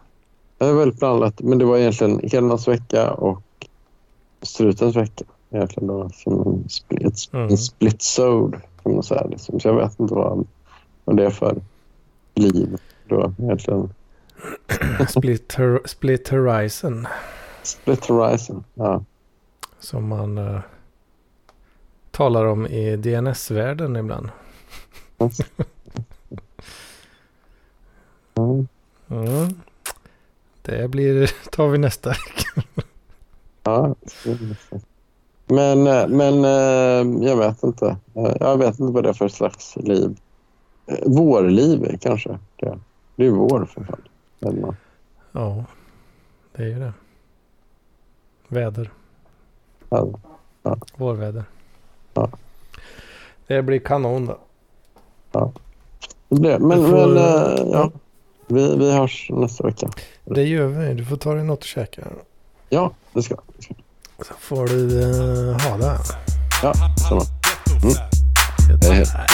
Det 0.58 0.66
var 0.66 0.74
väldigt 0.74 1.00
blandat. 1.00 1.41
Men 1.41 1.58
det 1.58 1.66
var 1.66 1.78
egentligen 1.78 2.20
Hedmans 2.32 2.68
vecka 2.68 3.12
och 3.12 3.68
Strutens 4.41 4.95
vecka. 4.95 5.26
Egentligen 5.50 5.88
då, 5.88 6.10
som 6.10 6.47
en 6.47 6.70
split, 6.70 7.30
mm. 7.34 7.50
en 7.50 7.58
split 7.58 8.02
sode 8.02 8.62
kan 8.84 8.93
man 8.93 9.04
säga. 9.04 9.28
Liksom. 9.28 9.60
Så 9.60 9.68
jag 9.68 9.76
vet 9.76 10.00
inte 10.00 10.14
vad, 10.14 10.47
vad 11.06 11.18
det 11.18 11.26
är 11.26 11.30
för 11.30 11.62
liv 12.36 12.78
då 13.08 13.34
egentligen. 13.39 13.93
Split, 15.10 15.54
her 15.54 15.80
Split 15.86 16.30
Horizon. 16.30 17.08
Split 17.64 18.06
Horizon, 18.06 18.64
ja. 18.74 19.04
Som 19.80 20.08
man 20.08 20.38
uh, 20.38 20.62
talar 22.12 22.46
om 22.46 22.68
i 22.68 22.96
DNS-världen 22.96 23.96
ibland. 23.96 24.30
mm. 28.38 28.68
Mm. 29.08 29.62
Det 30.62 30.88
blir, 30.88 31.32
tar 31.52 31.68
vi 31.68 31.78
nästa 31.78 32.10
vecka. 32.10 32.64
ja, 33.64 33.96
men, 35.48 35.88
eh, 35.88 36.08
men 36.08 36.46
eh, 36.46 37.28
jag 37.28 37.38
vet 37.38 37.64
inte. 37.64 37.98
Jag 38.14 38.58
vet 38.58 38.80
inte 38.80 38.94
vad 38.94 39.04
det 39.04 39.10
är 39.10 39.14
för 39.14 39.28
slags 39.28 39.76
liv. 39.76 40.18
Vårliv 41.06 41.98
kanske. 42.02 42.40
Det, 43.16 43.26
är 43.26 43.30
vår 43.30 43.66
för 43.66 43.84
fan. 43.84 44.02
Hemma. 44.42 44.76
Ja, 45.32 45.66
det 46.56 46.64
är 46.64 46.68
ju 46.68 46.80
det. 46.80 46.94
Väder. 48.48 48.92
Ja. 49.90 50.08
ja. 50.64 50.78
Vårväder. 50.96 51.44
Ja. 52.14 52.30
Det 53.48 53.62
blir 53.62 53.80
kanon 53.80 54.26
då. 54.26 54.38
Ja. 55.32 55.52
Det 56.30 56.60
men, 56.60 56.86
får, 56.90 57.08
men 57.08 57.18
äh, 57.18 57.72
ja. 57.72 57.92
Vi, 58.48 58.76
vi 58.78 58.92
hörs 58.92 59.28
nästa 59.30 59.64
vecka. 59.64 59.90
Det 60.26 60.44
gör 60.44 60.68
vi. 60.68 60.94
Du 60.94 61.06
får 61.06 61.18
ta 61.18 61.34
dig 61.34 61.44
något 61.44 61.60
att 61.60 61.66
käka. 61.66 62.02
Ja, 62.70 62.92
det 63.14 63.22
ska 63.22 63.36
jag. 63.36 63.76
Så 64.26 64.34
får 64.40 64.68
du 64.68 64.76
uh, 64.76 65.60
ha 65.60 65.78
det. 65.78 65.98
Ja, 66.64 66.74
samma. 66.74 67.22
Mm. 67.84 67.96
Hej, 68.82 69.06
hej. 69.06 69.26